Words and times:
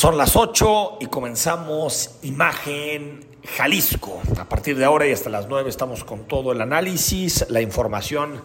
Son 0.00 0.16
las 0.16 0.34
8 0.34 0.96
y 1.00 1.08
comenzamos 1.08 2.12
Imagen 2.22 3.20
Jalisco. 3.54 4.22
A 4.38 4.46
partir 4.46 4.78
de 4.78 4.86
ahora 4.86 5.06
y 5.06 5.12
hasta 5.12 5.28
las 5.28 5.46
9 5.46 5.68
estamos 5.68 6.04
con 6.04 6.26
todo 6.26 6.52
el 6.52 6.62
análisis, 6.62 7.44
la 7.50 7.60
información 7.60 8.40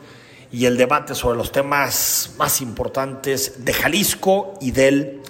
y 0.52 0.66
el 0.66 0.76
debate 0.76 1.16
sobre 1.16 1.38
los 1.38 1.54
temas 1.54 2.32
más 2.38 2.60
importantes 2.60 3.64
de 3.64 3.72
Jalisco 3.72 4.56
y 4.60 4.72
del 4.72 5.22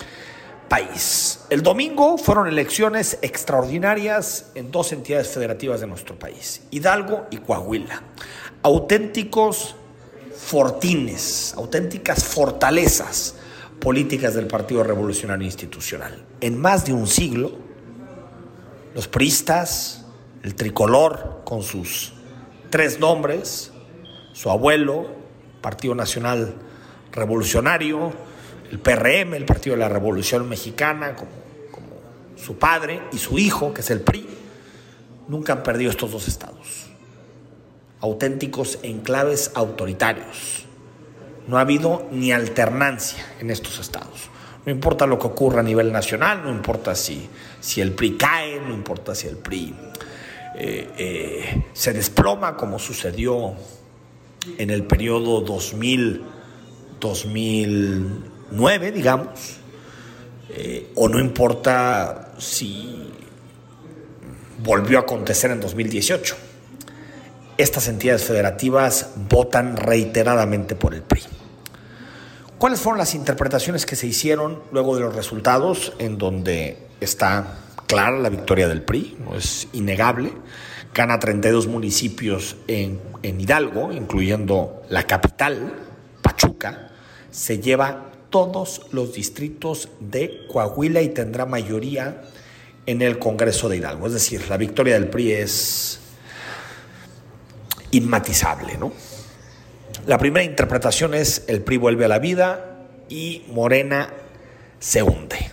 país. 0.67 1.41
El 1.51 1.61
domingo 1.61 2.17
fueron 2.17 2.47
elecciones 2.47 3.19
extraordinarias 3.21 4.47
en 4.55 4.71
dos 4.71 4.93
entidades 4.93 5.27
federativas 5.27 5.79
de 5.79 5.85
nuestro 5.85 6.17
país, 6.17 6.63
Hidalgo 6.71 7.27
y 7.29 7.37
Coahuila. 7.37 8.01
Auténticos 8.63 9.75
fortines, 10.35 11.53
auténticas 11.55 12.23
fortalezas 12.23 13.35
políticas 13.79 14.33
del 14.33 14.47
Partido 14.47 14.83
Revolucionario 14.83 15.45
Institucional. 15.45 16.25
En 16.41 16.59
más 16.59 16.85
de 16.85 16.93
un 16.93 17.07
siglo, 17.07 17.51
los 18.93 19.07
priistas, 19.07 20.05
el 20.43 20.55
tricolor 20.55 21.41
con 21.45 21.63
sus 21.63 22.13
tres 22.69 22.99
nombres, 22.99 23.71
su 24.33 24.49
abuelo, 24.49 25.07
Partido 25.61 25.95
Nacional 25.95 26.55
Revolucionario, 27.11 28.13
el 28.71 28.79
PRM, 28.79 29.33
el 29.35 29.45
Partido 29.45 29.75
de 29.75 29.81
la 29.81 29.89
Revolución 29.89 30.47
Mexicana, 30.49 31.15
como, 31.15 31.31
como 31.71 31.87
su 32.35 32.57
padre 32.57 33.01
y 33.11 33.17
su 33.17 33.37
hijo, 33.37 33.73
que 33.73 33.81
es 33.81 33.89
el 33.91 34.01
PRI, 34.01 34.27
nunca 35.27 35.53
han 35.53 35.63
perdido 35.63 35.91
estos 35.91 36.11
dos 36.11 36.27
estados. 36.27 36.87
Auténticos 37.99 38.79
enclaves 38.83 39.51
autoritarios 39.55 40.64
no 41.47 41.57
ha 41.57 41.61
habido 41.61 42.07
ni 42.11 42.31
alternancia 42.31 43.25
en 43.39 43.51
estos 43.51 43.79
estados. 43.79 44.29
No 44.65 44.71
importa 44.71 45.05
lo 45.05 45.19
que 45.19 45.27
ocurra 45.27 45.59
a 45.59 45.63
nivel 45.63 45.91
nacional, 45.91 46.43
no 46.43 46.49
importa 46.49 46.95
si, 46.95 47.29
si 47.59 47.81
el 47.81 47.91
PRI 47.91 48.17
cae, 48.17 48.59
no 48.59 48.73
importa 48.73 49.13
si 49.13 49.27
el 49.27 49.37
PRI 49.37 49.75
eh, 50.55 50.89
eh, 50.97 51.63
se 51.73 51.93
desploma, 51.93 52.57
como 52.57 52.79
sucedió 52.79 53.53
en 54.57 54.69
el 54.71 54.83
periodo 54.85 55.41
2000, 55.41 56.23
2009, 56.99 58.91
digamos, 58.91 59.57
eh, 60.49 60.91
o 60.95 61.09
no 61.09 61.19
importa 61.19 62.33
si 62.37 63.11
volvió 64.63 64.97
a 64.97 65.01
acontecer 65.01 65.51
en 65.51 65.59
2018. 65.59 66.35
Estas 67.57 67.87
entidades 67.87 68.23
federativas 68.23 69.11
votan 69.29 69.77
reiteradamente 69.77 70.75
por 70.75 70.95
el 70.95 71.03
PRI. 71.03 71.34
¿Cuáles 72.57 72.79
fueron 72.79 72.99
las 72.99 73.15
interpretaciones 73.15 73.85
que 73.85 73.97
se 73.97 74.07
hicieron 74.07 74.61
luego 74.71 74.95
de 74.95 75.01
los 75.01 75.13
resultados 75.13 75.91
en 75.99 76.17
donde 76.17 76.77
está 77.01 77.57
clara 77.85 78.17
la 78.17 78.29
victoria 78.29 78.69
del 78.69 78.81
PRI? 78.81 79.17
No 79.19 79.35
es 79.35 79.67
innegable. 79.73 80.31
Gana 80.93 81.19
32 81.19 81.67
municipios 81.67 82.55
en, 82.67 83.01
en 83.23 83.41
Hidalgo, 83.41 83.91
incluyendo 83.91 84.83
la 84.89 85.03
capital, 85.03 85.73
Pachuca. 86.21 86.91
Se 87.29 87.59
lleva 87.59 88.11
todos 88.29 88.83
los 88.91 89.13
distritos 89.13 89.89
de 89.99 90.47
Coahuila 90.47 91.01
y 91.01 91.09
tendrá 91.09 91.45
mayoría 91.45 92.21
en 92.85 93.01
el 93.01 93.19
Congreso 93.19 93.67
de 93.67 93.77
Hidalgo. 93.77 94.07
Es 94.07 94.13
decir, 94.13 94.47
la 94.49 94.55
victoria 94.55 94.93
del 94.93 95.09
PRI 95.09 95.33
es 95.33 95.99
inmatizable, 97.91 98.77
¿no? 98.77 98.93
La 100.05 100.19
primera 100.19 100.43
interpretación 100.43 101.15
es 101.15 101.45
el 101.47 101.63
PRI 101.63 101.77
vuelve 101.77 102.05
a 102.05 102.07
la 102.07 102.19
vida 102.19 102.75
y 103.09 103.43
Morena 103.47 104.13
se 104.77 105.01
hunde. 105.01 105.51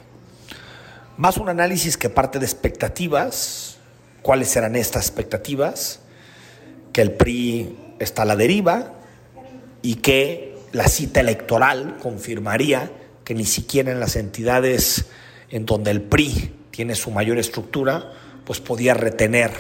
Más 1.17 1.39
un 1.39 1.49
análisis 1.49 1.97
que 1.97 2.11
parte 2.11 2.39
de 2.39 2.45
expectativas. 2.45 3.79
¿Cuáles 4.21 4.49
serán 4.49 4.77
estas 4.77 5.07
expectativas? 5.07 6.01
Que 6.93 7.01
el 7.01 7.13
PRI 7.13 7.95
está 7.99 8.23
a 8.23 8.25
la 8.27 8.37
deriva 8.37 8.93
y 9.81 9.97
que 9.97 10.59
la 10.73 10.87
cita 10.87 11.21
electoral 11.21 11.97
confirmaría 12.03 12.91
que 13.25 13.35
ni 13.35 13.47
siquiera 13.47 13.91
en 13.91 14.01
las 14.01 14.17
entidades 14.17 15.07
en 15.49 15.65
donde 15.65 15.93
el 15.93 16.03
PRI 16.03 16.55
tiene 16.71 16.95
su 16.95 17.11
mayor 17.11 17.39
estructura, 17.39 18.13
pues 18.45 18.61
podía 18.61 18.93
retener 18.93 19.51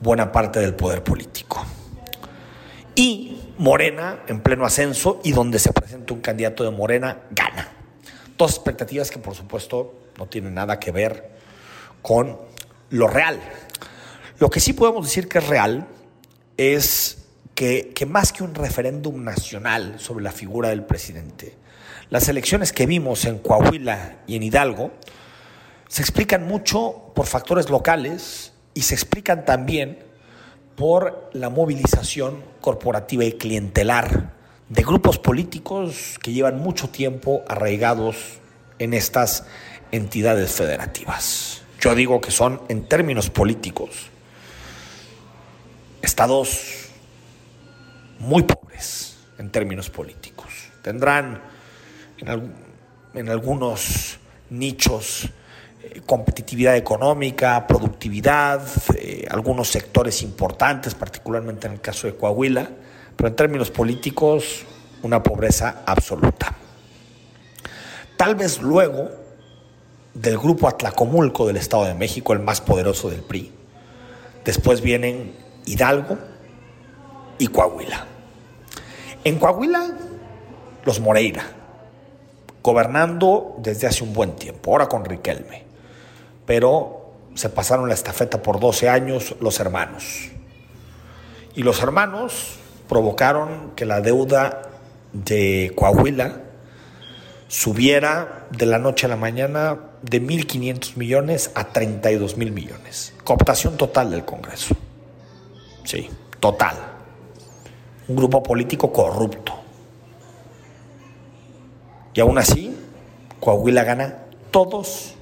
buena 0.00 0.30
parte 0.30 0.60
del 0.60 0.74
poder 0.74 1.02
político. 1.02 1.66
Y 2.94 3.40
Morena 3.58 4.20
en 4.26 4.40
pleno 4.40 4.64
ascenso 4.64 5.20
y 5.22 5.32
donde 5.32 5.58
se 5.58 5.72
presenta 5.72 6.14
un 6.14 6.20
candidato 6.20 6.64
de 6.64 6.70
Morena, 6.70 7.22
gana. 7.30 7.68
Dos 8.36 8.52
expectativas 8.52 9.10
que 9.10 9.18
por 9.18 9.34
supuesto 9.34 9.94
no 10.18 10.26
tienen 10.26 10.54
nada 10.54 10.78
que 10.80 10.90
ver 10.90 11.30
con 12.02 12.38
lo 12.90 13.06
real. 13.06 13.40
Lo 14.38 14.48
que 14.48 14.60
sí 14.60 14.72
podemos 14.72 15.06
decir 15.06 15.28
que 15.28 15.38
es 15.38 15.46
real 15.46 15.86
es 16.56 17.26
que, 17.54 17.92
que 17.94 18.06
más 18.06 18.32
que 18.32 18.42
un 18.42 18.54
referéndum 18.54 19.22
nacional 19.22 20.00
sobre 20.00 20.24
la 20.24 20.32
figura 20.32 20.70
del 20.70 20.84
presidente, 20.84 21.54
las 22.08 22.28
elecciones 22.28 22.72
que 22.72 22.86
vimos 22.86 23.24
en 23.24 23.38
Coahuila 23.38 24.16
y 24.26 24.36
en 24.36 24.42
Hidalgo 24.42 24.90
se 25.86 26.02
explican 26.02 26.46
mucho 26.46 27.12
por 27.14 27.26
factores 27.26 27.68
locales 27.68 28.52
y 28.74 28.82
se 28.82 28.94
explican 28.94 29.44
también 29.44 29.98
por 30.80 31.28
la 31.34 31.50
movilización 31.50 32.42
corporativa 32.62 33.22
y 33.22 33.32
clientelar 33.32 34.32
de 34.70 34.82
grupos 34.82 35.18
políticos 35.18 36.18
que 36.22 36.32
llevan 36.32 36.58
mucho 36.58 36.88
tiempo 36.88 37.42
arraigados 37.48 38.16
en 38.78 38.94
estas 38.94 39.44
entidades 39.92 40.52
federativas. 40.52 41.60
Yo 41.80 41.94
digo 41.94 42.22
que 42.22 42.30
son, 42.30 42.62
en 42.70 42.84
términos 42.84 43.28
políticos, 43.28 44.06
estados 46.00 46.88
muy 48.18 48.44
pobres 48.44 49.18
en 49.36 49.50
términos 49.50 49.90
políticos. 49.90 50.48
Tendrán 50.80 51.42
en, 52.16 53.28
algunos 53.28 54.16
nichos 54.48 55.28
competitividad 56.06 56.76
económica, 56.76 57.66
productividad, 57.66 58.62
eh, 58.96 59.26
algunos 59.30 59.68
sectores 59.68 60.22
importantes, 60.22 60.94
particularmente 60.94 61.66
en 61.66 61.74
el 61.74 61.80
caso 61.80 62.06
de 62.06 62.16
Coahuila, 62.16 62.68
pero 63.16 63.28
en 63.28 63.36
términos 63.36 63.70
políticos, 63.70 64.64
una 65.02 65.22
pobreza 65.22 65.82
absoluta. 65.86 66.56
Tal 68.16 68.34
vez 68.34 68.60
luego 68.60 69.08
del 70.12 70.36
grupo 70.36 70.68
Atlacomulco 70.68 71.46
del 71.46 71.56
Estado 71.56 71.84
de 71.84 71.94
México, 71.94 72.32
el 72.32 72.40
más 72.40 72.60
poderoso 72.60 73.08
del 73.08 73.22
PRI, 73.22 73.52
después 74.44 74.80
vienen 74.80 75.34
Hidalgo 75.64 76.18
y 77.38 77.46
Coahuila. 77.46 78.06
En 79.22 79.38
Coahuila, 79.38 79.90
los 80.84 80.98
Moreira, 81.00 81.44
gobernando 82.62 83.56
desde 83.58 83.86
hace 83.86 84.02
un 84.02 84.12
buen 84.12 84.36
tiempo, 84.36 84.72
ahora 84.72 84.88
con 84.88 85.04
Riquelme 85.04 85.69
pero 86.50 87.12
se 87.36 87.48
pasaron 87.48 87.86
la 87.86 87.94
estafeta 87.94 88.42
por 88.42 88.58
12 88.58 88.88
años 88.88 89.36
los 89.38 89.60
hermanos. 89.60 90.30
Y 91.54 91.62
los 91.62 91.80
hermanos 91.80 92.56
provocaron 92.88 93.70
que 93.76 93.84
la 93.84 94.00
deuda 94.00 94.62
de 95.12 95.72
Coahuila 95.76 96.40
subiera 97.46 98.48
de 98.50 98.66
la 98.66 98.80
noche 98.80 99.06
a 99.06 99.10
la 99.10 99.14
mañana 99.14 99.78
de 100.02 100.20
1.500 100.20 100.96
millones 100.96 101.52
a 101.54 101.68
32 101.68 102.36
mil 102.36 102.50
millones. 102.50 103.14
Cooptación 103.22 103.76
total 103.76 104.10
del 104.10 104.24
Congreso. 104.24 104.74
Sí, 105.84 106.10
total. 106.40 106.74
Un 108.08 108.16
grupo 108.16 108.42
político 108.42 108.92
corrupto. 108.92 109.54
Y 112.12 112.20
aún 112.20 112.38
así, 112.38 112.76
Coahuila 113.38 113.84
gana 113.84 114.24
todos 114.50 115.14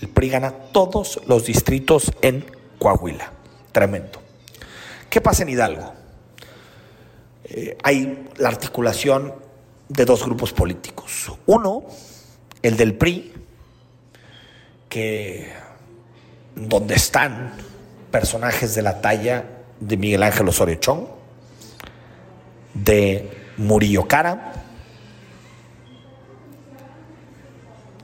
el 0.00 0.08
PRI 0.08 0.28
gana 0.30 0.50
todos 0.50 1.20
los 1.26 1.46
distritos 1.46 2.12
en 2.22 2.44
Coahuila. 2.78 3.32
Tremendo. 3.72 4.20
¿Qué 5.10 5.20
pasa 5.20 5.42
en 5.42 5.48
Hidalgo? 5.48 5.92
Eh, 7.44 7.76
hay 7.82 8.28
la 8.36 8.48
articulación 8.48 9.34
de 9.88 10.04
dos 10.04 10.24
grupos 10.24 10.52
políticos. 10.52 11.32
Uno, 11.46 11.84
el 12.62 12.76
del 12.76 12.94
PRI, 12.94 13.32
que 14.88 15.50
donde 16.54 16.94
están 16.94 17.54
personajes 18.10 18.74
de 18.74 18.82
la 18.82 19.00
talla 19.00 19.44
de 19.80 19.96
Miguel 19.96 20.22
Ángel 20.22 20.48
Osorio 20.48 20.76
Chong, 20.76 21.06
de 22.74 23.30
Murillo 23.56 24.06
Cara, 24.06 24.52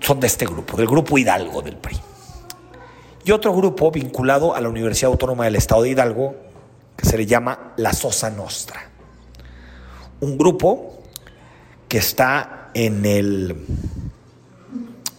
son 0.05 0.21
de 0.21 0.27
este 0.27 0.45
grupo, 0.47 0.77
del 0.77 0.87
grupo 0.87 1.17
Hidalgo 1.17 1.63
del 1.63 1.77
PRI. 1.77 1.97
Y 3.25 3.31
otro 3.31 3.55
grupo 3.55 3.91
vinculado 3.91 4.55
a 4.55 4.61
la 4.61 4.69
Universidad 4.69 5.11
Autónoma 5.11 5.45
del 5.45 5.57
Estado 5.57 5.83
de 5.83 5.91
Hidalgo, 5.91 6.37
que 6.97 7.07
se 7.07 7.17
le 7.17 7.25
llama 7.25 7.73
la 7.79 7.93
Sosa 7.93 8.29
Nostra. 8.29 8.91
Un 10.21 10.37
grupo 10.37 11.03
que 11.89 11.99
está 11.99 12.71
en 12.75 13.07
el 13.07 13.57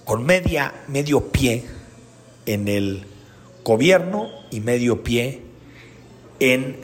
con 0.03 0.23
media, 0.23 0.71
medio 0.87 1.31
pie 1.31 1.65
en 2.45 2.67
el 2.67 3.07
gobierno 3.63 4.29
y 4.51 4.59
medio 4.59 5.03
pie 5.03 5.41
en 6.39 6.77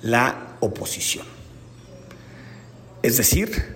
la 0.00 0.56
oposición. 0.60 1.26
Es 3.02 3.16
decir, 3.16 3.75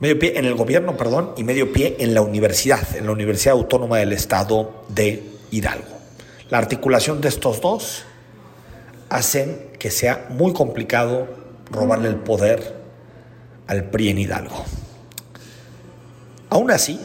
medio 0.00 0.18
pie 0.18 0.38
en 0.38 0.44
el 0.44 0.54
gobierno, 0.54 0.96
perdón, 0.96 1.32
y 1.36 1.44
medio 1.44 1.72
pie 1.72 1.96
en 2.00 2.14
la 2.14 2.20
universidad, 2.20 2.96
en 2.96 3.06
la 3.06 3.12
Universidad 3.12 3.54
Autónoma 3.54 3.98
del 3.98 4.12
Estado 4.12 4.84
de 4.88 5.22
Hidalgo. 5.50 5.96
La 6.50 6.58
articulación 6.58 7.20
de 7.20 7.28
estos 7.28 7.60
dos 7.60 8.04
hacen 9.08 9.70
que 9.78 9.90
sea 9.90 10.26
muy 10.30 10.52
complicado 10.52 11.28
robarle 11.70 12.08
el 12.08 12.16
poder 12.16 12.76
al 13.66 13.84
PRI 13.84 14.10
en 14.10 14.18
Hidalgo. 14.18 14.64
Aún 16.50 16.70
así, 16.70 17.00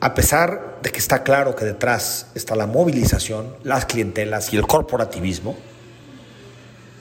a 0.00 0.14
pesar 0.14 0.78
de 0.82 0.90
que 0.90 0.98
está 0.98 1.22
claro 1.22 1.54
que 1.54 1.64
detrás 1.64 2.26
está 2.34 2.56
la 2.56 2.66
movilización, 2.66 3.54
las 3.62 3.86
clientelas 3.86 4.52
y 4.52 4.56
el 4.56 4.66
corporativismo, 4.66 5.56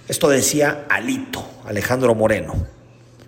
esto 0.07 0.27
decía 0.27 0.85
Alito, 0.89 1.43
Alejandro 1.65 2.13
Moreno, 2.13 2.53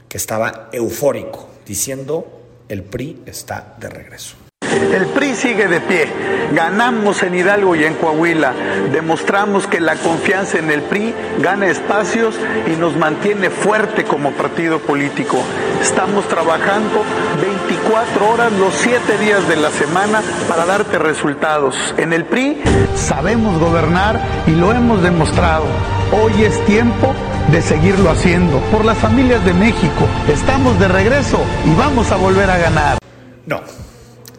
que 0.09 0.17
estaba 0.17 0.69
eufórico, 0.71 1.50
diciendo, 1.71 2.27
el 2.67 2.83
PRI 2.83 3.23
está 3.25 3.77
de 3.79 3.87
regreso. 3.87 4.35
El 4.71 5.05
PRI 5.07 5.35
sigue 5.35 5.67
de 5.67 5.81
pie. 5.81 6.07
Ganamos 6.53 7.23
en 7.23 7.35
Hidalgo 7.35 7.75
y 7.75 7.83
en 7.83 7.95
Coahuila. 7.95 8.53
Demostramos 8.91 9.67
que 9.67 9.81
la 9.81 9.95
confianza 9.95 10.59
en 10.59 10.71
el 10.71 10.81
PRI 10.81 11.13
gana 11.39 11.67
espacios 11.67 12.35
y 12.67 12.77
nos 12.77 12.95
mantiene 12.95 13.49
fuerte 13.49 14.05
como 14.05 14.31
partido 14.31 14.79
político. 14.79 15.37
Estamos 15.81 16.27
trabajando 16.27 17.03
24 17.41 18.29
horas 18.29 18.51
los 18.53 18.73
7 18.75 19.17
días 19.17 19.47
de 19.49 19.57
la 19.57 19.71
semana 19.71 20.21
para 20.47 20.65
darte 20.65 20.97
resultados. 20.97 21.75
En 21.97 22.13
el 22.13 22.25
PRI 22.25 22.61
sabemos 22.95 23.59
gobernar 23.59 24.21
y 24.47 24.51
lo 24.51 24.71
hemos 24.71 25.01
demostrado. 25.03 25.65
Hoy 26.11 26.43
es 26.43 26.63
tiempo 26.65 27.13
de 27.51 27.61
seguirlo 27.61 28.09
haciendo. 28.09 28.59
Por 28.71 28.85
las 28.85 28.97
familias 28.97 29.43
de 29.43 29.53
México, 29.53 30.07
estamos 30.29 30.79
de 30.79 30.87
regreso 30.87 31.39
y 31.65 31.73
vamos 31.75 32.11
a 32.11 32.15
volver 32.15 32.49
a 32.49 32.57
ganar. 32.57 32.97
No 33.45 33.61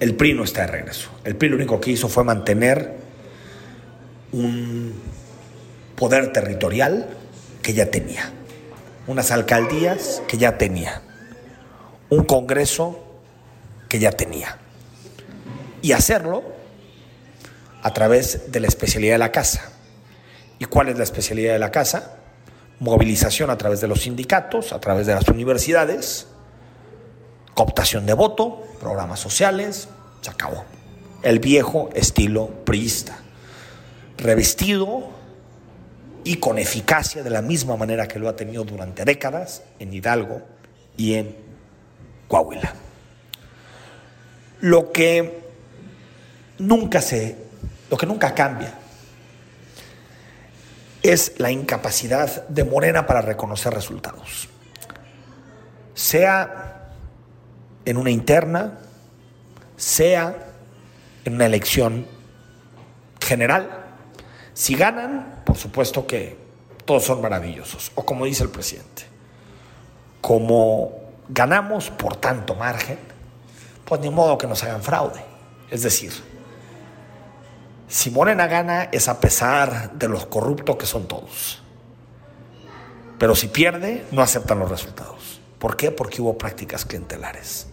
el 0.03 0.17
PRI 0.17 0.35
no 0.35 0.43
está 0.43 0.63
de 0.63 0.67
regreso. 0.67 1.11
El 1.23 1.37
PRI 1.37 1.51
lo 1.51 1.55
único 1.55 1.81
que 1.81 1.93
hizo 1.93 2.09
fue 2.09 2.25
mantener 2.25 2.97
un 4.33 5.01
poder 5.95 6.33
territorial 6.33 7.09
que 7.63 7.73
ya 7.73 7.89
tenía, 7.89 8.33
unas 9.07 9.31
alcaldías 9.31 10.21
que 10.27 10.39
ya 10.39 10.59
tenía, 10.59 11.03
un 12.11 12.25
Congreso 12.25 12.99
que 13.89 14.01
ya 14.01 14.11
tenía. 14.11 14.59
Y 15.83 15.93
hacerlo 15.93 16.43
a 17.81 17.95
través 17.95 18.51
de 18.51 18.59
la 18.59 18.67
especialidad 18.67 19.15
de 19.15 19.19
la 19.19 19.31
casa. 19.31 19.71
¿Y 20.59 20.65
cuál 20.65 20.89
es 20.89 20.99
la 20.99 21.05
especialidad 21.05 21.53
de 21.53 21.61
la 21.61 21.71
casa? 21.71 22.17
Movilización 22.81 23.51
a 23.51 23.57
través 23.57 23.81
de 23.81 23.87
los 23.87 24.01
sindicatos, 24.01 24.73
a 24.73 24.81
través 24.81 25.07
de 25.07 25.15
las 25.15 25.29
universidades, 25.29 26.27
cooptación 27.55 28.05
de 28.05 28.15
voto, 28.15 28.65
programas 28.81 29.21
sociales, 29.21 29.89
se 30.23 30.31
acabó. 30.31 30.65
El 31.23 31.39
viejo 31.39 31.91
estilo 31.95 32.49
priista, 32.65 33.19
revestido 34.17 35.11
y 36.25 36.37
con 36.37 36.59
eficacia 36.59 37.23
de 37.23 37.31
la 37.31 37.43
misma 37.43 37.77
manera 37.77 38.09
que 38.09 38.19
lo 38.19 38.29
ha 38.29 38.37
tenido 38.37 38.65
durante 38.65 39.05
décadas 39.05 39.63
en 39.79 39.93
Hidalgo 39.93 40.43
y 40.97 41.15
en 41.15 41.37
Coahuila. 42.29 42.73
Lo 44.61 44.93
que 44.93 45.43
nunca 46.59 47.03
se, 47.03 47.37
lo 47.91 47.97
que 47.97 48.07
nunca 48.07 48.35
cambia 48.35 48.73
es 51.03 51.35
la 51.39 51.51
incapacidad 51.51 52.47
de 52.49 52.65
Morena 52.65 53.07
para 53.07 53.23
reconocer 53.23 53.75
resultados. 53.75 54.49
Sea 55.95 56.93
en 57.85 57.97
una 57.97 58.11
interna, 58.11 58.79
sea 59.82 60.37
en 61.25 61.34
una 61.34 61.46
elección 61.46 62.06
general. 63.20 63.69
Si 64.55 64.76
ganan, 64.76 65.43
por 65.44 65.56
supuesto 65.56 66.06
que 66.06 66.37
todos 66.84 67.02
son 67.05 67.20
maravillosos. 67.20 67.90
O 67.96 68.06
como 68.06 68.25
dice 68.25 68.44
el 68.44 68.50
presidente, 68.50 69.02
como 70.20 70.93
ganamos 71.29 71.90
por 71.90 72.14
tanto 72.17 72.55
margen, 72.55 72.96
pues 73.84 74.00
ni 74.00 74.08
modo 74.08 74.38
que 74.38 74.46
nos 74.46 74.62
hagan 74.62 74.84
fraude. 74.84 75.20
Es 75.69 75.82
decir, 75.82 76.12
si 77.88 78.11
Morena 78.12 78.46
gana 78.46 78.84
es 78.84 79.08
a 79.08 79.19
pesar 79.19 79.94
de 79.94 80.08
los 80.08 80.26
corruptos 80.26 80.76
que 80.76 80.87
son 80.87 81.08
todos. 81.08 81.61
Pero 83.19 83.34
si 83.34 83.49
pierde, 83.49 84.06
no 84.12 84.23
aceptan 84.23 84.61
los 84.61 84.70
resultados. 84.70 85.40
¿Por 85.58 85.76
qué? 85.76 85.90
Porque 85.90 86.23
hubo 86.23 86.38
prácticas 86.38 86.84
clientelares. 86.84 87.72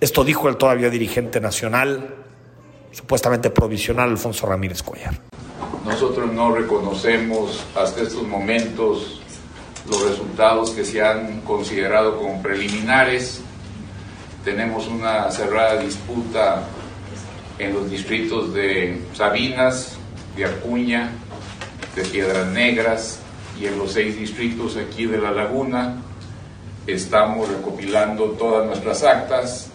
Esto 0.00 0.24
dijo 0.24 0.48
el 0.48 0.56
todavía 0.56 0.88
dirigente 0.88 1.42
nacional, 1.42 2.14
supuestamente 2.90 3.50
provisional, 3.50 4.08
Alfonso 4.08 4.46
Ramírez 4.46 4.82
Cuellar. 4.82 5.20
Nosotros 5.84 6.32
no 6.32 6.54
reconocemos 6.54 7.62
hasta 7.76 8.00
estos 8.00 8.22
momentos 8.22 9.20
los 9.86 10.02
resultados 10.08 10.70
que 10.70 10.86
se 10.86 11.02
han 11.02 11.42
considerado 11.42 12.16
como 12.16 12.40
preliminares. 12.40 13.42
Tenemos 14.42 14.88
una 14.88 15.30
cerrada 15.30 15.76
disputa 15.76 16.62
en 17.58 17.74
los 17.74 17.90
distritos 17.90 18.54
de 18.54 19.02
Sabinas, 19.12 19.98
de 20.34 20.46
Acuña, 20.46 21.10
de 21.94 22.04
Piedras 22.04 22.46
Negras 22.46 23.18
y 23.60 23.66
en 23.66 23.76
los 23.76 23.92
seis 23.92 24.18
distritos 24.18 24.78
aquí 24.78 25.04
de 25.04 25.18
La 25.18 25.30
Laguna. 25.30 25.96
Estamos 26.86 27.50
recopilando 27.50 28.30
todas 28.30 28.64
nuestras 28.64 29.02
actas 29.02 29.69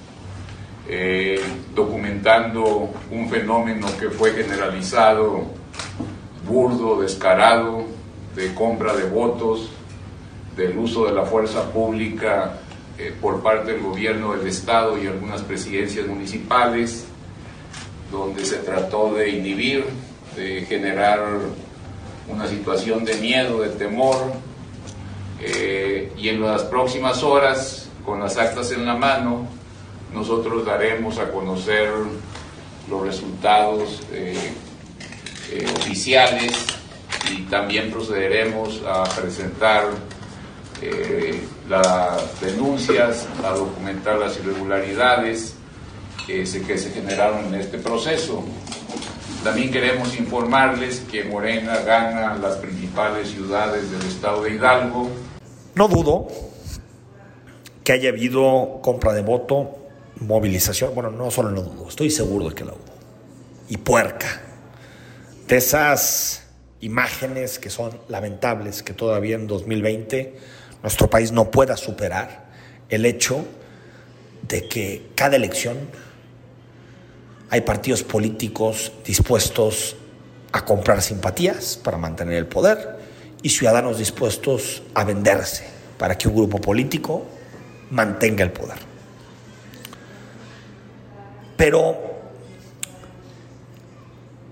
eh, 0.87 1.41
documentando 1.73 2.91
un 3.11 3.29
fenómeno 3.29 3.87
que 3.99 4.09
fue 4.09 4.31
generalizado, 4.31 5.45
burdo, 6.47 7.01
descarado, 7.01 7.85
de 8.35 8.53
compra 8.53 8.93
de 8.93 9.09
votos, 9.09 9.69
del 10.55 10.77
uso 10.77 11.05
de 11.05 11.13
la 11.13 11.23
fuerza 11.23 11.71
pública 11.71 12.59
eh, 12.97 13.13
por 13.19 13.41
parte 13.41 13.73
del 13.73 13.81
gobierno 13.81 14.33
del 14.33 14.47
Estado 14.47 14.97
y 15.01 15.07
algunas 15.07 15.41
presidencias 15.41 16.07
municipales, 16.07 17.05
donde 18.11 18.45
se 18.45 18.57
trató 18.57 19.13
de 19.13 19.29
inhibir, 19.29 19.85
de 20.35 20.61
generar 20.61 21.21
una 22.27 22.47
situación 22.47 23.03
de 23.03 23.15
miedo, 23.15 23.61
de 23.61 23.69
temor, 23.69 24.33
eh, 25.41 26.13
y 26.17 26.29
en 26.29 26.41
las 26.41 26.63
próximas 26.63 27.23
horas, 27.23 27.89
con 28.05 28.19
las 28.19 28.37
actas 28.37 28.71
en 28.71 28.85
la 28.85 28.95
mano, 28.95 29.47
nosotros 30.15 30.65
daremos 30.65 31.19
a 31.19 31.29
conocer 31.29 31.89
los 32.89 33.01
resultados 33.01 34.01
eh, 34.11 34.33
eh, 35.51 35.65
oficiales 35.77 36.53
y 37.31 37.41
también 37.43 37.91
procederemos 37.91 38.81
a 38.87 39.03
presentar 39.03 39.83
eh, 40.81 41.41
las 41.69 42.39
denuncias, 42.39 43.27
a 43.43 43.49
documentar 43.49 44.17
las 44.17 44.37
irregularidades 44.39 45.55
que 46.25 46.45
se, 46.45 46.61
que 46.61 46.77
se 46.77 46.91
generaron 46.91 47.45
en 47.45 47.55
este 47.55 47.77
proceso. 47.77 48.43
También 49.43 49.71
queremos 49.71 50.17
informarles 50.17 51.01
que 51.11 51.25
Morena 51.25 51.77
gana 51.79 52.35
las 52.35 52.55
principales 52.57 53.29
ciudades 53.29 53.91
del 53.91 54.01
estado 54.07 54.43
de 54.43 54.55
Hidalgo. 54.55 55.09
No 55.75 55.87
dudo 55.87 56.27
que 57.83 57.91
haya 57.91 58.09
habido 58.09 58.79
compra 58.81 59.13
de 59.13 59.21
voto 59.21 59.84
movilización, 60.19 60.93
bueno, 60.95 61.11
no 61.11 61.31
solo 61.31 61.51
lo 61.51 61.61
dudo, 61.61 61.89
estoy 61.89 62.09
seguro 62.09 62.49
de 62.49 62.55
que 62.55 62.65
la 62.65 62.71
hubo. 62.71 62.95
Y 63.67 63.77
puerca. 63.77 64.41
De 65.47 65.57
esas 65.57 66.43
imágenes 66.81 67.59
que 67.59 67.69
son 67.69 67.99
lamentables, 68.09 68.83
que 68.83 68.93
todavía 68.93 69.35
en 69.35 69.47
2020 69.47 70.35
nuestro 70.83 71.09
país 71.09 71.31
no 71.31 71.49
pueda 71.51 71.77
superar 71.77 72.45
el 72.89 73.05
hecho 73.05 73.45
de 74.47 74.67
que 74.67 75.09
cada 75.15 75.35
elección 75.35 75.77
hay 77.49 77.61
partidos 77.61 78.03
políticos 78.03 78.91
dispuestos 79.03 79.95
a 80.51 80.63
comprar 80.63 81.01
simpatías 81.01 81.77
para 81.77 81.97
mantener 81.97 82.35
el 82.35 82.47
poder 82.47 82.97
y 83.41 83.49
ciudadanos 83.49 83.97
dispuestos 83.97 84.83
a 84.93 85.03
venderse 85.03 85.65
para 85.97 86.17
que 86.17 86.27
un 86.27 86.35
grupo 86.35 86.59
político 86.59 87.25
mantenga 87.91 88.43
el 88.43 88.51
poder. 88.51 88.94
Pero 91.57 91.97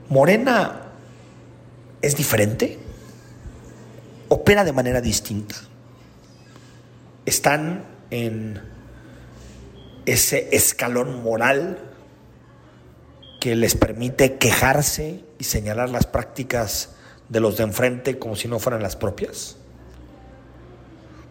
Morena 0.10 0.82
es 2.02 2.16
diferente, 2.16 2.80
opera 4.30 4.64
de 4.64 4.74
manera 4.74 5.02
distinta. 5.02 5.56
Están 7.26 7.86
en 8.10 8.62
ese 10.06 10.50
escalón 10.56 11.24
moral 11.24 11.80
que 13.40 13.56
les 13.56 13.76
permite 13.76 14.38
quejarse 14.38 15.24
y 15.40 15.44
señalar 15.44 15.90
las 15.90 16.06
prácticas 16.06 16.92
de 17.30 17.40
los 17.40 17.58
de 17.58 17.64
enfrente 17.64 18.20
como 18.20 18.36
si 18.36 18.48
no 18.48 18.60
fueran 18.60 18.82
las 18.82 18.96
propias? 18.96 19.58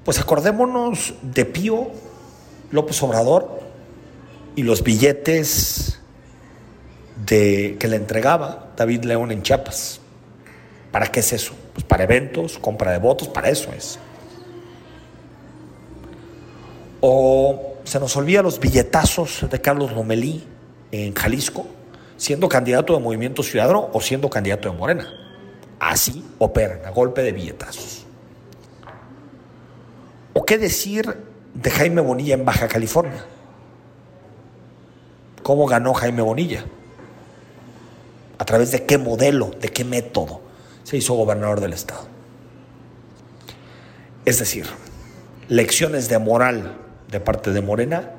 Pues 0.05 0.19
acordémonos 0.19 1.15
de 1.23 1.45
Pío 1.45 1.91
López 2.71 3.03
Obrador 3.03 3.62
y 4.55 4.63
los 4.63 4.83
billetes 4.83 5.99
de, 7.27 7.77
que 7.79 7.89
le 7.89 7.97
entregaba 7.97 8.73
David 8.77 9.05
León 9.05 9.31
en 9.33 9.43
Chiapas. 9.43 10.01
¿Para 10.91 11.07
qué 11.07 11.21
es 11.21 11.33
eso? 11.33 11.55
Pues 11.73 11.85
para 11.85 12.05
eventos, 12.05 12.59
compra 12.59 12.93
de 12.93 12.99
votos, 12.99 13.29
para 13.29 13.49
eso 13.49 13.73
es. 13.73 13.99
O 17.01 17.77
se 17.85 17.99
nos 17.99 18.15
olvida 18.17 18.43
los 18.43 18.61
billetazos 18.61 19.47
de 19.51 19.61
Carlos 19.61 19.93
Lomelí 19.93 20.45
en 20.93 21.15
Jalisco, 21.15 21.67
siendo 22.17 22.49
candidato 22.49 22.95
de 22.95 23.01
Movimiento 23.01 23.43
Ciudadano 23.43 23.89
o 23.93 24.01
siendo 24.01 24.29
candidato 24.29 24.71
de 24.71 24.77
Morena. 24.77 25.13
Así 25.81 26.25
operan, 26.39 26.85
a 26.85 26.91
golpe 26.91 27.23
de 27.23 27.33
billetazos. 27.33 28.07
¿O 30.35 30.45
qué 30.45 30.59
decir 30.59 31.17
de 31.55 31.71
Jaime 31.71 32.01
Bonilla 32.01 32.35
en 32.35 32.45
Baja 32.45 32.69
California? 32.69 33.25
¿Cómo 35.43 35.67
ganó 35.67 35.93
Jaime 35.95 36.23
Bonilla? 36.23 36.65
¿A 38.39 38.45
través 38.45 38.71
de 38.71 38.85
qué 38.87 38.99
modelo, 38.99 39.51
de 39.61 39.69
qué 39.69 39.85
método 39.85 40.41
se 40.85 40.97
hizo 40.97 41.15
gobernador 41.15 41.61
del 41.61 41.73
Estado? 41.73 42.07
Es 44.25 44.39
decir, 44.39 44.67
lecciones 45.49 46.09
de 46.09 46.19
moral 46.19 46.77
de 47.09 47.21
parte 47.21 47.53
de 47.53 47.61
Morena, 47.61 48.11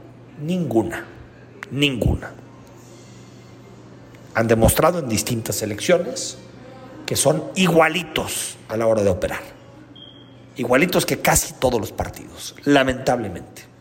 ninguna, 0.42 1.06
ninguna. 1.72 2.32
Han 4.36 4.48
demostrado 4.48 5.00
en 5.00 5.10
distintas 5.10 5.62
elecciones 5.62 6.38
que 7.06 7.16
son 7.16 7.44
igualitos 7.56 8.58
a 8.68 8.78
la 8.78 8.88
hora 8.88 9.04
de 9.04 9.10
operar. 9.10 9.42
Igualitos 10.56 11.06
que 11.06 11.20
casi 11.20 11.54
todos 11.54 11.80
los 11.80 11.92
partidos, 11.92 12.56
lamentablemente. 12.66 13.73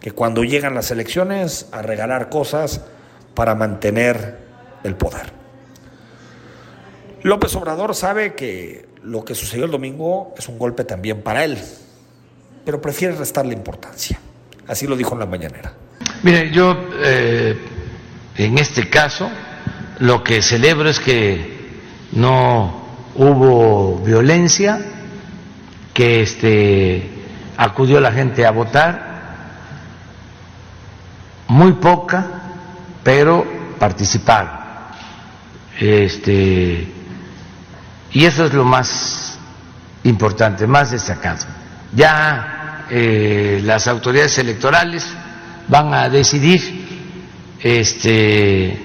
Que 0.00 0.12
cuando 0.12 0.44
llegan 0.44 0.74
las 0.74 0.90
elecciones 0.90 1.66
a 1.72 1.82
regalar 1.82 2.28
cosas 2.28 2.82
para 3.34 3.54
mantener 3.54 4.38
el 4.84 4.94
poder. 4.94 5.32
López 7.22 7.54
Obrador 7.56 7.94
sabe 7.94 8.34
que 8.34 8.88
lo 9.02 9.24
que 9.24 9.34
sucedió 9.34 9.64
el 9.64 9.70
domingo 9.70 10.34
es 10.36 10.48
un 10.48 10.58
golpe 10.58 10.84
también 10.84 11.22
para 11.22 11.44
él, 11.44 11.58
pero 12.64 12.80
prefiere 12.80 13.14
restarle 13.16 13.54
importancia. 13.54 14.18
Así 14.66 14.86
lo 14.86 14.96
dijo 14.96 15.14
en 15.14 15.20
la 15.20 15.26
mañanera. 15.26 15.72
Mire, 16.22 16.50
yo 16.50 16.76
eh, 17.02 17.56
en 18.36 18.58
este 18.58 18.88
caso 18.88 19.30
lo 20.00 20.22
que 20.22 20.42
celebro 20.42 20.88
es 20.88 21.00
que 21.00 21.58
no 22.12 22.82
hubo 23.16 23.98
violencia, 23.98 24.80
que 25.92 26.22
este, 26.22 27.08
acudió 27.56 28.00
la 28.00 28.12
gente 28.12 28.46
a 28.46 28.52
votar, 28.52 29.07
muy 31.48 31.72
poca, 31.74 32.26
pero 33.02 33.44
participaron. 33.78 34.50
Este, 35.78 36.88
y 38.12 38.24
eso 38.24 38.46
es 38.46 38.52
lo 38.52 38.64
más 38.64 39.38
importante, 40.04 40.66
más 40.66 40.90
destacado. 40.90 41.46
Ya 41.94 42.84
eh, 42.90 43.60
las 43.64 43.86
autoridades 43.86 44.38
electorales 44.38 45.06
van 45.68 45.92
a 45.94 46.08
decidir 46.08 46.86
este, 47.60 48.78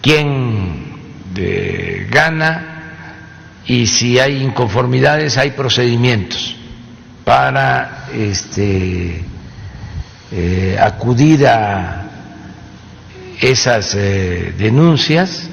quién 0.00 0.88
gana 2.10 2.68
y 3.66 3.86
si 3.86 4.18
hay 4.18 4.42
inconformidades 4.42 5.36
hay 5.36 5.50
procedimientos 5.52 6.56
para 7.24 8.06
este, 8.12 9.22
eh, 10.30 10.76
acudir 10.78 11.46
a 11.46 12.04
esas 13.40 13.94
eh, 13.94 14.54
denuncias 14.58 15.48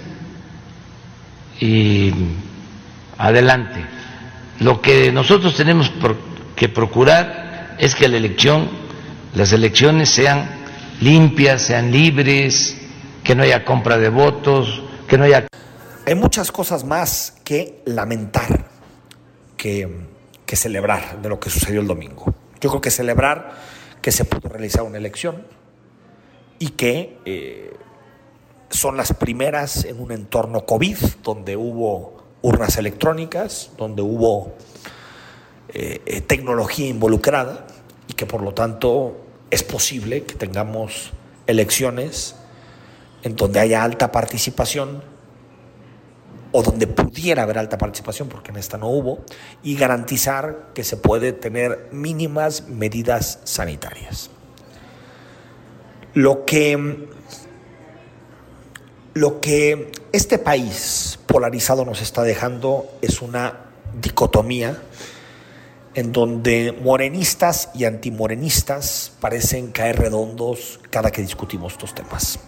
y 1.60 2.12
adelante. 3.18 3.86
Lo 4.60 4.82
que 4.82 5.12
nosotros 5.12 5.56
tenemos 5.56 5.92
que 6.56 6.70
procurar 6.70 7.76
es 7.78 7.96
que 7.96 8.08
la 8.08 8.18
elección, 8.18 8.70
las 9.34 9.54
elecciones 9.54 10.10
sean 10.10 10.50
limpias, 11.02 11.62
sean 11.62 11.92
libres, 11.92 12.78
que 13.24 13.36
no 13.36 13.44
haya 13.44 13.66
compra 13.66 13.98
de 13.98 14.10
votos, 14.10 14.84
que 15.08 15.18
no 15.18 15.26
haya... 15.26 15.48
Hay 16.06 16.16
muchas 16.16 16.52
cosas 16.52 16.84
más 16.84 17.38
que 17.44 17.82
lamentar, 17.86 18.68
que, 19.58 19.90
que 20.46 20.56
celebrar 20.56 21.22
de 21.22 21.30
lo 21.30 21.40
que 21.40 21.50
sucedió 21.50 21.82
el 21.82 21.88
domingo. 21.88 22.34
Yo 22.62 22.70
creo 22.70 22.82
que 22.82 22.92
celebrar 22.92 23.54
que 24.06 24.12
se 24.12 24.24
pudo 24.24 24.50
realizar 24.50 24.84
una 24.84 25.00
elección 25.00 25.48
y 26.60 26.70
que 26.70 27.18
eh, 27.26 27.74
son 28.70 28.98
las 28.98 29.12
primeras 29.14 29.84
en 29.84 30.00
un 30.00 30.12
entorno 30.12 30.64
COVID, 30.64 30.96
donde 31.24 31.58
hubo 31.58 32.24
urnas 32.44 32.78
electrónicas, 32.78 33.72
donde 33.80 34.04
hubo 34.04 34.54
eh, 35.70 36.04
eh, 36.06 36.22
tecnología 36.22 36.88
involucrada 36.88 37.66
y 38.08 38.14
que 38.14 38.28
por 38.28 38.44
lo 38.44 38.54
tanto 38.54 39.26
es 39.50 39.64
posible 39.64 40.22
que 40.22 40.36
tengamos 40.36 41.12
elecciones 41.48 42.36
en 43.24 43.36
donde 43.36 43.60
haya 43.60 43.84
alta 43.84 44.12
participación 44.12 45.02
o 46.58 46.64
donde 46.64 46.88
pudiera 46.88 47.44
haber 47.44 47.58
alta 47.58 47.78
participación, 47.78 48.30
porque 48.30 48.52
en 48.52 48.56
esta 48.56 48.78
no 48.78 48.88
hubo, 48.88 49.26
y 49.62 49.76
garantizar 49.76 50.70
que 50.74 50.86
se 50.86 50.96
puede 50.96 51.34
tener 51.34 51.90
mínimas 51.92 52.70
medidas 52.70 53.40
sanitarias. 53.44 54.30
Lo 56.14 56.46
que, 56.46 57.10
lo 59.16 59.42
que 59.42 59.92
este 60.14 60.38
país 60.38 61.20
polarizado 61.26 61.84
nos 61.84 62.02
está 62.02 62.24
dejando 62.24 62.86
es 63.02 63.22
una 63.22 63.66
dicotomía 64.02 64.82
en 65.94 66.14
donde 66.14 66.72
morenistas 66.72 67.70
y 67.74 67.84
antimorenistas 67.84 69.12
parecen 69.20 69.74
caer 69.74 70.00
redondos 70.00 70.80
cada 70.90 71.12
que 71.12 71.22
discutimos 71.22 71.74
estos 71.74 71.94
temas. 71.94 72.40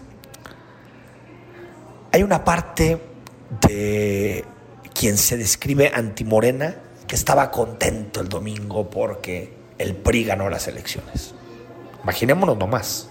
Hay 2.14 2.24
una 2.24 2.46
parte 2.46 3.17
de 3.68 4.46
quien 4.94 5.18
se 5.18 5.38
describe 5.38 5.92
antimorena 5.94 6.76
que 7.08 7.16
estaba 7.16 7.52
contento 7.52 8.20
el 8.20 8.30
domingo 8.30 8.90
porque 8.90 9.54
el 9.78 9.96
PRI 9.96 10.26
ganó 10.26 10.50
las 10.50 10.68
elecciones. 10.68 11.34
Imaginémonos 12.04 12.58
nomás. 12.58 13.10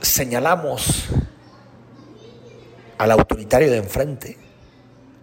Señalamos 0.00 1.08
al 2.98 3.10
autoritario 3.10 3.70
de 3.70 3.78
enfrente, 3.78 4.38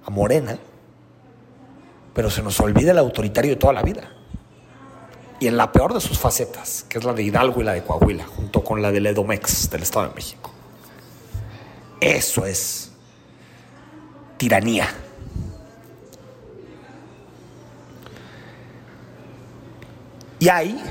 a 0.06 0.10
Morena, 0.10 0.58
pero 2.14 2.30
se 2.30 2.42
nos 2.42 2.60
olvida 2.60 2.92
el 2.92 2.98
autoritario 2.98 3.52
de 3.52 3.58
toda 3.58 3.74
la 3.74 3.84
vida. 3.84 4.12
Y 5.40 5.48
en 5.48 5.58
la 5.58 5.72
peor 5.72 5.94
de 5.94 6.02
sus 6.02 6.20
facetas, 6.20 6.86
que 6.88 7.00
es 7.00 7.04
la 7.04 7.14
de 7.14 7.24
Hidalgo 7.24 7.62
y 7.62 7.64
la 7.64 7.74
de 7.74 7.84
Coahuila, 7.84 8.26
junto 8.26 8.64
con 8.64 8.82
la 8.82 8.92
del 8.92 9.08
Edomex 9.08 9.70
del 9.70 9.84
Estado 9.84 10.10
de 10.10 10.16
México. 10.16 10.52
Eso 12.02 12.46
es 12.46 12.92
tiranía. 14.38 14.90
Y 20.40 20.50
hay 20.50 20.84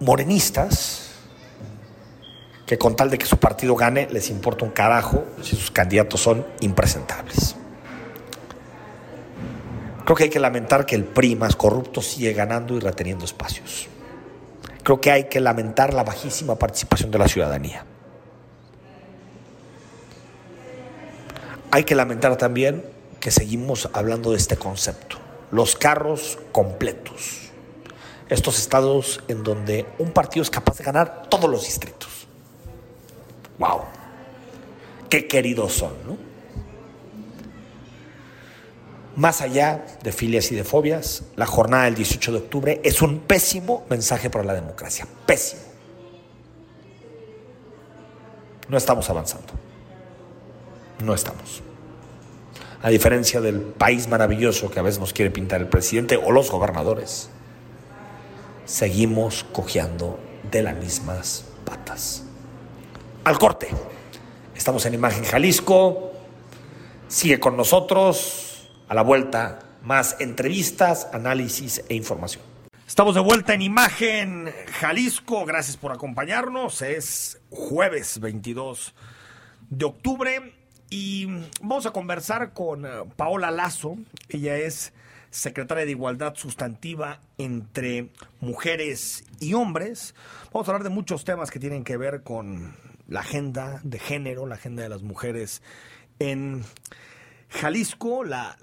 morenistas 0.00 1.10
que 2.66 2.78
con 2.78 2.96
tal 2.96 3.10
de 3.10 3.18
que 3.18 3.26
su 3.26 3.36
partido 3.36 3.76
gane 3.76 4.08
les 4.10 4.30
importa 4.30 4.64
un 4.64 4.70
carajo 4.70 5.26
si 5.42 5.54
sus 5.54 5.70
candidatos 5.70 6.22
son 6.22 6.46
impresentables. 6.60 7.54
Creo 10.06 10.16
que 10.16 10.24
hay 10.24 10.30
que 10.30 10.40
lamentar 10.40 10.86
que 10.86 10.94
el 10.94 11.04
PRI 11.04 11.36
más 11.36 11.54
corrupto 11.54 12.00
sigue 12.00 12.32
ganando 12.32 12.74
y 12.74 12.80
reteniendo 12.80 13.26
espacios. 13.26 13.88
Creo 14.82 14.98
que 14.98 15.10
hay 15.10 15.24
que 15.24 15.40
lamentar 15.40 15.92
la 15.92 16.02
bajísima 16.02 16.56
participación 16.56 17.10
de 17.10 17.18
la 17.18 17.28
ciudadanía. 17.28 17.84
Hay 21.74 21.84
que 21.84 21.94
lamentar 21.94 22.36
también 22.36 22.84
que 23.18 23.30
seguimos 23.30 23.88
hablando 23.94 24.32
de 24.32 24.36
este 24.36 24.58
concepto, 24.58 25.16
los 25.50 25.74
carros 25.74 26.38
completos. 26.52 27.50
Estos 28.28 28.58
estados 28.58 29.24
en 29.26 29.42
donde 29.42 29.86
un 29.98 30.10
partido 30.10 30.42
es 30.42 30.50
capaz 30.50 30.76
de 30.76 30.84
ganar 30.84 31.28
todos 31.30 31.48
los 31.48 31.64
distritos. 31.64 32.26
¡Wow! 33.58 33.84
¡Qué 35.08 35.26
queridos 35.26 35.72
son, 35.72 35.92
¿no? 36.06 36.18
Más 39.16 39.40
allá 39.40 39.86
de 40.02 40.12
filias 40.12 40.52
y 40.52 40.54
de 40.54 40.64
fobias, 40.64 41.22
la 41.36 41.46
jornada 41.46 41.84
del 41.84 41.94
18 41.94 42.32
de 42.32 42.38
octubre 42.38 42.80
es 42.84 43.00
un 43.00 43.20
pésimo 43.20 43.86
mensaje 43.88 44.28
para 44.28 44.44
la 44.44 44.52
democracia. 44.52 45.06
Pésimo. 45.24 45.62
No 48.68 48.76
estamos 48.76 49.08
avanzando. 49.08 49.61
No 51.02 51.14
estamos. 51.14 51.62
A 52.80 52.88
diferencia 52.88 53.40
del 53.40 53.60
país 53.60 54.08
maravilloso 54.08 54.70
que 54.70 54.78
a 54.78 54.82
veces 54.82 55.00
nos 55.00 55.12
quiere 55.12 55.30
pintar 55.30 55.60
el 55.60 55.68
presidente 55.68 56.16
o 56.16 56.30
los 56.30 56.50
gobernadores, 56.50 57.28
seguimos 58.64 59.44
cojeando 59.52 60.18
de 60.50 60.62
las 60.62 60.76
mismas 60.76 61.44
patas. 61.64 62.24
Al 63.24 63.38
corte. 63.38 63.68
Estamos 64.54 64.86
en 64.86 64.94
Imagen 64.94 65.24
Jalisco. 65.24 66.12
Sigue 67.08 67.40
con 67.40 67.56
nosotros. 67.56 68.68
A 68.88 68.94
la 68.94 69.02
vuelta, 69.02 69.60
más 69.82 70.16
entrevistas, 70.20 71.08
análisis 71.12 71.82
e 71.88 71.94
información. 71.94 72.44
Estamos 72.86 73.14
de 73.14 73.22
vuelta 73.22 73.54
en 73.54 73.62
Imagen 73.62 74.52
Jalisco. 74.80 75.44
Gracias 75.46 75.76
por 75.76 75.92
acompañarnos. 75.92 76.82
Es 76.82 77.40
jueves 77.50 78.20
22 78.20 78.94
de 79.70 79.84
octubre 79.84 80.61
y 80.92 81.26
vamos 81.62 81.86
a 81.86 81.90
conversar 81.90 82.52
con 82.52 82.84
eh, 82.84 82.90
Paola 83.16 83.50
Lazo. 83.50 83.96
Ella 84.28 84.58
es 84.58 84.92
secretaria 85.30 85.86
de 85.86 85.92
Igualdad 85.92 86.34
Sustantiva 86.34 87.20
entre 87.38 88.10
mujeres 88.40 89.24
y 89.40 89.54
hombres. 89.54 90.14
Vamos 90.52 90.68
a 90.68 90.72
hablar 90.72 90.84
de 90.84 90.94
muchos 90.94 91.24
temas 91.24 91.50
que 91.50 91.58
tienen 91.58 91.82
que 91.82 91.96
ver 91.96 92.22
con 92.22 92.76
la 93.08 93.20
agenda 93.20 93.80
de 93.84 93.98
género, 93.98 94.46
la 94.46 94.56
agenda 94.56 94.82
de 94.82 94.90
las 94.90 95.02
mujeres 95.02 95.62
en 96.18 96.62
Jalisco, 97.48 98.22
la, 98.22 98.58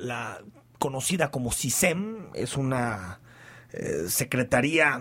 conocida 0.78 1.32
como 1.32 1.52
CISEM, 1.52 2.28
es 2.36 2.58
una 2.58 3.22
eh, 3.72 4.06
secretaría, 4.08 5.00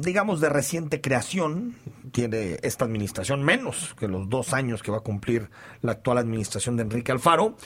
digamos, 0.00 0.40
de 0.40 0.48
reciente 0.48 1.00
creación. 1.00 1.74
Tiene 2.12 2.58
esta 2.62 2.84
administración 2.84 3.42
menos 3.42 3.96
que 3.98 4.06
los 4.06 4.28
dos 4.28 4.52
años 4.52 4.82
que 4.82 4.92
va 4.92 4.98
a 4.98 5.00
cumplir 5.00 5.50
la 5.82 5.92
actual 5.92 6.18
administración 6.18 6.76
de 6.76 6.84
Enrique 6.84 7.10
Alfaro. 7.10 7.56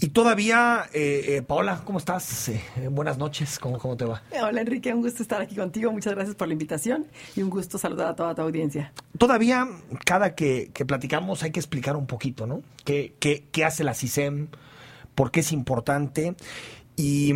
Y 0.00 0.08
todavía, 0.10 0.84
eh, 0.92 1.24
eh, 1.26 1.42
Paola, 1.42 1.82
¿cómo 1.84 1.98
estás? 1.98 2.52
buenas 2.90 3.18
noches, 3.18 3.58
¿Cómo, 3.58 3.78
¿cómo 3.78 3.96
te 3.96 4.04
va? 4.04 4.22
Hola 4.40 4.60
Enrique, 4.60 4.94
un 4.94 5.02
gusto 5.02 5.24
estar 5.24 5.42
aquí 5.42 5.56
contigo, 5.56 5.90
muchas 5.90 6.14
gracias 6.14 6.36
por 6.36 6.46
la 6.46 6.52
invitación 6.52 7.08
y 7.34 7.42
un 7.42 7.50
gusto 7.50 7.78
saludar 7.78 8.06
a 8.06 8.14
toda 8.14 8.32
tu 8.32 8.42
audiencia. 8.42 8.92
Todavía, 9.18 9.68
cada 10.06 10.36
que, 10.36 10.70
platicamos 10.86 11.42
hay 11.42 11.50
que 11.50 11.58
explicar 11.58 11.96
un 11.96 12.06
poquito, 12.06 12.46
¿no? 12.46 12.62
¿Qué, 12.84 13.14
qué 13.18 13.64
hace 13.64 13.82
la 13.82 13.92
CISEM? 13.92 14.48
por 15.18 15.32
qué 15.32 15.40
es 15.40 15.50
importante 15.50 16.36
y, 17.00 17.32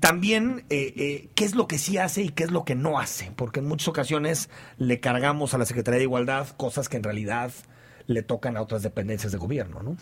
también 0.00 0.64
eh, 0.70 0.92
eh, 0.96 1.28
qué 1.34 1.44
es 1.44 1.56
lo 1.56 1.66
que 1.66 1.78
sí 1.78 1.98
hace 1.98 2.22
y 2.22 2.28
qué 2.28 2.44
es 2.44 2.52
lo 2.52 2.64
que 2.64 2.76
no 2.76 3.00
hace, 3.00 3.32
porque 3.34 3.58
en 3.58 3.66
muchas 3.66 3.88
ocasiones 3.88 4.48
le 4.78 5.00
cargamos 5.00 5.52
a 5.52 5.58
la 5.58 5.66
Secretaría 5.66 5.98
de 5.98 6.04
Igualdad 6.04 6.48
cosas 6.56 6.88
que 6.88 6.98
en 6.98 7.02
realidad 7.02 7.50
le 8.06 8.22
tocan 8.22 8.56
a 8.56 8.62
otras 8.62 8.84
dependencias 8.84 9.32
de 9.32 9.38
gobierno, 9.38 9.82
¿no? 9.82 9.96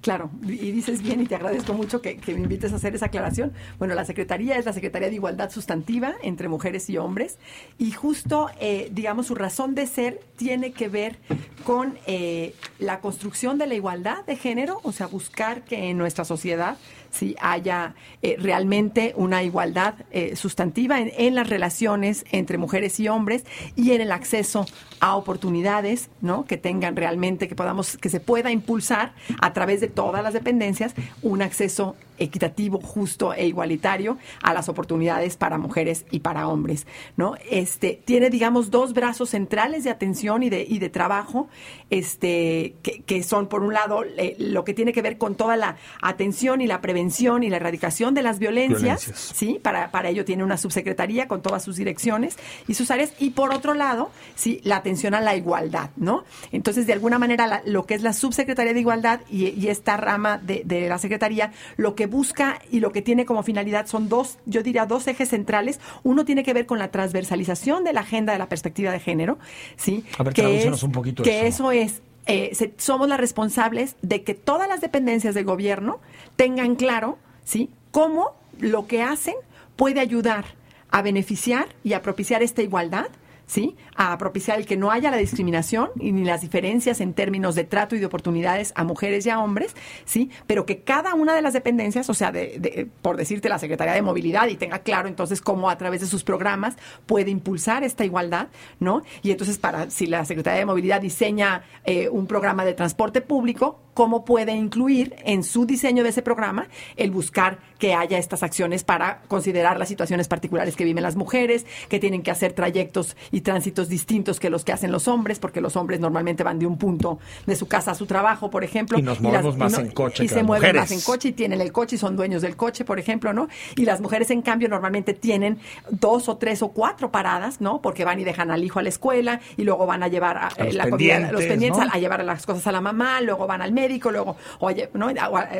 Claro, 0.00 0.30
y 0.42 0.70
dices 0.70 1.02
bien 1.02 1.20
y 1.20 1.26
te 1.26 1.34
agradezco 1.34 1.74
mucho 1.74 2.00
que, 2.00 2.18
me 2.28 2.34
invites 2.34 2.72
a 2.72 2.76
hacer 2.76 2.94
esa 2.94 3.06
aclaración. 3.06 3.52
Bueno, 3.78 3.94
la 3.94 4.04
Secretaría 4.04 4.56
es 4.56 4.64
la 4.64 4.72
Secretaría 4.72 5.08
de 5.08 5.14
Igualdad 5.14 5.50
Sustantiva 5.50 6.14
entre 6.22 6.48
mujeres 6.48 6.88
y 6.88 6.96
hombres 6.98 7.38
y 7.78 7.90
justo, 7.90 8.48
eh, 8.60 8.88
digamos, 8.92 9.26
su 9.26 9.34
razón 9.34 9.74
de 9.74 9.86
ser 9.86 10.20
tiene 10.36 10.72
que 10.72 10.88
ver 10.88 11.18
con 11.64 11.98
eh, 12.06 12.54
la 12.78 13.00
construcción 13.00 13.58
de 13.58 13.66
la 13.66 13.74
igualdad 13.74 14.24
de 14.24 14.36
género, 14.36 14.80
o 14.82 14.92
sea, 14.92 15.08
buscar 15.08 15.64
que 15.64 15.90
en 15.90 15.98
nuestra 15.98 16.24
sociedad 16.24 16.78
si 17.10 17.36
haya 17.40 17.94
eh, 18.22 18.36
realmente 18.38 19.12
una 19.16 19.42
igualdad 19.42 19.94
eh, 20.10 20.36
sustantiva 20.36 21.00
en, 21.00 21.34
las 21.34 21.48
relaciones 21.48 22.24
entre 22.30 22.58
mujeres 22.58 22.98
y 23.00 23.08
hombres 23.08 23.44
y 23.76 23.92
en 23.92 24.00
el 24.00 24.12
acceso 24.12 24.66
a 25.00 25.16
oportunidades, 25.16 26.10
¿no? 26.20 26.44
Que 26.44 26.56
tengan 26.56 26.96
realmente, 26.96 27.48
que 27.48 27.54
podamos, 27.54 27.96
que 27.96 28.08
se 28.08 28.20
pueda 28.20 28.50
impulsar 28.50 29.14
a 29.40 29.52
través 29.52 29.80
de 29.80 29.88
todas 29.88 30.22
las 30.22 30.32
dependencias 30.32 30.94
un 31.22 31.42
acceso 31.42 31.96
equitativo, 32.18 32.80
justo 32.80 33.32
e 33.32 33.46
igualitario 33.46 34.18
a 34.42 34.54
las 34.54 34.68
oportunidades 34.68 35.36
para 35.36 35.58
mujeres 35.58 36.04
y 36.10 36.20
para 36.20 36.48
hombres, 36.48 36.86
¿no? 37.16 37.34
Este 37.50 38.00
tiene, 38.04 38.30
digamos, 38.30 38.70
dos 38.70 38.92
brazos 38.92 39.30
centrales 39.30 39.84
de 39.84 39.90
atención 39.90 40.42
y 40.42 40.50
de, 40.50 40.66
y 40.68 40.78
de 40.78 40.88
trabajo, 40.88 41.48
este, 41.90 42.74
que, 42.82 43.22
son 43.22 43.48
por 43.48 43.62
un 43.62 43.74
lado 43.74 44.04
lo 44.38 44.64
que 44.64 44.74
tiene 44.74 44.92
que 44.92 45.02
ver 45.02 45.18
con 45.18 45.34
toda 45.34 45.56
la 45.56 45.76
atención 46.00 46.60
y 46.60 46.66
la 46.66 46.80
prevención 46.80 47.42
y 47.42 47.50
la 47.50 47.56
erradicación 47.56 48.14
de 48.14 48.22
las 48.22 48.38
violencias, 48.38 49.02
sí, 49.34 49.58
para, 49.62 49.90
para 49.90 50.08
ello 50.08 50.24
tiene 50.24 50.44
una 50.44 50.56
subsecretaría 50.56 51.28
con 51.28 51.42
todas 51.42 51.62
sus 51.62 51.76
direcciones 51.76 52.36
y 52.66 52.74
sus 52.74 52.90
áreas, 52.90 53.12
y 53.18 53.30
por 53.30 53.52
otro 53.52 53.74
lado, 53.74 54.10
sí, 54.34 54.60
la 54.64 54.76
atención 54.76 55.14
a 55.14 55.20
la 55.20 55.36
igualdad, 55.36 55.90
¿no? 55.96 56.24
Entonces, 56.52 56.86
de 56.86 56.92
alguna 56.92 57.18
manera, 57.18 57.62
lo 57.64 57.86
que 57.86 57.94
es 57.94 58.02
la 58.02 58.12
subsecretaría 58.12 58.74
de 58.74 58.80
igualdad 58.80 59.20
y, 59.30 59.48
y 59.48 59.68
esta 59.68 59.96
rama 59.96 60.38
de, 60.38 60.62
de 60.64 60.88
la 60.88 60.98
secretaría, 60.98 61.52
lo 61.76 61.94
que 61.94 62.06
busca 62.08 62.60
y 62.70 62.80
lo 62.80 62.90
que 62.90 63.02
tiene 63.02 63.24
como 63.24 63.42
finalidad 63.42 63.86
son 63.86 64.08
dos, 64.08 64.38
yo 64.46 64.62
diría, 64.62 64.86
dos 64.86 65.06
ejes 65.06 65.28
centrales. 65.28 65.78
Uno 66.02 66.24
tiene 66.24 66.42
que 66.42 66.52
ver 66.52 66.66
con 66.66 66.78
la 66.78 66.90
transversalización 66.90 67.84
de 67.84 67.92
la 67.92 68.00
agenda 68.00 68.32
de 68.32 68.38
la 68.40 68.48
perspectiva 68.48 68.90
de 68.90 68.98
género, 68.98 69.38
¿sí? 69.76 70.04
A 70.18 70.22
ver, 70.24 70.34
que 70.34 70.66
es, 70.66 70.82
un 70.82 70.92
poquito 70.92 71.22
que 71.22 71.46
eso, 71.46 71.70
es 71.70 72.02
eh, 72.26 72.74
somos 72.76 73.08
las 73.08 73.18
responsables 73.18 73.96
de 74.02 74.22
que 74.22 74.34
todas 74.34 74.68
las 74.68 74.82
dependencias 74.82 75.34
del 75.34 75.44
gobierno 75.44 75.98
tengan 76.36 76.74
claro, 76.74 77.18
¿sí? 77.44 77.70
Cómo 77.90 78.32
lo 78.58 78.86
que 78.86 79.02
hacen 79.02 79.34
puede 79.76 80.00
ayudar 80.00 80.44
a 80.90 81.00
beneficiar 81.00 81.68
y 81.84 81.94
a 81.94 82.02
propiciar 82.02 82.42
esta 82.42 82.62
igualdad 82.62 83.06
¿sí? 83.48 83.76
A 83.96 84.16
propiciar 84.18 84.58
el 84.58 84.66
que 84.66 84.76
no 84.76 84.92
haya 84.92 85.10
la 85.10 85.16
discriminación 85.16 85.90
y 85.98 86.12
ni 86.12 86.22
las 86.22 86.42
diferencias 86.42 87.00
en 87.00 87.14
términos 87.14 87.56
de 87.56 87.64
trato 87.64 87.96
y 87.96 87.98
de 87.98 88.06
oportunidades 88.06 88.72
a 88.76 88.84
mujeres 88.84 89.26
y 89.26 89.30
a 89.30 89.40
hombres, 89.40 89.74
¿sí? 90.04 90.30
Pero 90.46 90.66
que 90.66 90.82
cada 90.82 91.14
una 91.14 91.34
de 91.34 91.42
las 91.42 91.54
dependencias, 91.54 92.08
o 92.10 92.14
sea, 92.14 92.30
de, 92.30 92.88
por 93.02 93.16
decirte 93.16 93.48
la 93.48 93.58
Secretaría 93.58 93.94
de 93.94 94.02
Movilidad 94.02 94.46
y 94.48 94.56
tenga 94.56 94.80
claro 94.80 95.08
entonces 95.08 95.40
cómo 95.40 95.70
a 95.70 95.78
través 95.78 96.02
de 96.02 96.06
sus 96.06 96.22
programas 96.22 96.76
puede 97.06 97.30
impulsar 97.30 97.82
esta 97.82 98.04
igualdad, 98.04 98.48
¿no? 98.78 99.02
Y 99.22 99.30
entonces 99.32 99.58
para 99.58 99.90
si 99.90 100.06
la 100.06 100.24
Secretaría 100.24 100.60
de 100.60 100.66
Movilidad 100.66 101.00
diseña 101.00 101.64
eh, 101.84 102.08
un 102.10 102.26
programa 102.26 102.64
de 102.64 102.74
transporte 102.74 103.22
público, 103.22 103.80
cómo 103.98 104.24
puede 104.24 104.52
incluir 104.52 105.16
en 105.24 105.42
su 105.42 105.66
diseño 105.66 106.04
de 106.04 106.10
ese 106.10 106.22
programa 106.22 106.68
el 106.96 107.10
buscar 107.10 107.58
que 107.80 107.94
haya 107.94 108.16
estas 108.16 108.44
acciones 108.44 108.84
para 108.84 109.22
considerar 109.26 109.76
las 109.76 109.88
situaciones 109.88 110.28
particulares 110.28 110.76
que 110.76 110.84
viven 110.84 111.02
las 111.02 111.16
mujeres, 111.16 111.66
que 111.88 111.98
tienen 111.98 112.22
que 112.22 112.30
hacer 112.30 112.52
trayectos 112.52 113.16
y 113.32 113.40
tránsitos 113.40 113.88
distintos 113.88 114.38
que 114.38 114.50
los 114.50 114.64
que 114.64 114.72
hacen 114.72 114.92
los 114.92 115.08
hombres, 115.08 115.40
porque 115.40 115.60
los 115.60 115.74
hombres 115.74 115.98
normalmente 115.98 116.44
van 116.44 116.60
de 116.60 116.66
un 116.66 116.78
punto 116.78 117.18
de 117.44 117.56
su 117.56 117.66
casa 117.66 117.90
a 117.90 117.94
su 117.96 118.06
trabajo, 118.06 118.50
por 118.50 118.62
ejemplo. 118.62 118.96
Y 119.00 119.02
nos 119.02 119.20
movemos 119.20 119.56
más 119.56 119.76
en 119.76 119.90
coche. 119.90 120.24
Y 120.24 120.28
se 120.28 120.44
mueven 120.44 120.76
más 120.76 120.92
en 120.92 121.00
coche 121.00 121.30
y 121.30 121.32
tienen 121.32 121.60
el 121.60 121.72
coche 121.72 121.96
y 121.96 121.98
son 121.98 122.14
dueños 122.14 122.42
del 122.42 122.54
coche, 122.54 122.84
por 122.84 123.00
ejemplo, 123.00 123.32
¿no? 123.32 123.48
Y 123.74 123.84
las 123.84 124.00
mujeres, 124.00 124.30
en 124.30 124.42
cambio, 124.42 124.68
normalmente 124.68 125.12
tienen 125.12 125.58
dos 125.90 126.28
o 126.28 126.36
tres 126.36 126.62
o 126.62 126.68
cuatro 126.68 127.10
paradas, 127.10 127.60
¿no? 127.60 127.80
Porque 127.80 128.04
van 128.04 128.20
y 128.20 128.24
dejan 128.24 128.52
al 128.52 128.62
hijo 128.62 128.78
a 128.78 128.82
la 128.82 128.90
escuela 128.90 129.40
y 129.56 129.64
luego 129.64 129.86
van 129.86 130.04
a 130.04 130.08
llevar 130.08 130.36
a, 130.36 130.64
los 130.64 130.74
la 130.74 130.88
comida, 130.88 131.32
los 131.32 131.44
pendientes, 131.44 131.82
a, 131.92 131.98
llevar 131.98 132.24
las 132.24 132.46
cosas 132.46 132.64
a 132.68 132.70
la 132.70 132.80
mamá, 132.80 133.20
luego 133.20 133.48
van 133.48 133.60
al 133.60 133.72
médico 133.72 133.87
luego, 134.10 134.36
oye, 134.60 134.90
¿no? 134.94 135.10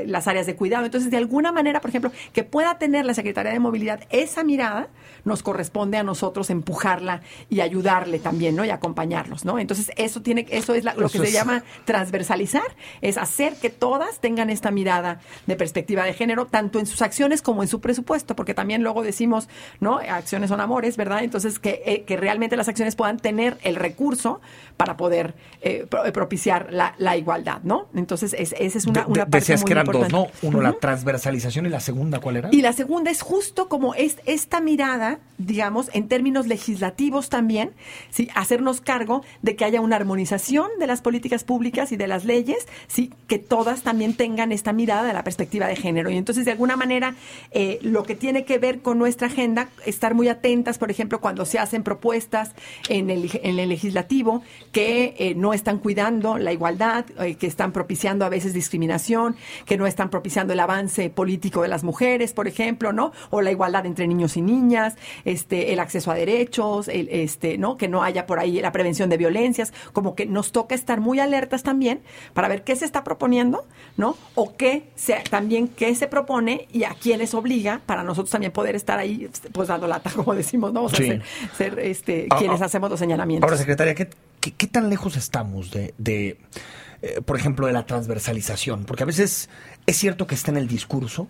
las 0.07 0.29
áreas 0.29 0.47
de 0.47 0.57
cuidado. 0.57 0.85
Entonces, 0.85 1.11
de 1.11 1.17
alguna 1.17 1.53
manera, 1.53 1.81
por 1.81 1.91
ejemplo, 1.91 2.13
que 2.33 2.45
pueda 2.45 2.79
tener 2.79 3.05
la 3.05 3.15
Secretaría 3.15 3.53
de 3.53 3.59
Movilidad 3.59 4.01
esa 4.11 4.45
mirada, 4.45 4.89
nos 5.29 5.43
corresponde 5.43 5.97
a 5.97 6.03
nosotros 6.03 6.51
empujarla 6.51 7.23
y 7.49 7.61
ayudarle 7.61 8.19
también, 8.19 8.57
¿no? 8.57 8.65
Y 8.65 8.71
acompañarlos, 8.71 9.45
¿no? 9.45 9.59
Entonces, 9.59 9.91
eso 9.97 10.21
tiene, 10.21 10.47
eso 10.51 10.75
es 10.75 10.85
lo 10.85 11.09
que 11.09 11.19
se 11.19 11.31
llama 11.31 11.63
transversalizar, 11.85 12.77
es 13.01 13.17
hacer 13.17 13.55
que 13.55 13.71
todas 13.71 14.21
tengan 14.21 14.51
esta 14.51 14.71
mirada 14.71 15.21
de 15.47 15.57
perspectiva 15.57 16.05
de 16.05 16.13
género, 16.13 16.47
tanto 16.47 16.81
en 16.81 16.87
sus 16.87 17.03
acciones 17.03 17.41
como 17.41 17.63
en 17.63 17.69
su 17.69 17.81
presupuesto, 17.81 18.35
porque 18.35 18.55
también 18.55 18.83
luego 18.83 19.03
decimos, 19.03 19.49
¿no? 19.81 19.99
Acciones 19.99 20.51
son 20.51 20.61
amores, 20.61 20.97
¿verdad? 20.97 21.23
Entonces, 21.23 21.59
que, 21.59 21.83
eh, 21.87 22.03
que 22.03 22.17
realmente 22.17 22.57
las 22.57 22.69
acciones 22.69 22.97
puedan 22.97 23.19
tener 23.19 23.59
el 23.63 23.77
recurso 23.77 24.41
para 24.77 24.97
poder 24.97 25.35
eh, 25.61 25.87
propiciar 26.13 26.69
la, 26.73 26.95
la, 26.99 27.17
igualdad, 27.17 27.61
¿no? 27.63 27.89
Entonces, 27.95 28.09
entonces, 28.09 28.55
esa 28.59 28.79
es 28.79 28.87
una, 28.87 29.07
una 29.07 29.27
parte 29.27 29.39
Decías 29.39 29.65
que 29.65 29.73
eran 29.73 29.87
dos, 29.87 30.11
¿no? 30.11 30.29
Uno, 30.43 30.61
la 30.61 30.73
transversalización 30.73 31.67
y 31.67 31.69
la 31.69 31.81
segunda, 31.81 32.21
¿cuál 32.21 32.39
era? 32.39 32.49
Y 32.53 32.63
la 32.63 32.73
segunda 32.73 33.11
es 33.11 33.23
justo 33.23 33.69
como 33.69 33.95
es 33.95 34.17
esta 34.25 34.61
mirada, 34.61 35.18
digamos, 35.39 35.89
en 35.95 36.09
términos 36.09 36.49
legislativos 36.49 37.29
también, 37.29 37.71
¿sí? 38.11 38.29
hacernos 38.35 38.81
cargo 38.81 39.23
de 39.41 39.55
que 39.55 39.65
haya 39.65 39.81
una 39.81 39.97
armonización 39.97 40.69
de 40.81 40.87
las 40.89 41.01
políticas 41.01 41.45
públicas 41.45 41.93
y 41.93 41.97
de 41.97 42.09
las 42.09 42.25
leyes, 42.25 42.67
¿sí? 42.89 43.13
que 43.29 43.39
todas 43.39 43.83
también 43.83 44.15
tengan 44.15 44.51
esta 44.51 44.73
mirada 44.73 45.05
de 45.05 45.13
la 45.13 45.23
perspectiva 45.23 45.69
de 45.69 45.77
género. 45.77 46.11
Y 46.11 46.17
entonces, 46.17 46.45
de 46.45 46.51
alguna 46.51 46.77
manera, 46.77 47.15
eh, 47.53 47.79
lo 47.83 48.03
que 48.03 48.17
tiene 48.17 48.45
que 48.45 48.59
ver 48.59 48.81
con 48.81 48.99
nuestra 48.99 49.29
agenda, 49.29 49.69
estar 49.87 50.15
muy 50.15 50.29
atentas, 50.29 50.77
por 50.79 50.91
ejemplo, 50.91 51.21
cuando 51.21 51.45
se 51.45 51.61
hacen 51.61 51.85
propuestas 51.85 52.53
en 52.89 53.09
el, 53.09 53.31
en 53.43 53.59
el 53.61 53.69
legislativo 53.69 54.43
que 54.73 55.15
eh, 55.19 55.35
no 55.37 55.55
están 55.55 55.79
cuidando 55.79 56.37
la 56.37 56.53
igualdad, 56.53 57.05
eh, 57.21 57.37
que 57.37 57.47
están 57.47 57.73
propiciando 57.73 58.25
a 58.25 58.29
veces 58.29 58.55
discriminación, 58.55 59.37
que 59.67 59.77
no 59.77 59.87
están 59.87 60.11
propiciando 60.11 60.53
el 60.53 60.61
avance 60.61 61.11
político 61.11 61.63
de 61.63 61.69
las 61.69 61.85
mujeres, 61.85 62.33
por 62.33 62.49
ejemplo, 62.49 62.93
¿no? 62.93 63.13
O 63.31 63.41
la 63.41 63.53
igualdad 63.53 63.87
entre 63.87 64.09
niños 64.09 64.37
y 64.37 64.43
niñas, 64.43 64.97
este, 65.25 65.73
el 65.73 65.81
acceso 65.81 66.11
a 66.11 66.15
derechos, 66.15 66.89
el, 66.89 67.09
este, 67.11 67.59
¿no? 67.59 67.77
Que 67.77 67.89
no 67.89 68.03
haya 68.03 68.27
por 68.27 68.39
ahí 68.39 68.61
la 68.61 68.73
prevención 68.73 69.11
de 69.11 69.17
violencias, 69.17 69.73
como 69.93 70.15
que 70.15 70.27
nos 70.27 70.53
toca 70.53 70.75
estar 70.75 71.01
muy 71.01 71.21
alertas 71.21 71.63
también 71.63 72.01
para 72.35 72.49
ver 72.49 72.65
qué 72.65 72.77
se 72.77 72.85
está 72.85 73.05
proponiendo, 73.05 73.67
¿no? 73.97 74.17
O 74.35 74.57
qué 74.57 74.85
se, 74.95 75.15
también 75.29 75.69
qué 75.69 75.95
se 75.95 76.07
propone 76.07 76.69
y 76.73 76.85
a 76.85 76.91
quiénes 76.91 77.35
obliga 77.35 77.81
para 77.87 78.03
nosotros 78.03 78.31
también 78.31 78.53
poder 78.53 78.77
estar 78.77 78.99
ahí, 78.99 79.29
pues 79.53 79.69
dando 79.69 79.87
lata, 79.87 80.11
como 80.15 80.35
decimos, 80.35 80.73
¿no? 80.73 80.85
O 80.85 80.89
sea, 80.89 80.99
ser, 80.99 81.23
ser, 81.57 81.79
este, 81.81 82.29
Ah, 82.31 82.37
quienes 82.39 82.61
ah. 82.61 82.67
hacemos 82.67 82.91
los 82.91 82.99
señalamientos. 82.99 83.47
Ahora, 83.47 83.59
secretaria, 83.59 83.95
¿qué, 83.95 84.09
qué, 84.41 84.53
qué 84.53 84.67
tan 84.67 84.91
lejos 84.91 85.17
estamos 85.17 85.71
de, 85.71 85.95
de, 85.99 86.39
eh, 87.03 87.21
por 87.25 87.37
ejemplo, 87.37 87.67
de 87.67 87.73
la 87.73 87.87
transversalización? 87.87 88.85
Porque 88.85 89.03
a 89.03 89.07
veces 89.07 89.49
es 89.87 89.97
cierto 89.97 90.27
que 90.27 90.35
está 90.35 90.51
en 90.51 90.59
el 90.59 90.69
discurso, 90.69 91.29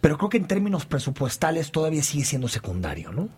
pero 0.00 0.16
creo 0.18 0.28
que 0.28 0.36
en 0.38 0.46
términos 0.46 0.86
presupuestales 0.86 1.70
todavía 1.72 2.02
sigue 2.02 2.24
siendo 2.24 2.48
secundario, 2.48 3.12
¿no? 3.12 3.28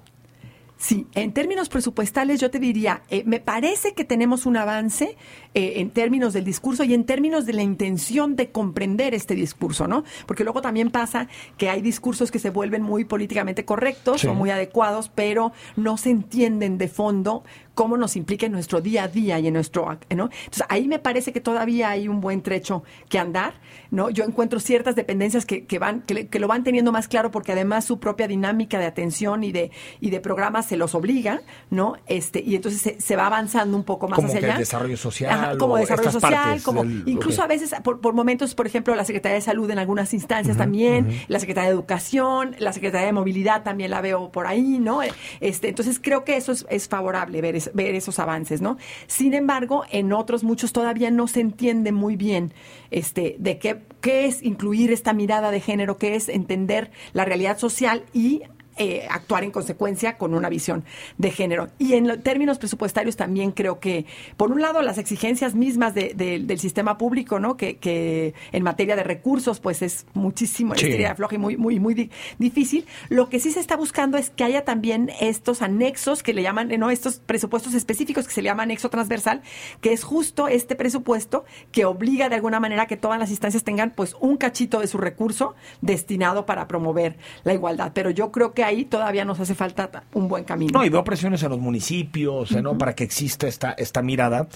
Sí, 0.77 1.07
en 1.15 1.35
términos 1.35 1.69
presupuestales 1.69 2.41
yo 2.41 2.51
te 2.51 2.59
diría, 2.59 3.03
eh, 3.11 3.23
me 3.27 3.39
parece 3.39 3.93
que 3.93 4.03
tenemos 4.07 4.47
un 4.47 4.57
avance 4.57 5.15
eh, 5.53 5.75
en 5.77 5.91
términos 5.91 6.33
del 6.33 6.45
discurso 6.45 6.85
y 6.85 6.95
en 6.95 7.05
términos 7.05 7.45
de 7.45 7.53
la 7.53 7.63
intención 7.63 8.35
de 8.35 8.51
comprender 8.51 9.13
este 9.13 9.35
discurso, 9.35 9.87
¿no? 9.87 10.05
Porque 10.25 10.43
luego 10.43 10.63
también 10.63 10.91
pasa 10.91 11.29
que 11.59 11.69
hay 11.69 11.83
discursos 11.83 12.31
que 12.31 12.39
se 12.39 12.49
vuelven 12.49 12.81
muy 12.81 13.05
políticamente 13.05 13.67
correctos 13.67 14.23
Sí. 14.23 14.27
o 14.29 14.33
muy 14.33 14.49
adecuados, 14.49 15.11
pero 15.15 15.53
no 15.77 15.99
se 15.99 16.09
entienden 16.09 16.79
de 16.79 16.89
fondo 16.89 17.45
cómo 17.81 17.97
nos 17.97 18.15
implica 18.15 18.45
en 18.45 18.53
nuestro 18.53 18.83
día 18.83 19.05
a 19.05 19.09
día 19.09 19.39
y 19.39 19.47
en 19.47 19.55
nuestro, 19.55 19.85
¿no? 20.15 20.29
Entonces 20.45 20.65
ahí 20.69 20.87
me 20.87 20.99
parece 20.99 21.33
que 21.33 21.41
todavía 21.41 21.89
hay 21.89 22.09
un 22.09 22.21
buen 22.21 22.43
trecho 22.43 22.83
que 23.09 23.19
andar, 23.19 23.55
¿no? 23.91 24.11
Yo 24.11 24.25
encuentro 24.25 24.61
ciertas 24.61 24.97
dependencias 24.97 25.47
que, 25.47 25.65
que 25.65 25.79
van, 25.79 26.03
que, 26.03 26.29
que 26.29 26.39
lo 26.41 26.47
van 26.47 26.63
teniendo 26.63 26.93
más 26.93 27.09
claro 27.09 27.31
porque 27.31 27.53
además 27.53 27.87
su 27.87 27.99
propia 27.99 28.29
dinámica 28.29 28.79
de 28.79 28.85
atención 28.85 29.45
y 29.45 29.53
de, 29.53 29.71
y 29.99 30.11
de 30.11 30.21
programas 30.21 30.67
se 30.67 30.77
los 30.77 30.95
obliga, 30.95 31.41
¿no? 31.71 31.95
Este, 32.07 32.43
y 32.45 32.55
entonces 32.55 32.83
se, 32.83 33.01
se 33.01 33.17
va 33.17 33.25
avanzando 33.25 33.79
un 33.79 33.85
poco 33.85 34.09
más 34.09 34.17
Como 34.17 34.29
hacia 34.29 34.41
que 34.41 34.51
el 34.51 34.59
desarrollo 34.59 34.97
social 34.99 35.33
Ajá, 35.33 35.57
como 35.57 35.77
desarrollo 35.79 36.11
social, 36.13 36.63
como 36.63 36.85
del- 36.85 37.05
incluso 37.07 37.43
a 37.43 37.47
veces 37.47 37.75
por, 37.83 38.03
por 38.03 38.13
momentos, 38.13 38.55
por 38.55 38.67
ejemplo, 38.67 38.95
la 38.95 39.07
Secretaría 39.07 39.37
de 39.37 39.41
Salud 39.41 39.71
en 39.71 39.79
algunas 39.79 40.13
instancias 40.13 40.59
también, 40.59 41.23
la 41.29 41.41
Secretaría 41.41 41.71
de 41.71 41.75
Educación, 41.77 42.57
la 42.59 42.75
Secretaría 42.75 43.07
de 43.07 43.13
Movilidad 43.15 43.63
también 43.63 43.91
la 43.91 44.03
veo 44.03 44.31
por 44.31 44.47
ahí, 44.47 44.79
¿no? 44.79 45.01
Este, 45.41 45.71
entonces 45.71 45.99
creo 45.99 46.25
que 46.25 46.37
eso 46.37 46.53
es, 46.53 46.67
es 46.69 46.87
favorable 46.89 47.41
ver, 47.41 47.57
ver 47.75 47.95
esos 47.95 48.19
avances, 48.19 48.61
¿no? 48.61 48.77
Sin 49.07 49.35
embargo, 49.35 49.85
en 49.91 50.13
otros 50.13 50.45
muchos 50.45 50.73
todavía 50.73 51.11
no 51.11 51.27
se 51.27 51.41
entiende 51.41 51.93
muy 51.93 52.17
bien 52.17 52.53
este, 52.91 53.37
de 53.39 53.59
qué, 53.59 53.83
qué 54.01 54.27
es 54.27 54.43
incluir 54.43 54.93
esta 54.93 55.13
mirada 55.13 55.51
de 55.51 55.61
género, 55.61 55.97
qué 55.97 56.15
es 56.15 56.29
entender 56.29 56.91
la 57.13 57.25
realidad 57.25 57.59
social 57.59 58.05
y 58.13 58.43
eh, 58.81 59.07
actuar 59.11 59.45
en 59.45 59.51
consecuencia 59.51 60.17
con 60.17 60.33
una 60.33 60.49
visión 60.49 60.85
de 61.19 61.31
género. 61.31 61.69
Y 61.79 61.93
en 61.93 62.23
términos 62.23 62.59
presupuestarios 62.59 63.15
también 63.15 63.53
creo 63.53 63.79
que, 63.79 64.07
por 64.39 64.51
un 64.51 64.63
lado, 64.63 64.81
las 64.81 64.97
exigencias 64.97 65.55
mismas 65.55 65.95
de- 65.95 66.15
de- 66.15 66.39
del 66.41 66.59
sistema 66.59 66.97
público, 66.97 67.39
¿no? 67.39 67.57
Que, 67.59 67.77
que 67.77 68.33
en 68.53 68.63
materia 68.63 68.97
de 68.97 69.03
recursos, 69.05 69.61
pues 69.61 69.83
es 69.83 70.07
muchísimo, 70.15 70.75
Sí. 70.75 70.87
es 70.91 71.15
floja 71.17 71.35
y 71.35 71.39
muy, 71.39 71.57
muy, 71.59 71.79
muy 71.79 71.93
di- 71.93 72.11
difícil. 72.39 72.87
Lo 73.11 73.29
que 73.29 73.39
sí 73.39 73.53
se 73.53 73.61
está 73.61 73.77
buscando 73.77 74.17
es 74.17 74.31
que 74.31 74.45
haya 74.45 74.65
también 74.65 75.11
estos 75.21 75.61
anexos 75.61 76.23
que 76.23 76.33
le 76.33 76.43
llaman, 76.43 76.69
¿no? 76.79 76.89
Estos 76.91 77.19
presupuestos 77.21 77.75
específicos 77.75 78.27
que 78.27 78.33
se 78.33 78.41
le 78.41 78.47
llama 78.49 78.63
anexo 78.63 78.89
transversal, 78.89 79.43
que 79.83 79.93
es 79.93 80.05
justo 80.05 80.49
este 80.49 80.75
presupuesto 80.75 81.45
que 81.71 81.85
obliga 81.85 82.31
de 82.31 82.37
alguna 82.37 82.61
manera 82.61 82.87
que 82.87 82.97
todas 82.97 83.19
las 83.19 83.29
instancias 83.31 83.63
tengan, 83.63 83.91
pues, 83.91 84.17
un 84.21 84.39
cachito 84.39 84.81
de 84.81 84.87
su 84.87 84.97
recurso 84.97 85.55
destinado 85.83 86.47
para 86.47 86.67
promover 86.67 87.19
la 87.45 87.53
igualdad. 87.53 87.93
Pero 87.95 88.09
yo 88.11 88.31
creo 88.33 88.55
que 88.55 88.65
ahí 88.71 88.85
todavía 88.85 89.25
nos 89.25 89.39
hace 89.41 89.55
falta 89.55 89.91
ta- 89.91 90.05
un 90.15 90.29
buen 90.29 90.45
camino. 90.45 90.71
No, 90.79 90.85
y 90.85 90.89
veo 90.89 91.05
presiones 91.05 91.43
en 91.43 91.51
los 91.51 91.59
municipios, 91.59 92.53
¿eh, 92.53 92.63
¿no? 92.63 92.79
Para 92.79 92.95
que 92.95 93.05
exista 93.05 93.47
esta, 93.47 93.73
esta 93.73 94.03
mirada. 94.03 94.49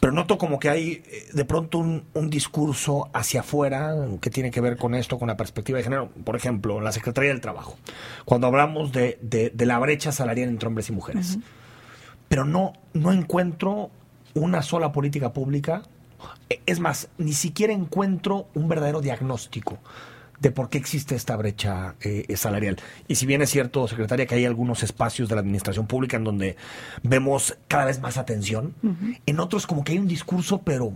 Pero 0.00 0.12
noto 0.12 0.38
como 0.38 0.58
que 0.58 0.68
hay 0.70 1.02
eh, 1.06 1.28
de 1.32 1.44
pronto 1.44 1.78
un, 1.78 2.04
un 2.14 2.30
discurso 2.30 3.08
hacia 3.12 3.40
afuera 3.40 3.94
que 4.20 4.30
tiene 4.30 4.50
que 4.50 4.60
ver 4.60 4.76
con 4.76 4.94
esto, 4.94 5.18
con 5.18 5.28
la 5.28 5.36
perspectiva 5.36 5.78
de 5.78 5.84
género. 5.84 6.10
Por 6.24 6.36
ejemplo, 6.36 6.80
la 6.80 6.92
Secretaría 6.92 7.30
del 7.30 7.40
Trabajo. 7.40 7.76
Cuando 8.24 8.46
hablamos 8.46 8.92
de, 8.92 9.18
de- 9.22 9.50
de 9.50 9.66
la 9.66 9.78
brecha 9.78 10.12
salarial 10.12 10.48
entre 10.48 10.68
hombres 10.68 10.88
y 10.88 10.92
mujeres. 10.92 11.38
Pero 12.28 12.44
no, 12.44 12.72
no 12.92 13.12
encuentro 13.12 13.90
una 14.34 14.62
sola 14.62 14.92
política 14.92 15.32
pública. 15.32 15.82
Eh, 16.50 16.60
Es 16.66 16.80
más, 16.80 17.08
ni 17.18 17.32
siquiera 17.32 17.72
encuentro 17.72 18.48
un 18.54 18.68
verdadero 18.68 19.00
diagnóstico 19.00 19.78
de 20.40 20.50
por 20.50 20.68
qué 20.68 20.78
existe 20.78 21.14
esta 21.14 21.36
brecha 21.36 21.94
eh, 22.00 22.36
salarial. 22.36 22.76
Y 23.08 23.16
si 23.16 23.26
bien 23.26 23.42
es 23.42 23.50
cierto, 23.50 23.86
secretaria, 23.88 24.26
que 24.26 24.34
hay 24.34 24.44
algunos 24.44 24.82
espacios 24.82 25.28
de 25.28 25.34
la 25.34 25.40
administración 25.40 25.86
pública 25.86 26.16
en 26.16 26.24
donde 26.24 26.56
vemos 27.02 27.56
cada 27.68 27.86
vez 27.86 28.00
más 28.00 28.16
atención, 28.18 28.74
en 29.26 29.40
otros 29.40 29.66
como 29.66 29.84
que 29.84 29.92
hay 29.92 29.98
un 29.98 30.08
discurso, 30.08 30.62
pero 30.62 30.92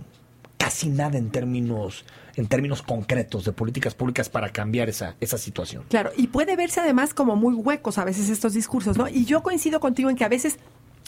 casi 0.61 0.91
nada 0.91 1.17
en 1.17 1.31
términos, 1.31 2.05
en 2.37 2.47
términos 2.47 2.83
concretos 2.83 3.45
de 3.47 3.53
políticas 3.53 3.95
públicas 3.95 4.29
para 4.29 4.51
cambiar 4.51 4.91
esa, 4.91 5.17
esa 5.19 5.39
situación. 5.39 5.85
Claro, 5.89 6.11
y 6.17 6.27
puede 6.27 6.55
verse 6.55 6.81
además 6.81 7.15
como 7.15 7.35
muy 7.35 7.55
huecos 7.55 7.97
a 7.97 8.05
veces 8.05 8.29
estos 8.29 8.53
discursos, 8.53 8.99
¿no? 8.99 9.09
Y 9.09 9.25
yo 9.25 9.43
coincido 9.43 9.81
contigo 9.81 10.11
en 10.11 10.17
que 10.17 10.25
a 10.25 10.29
veces 10.29 10.59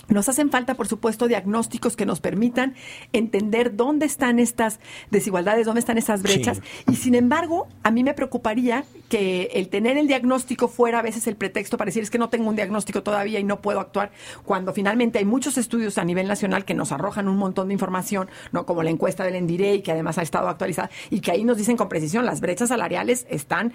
nos 0.08 0.28
hacen 0.28 0.50
falta, 0.50 0.74
por 0.74 0.88
supuesto, 0.88 1.28
diagnósticos 1.28 1.96
que 1.96 2.06
nos 2.06 2.20
permitan 2.20 2.74
entender 3.12 3.76
dónde 3.76 4.06
están 4.06 4.38
estas 4.38 4.80
desigualdades, 5.10 5.66
dónde 5.66 5.80
están 5.80 5.98
estas 5.98 6.22
brechas. 6.22 6.60
Y 6.90 6.96
sin 6.96 7.14
embargo, 7.14 7.68
a 7.82 7.90
mí 7.90 8.02
me 8.04 8.14
preocuparía 8.14 8.84
que 9.08 9.50
el 9.54 9.68
tener 9.68 9.96
el 9.96 10.06
diagnóstico 10.06 10.68
fuera 10.68 10.98
a 10.98 11.02
veces 11.02 11.26
el 11.26 11.36
pretexto 11.36 11.76
para 11.76 11.88
decir 11.88 12.02
es 12.02 12.10
que 12.10 12.18
no 12.18 12.28
tengo 12.28 12.48
un 12.48 12.56
diagnóstico 12.56 13.02
todavía 13.02 13.38
y 13.40 13.44
no 13.44 13.60
puedo 13.60 13.80
actuar, 13.80 14.12
cuando 14.44 14.72
finalmente 14.72 15.18
hay 15.18 15.24
muchos 15.24 15.58
estudios 15.58 15.98
a 15.98 16.04
nivel 16.04 16.28
nacional 16.28 16.64
que 16.64 16.74
nos 16.74 16.92
arrojan 16.92 17.28
un 17.28 17.36
montón 17.36 17.68
de 17.68 17.74
información, 17.74 18.28
no 18.52 18.66
como 18.66 18.82
la 18.82 18.90
encuesta 18.90 19.24
del 19.24 19.36
Endirey, 19.36 19.82
que 19.82 19.92
además 19.92 20.18
ha 20.18 20.22
estado 20.22 20.48
actualizada, 20.48 20.90
y 21.10 21.20
que 21.20 21.30
ahí 21.30 21.44
nos 21.44 21.56
dicen 21.56 21.76
con 21.76 21.88
precisión 21.88 22.26
las 22.26 22.40
brechas 22.40 22.68
salariales 22.70 23.26
están 23.28 23.72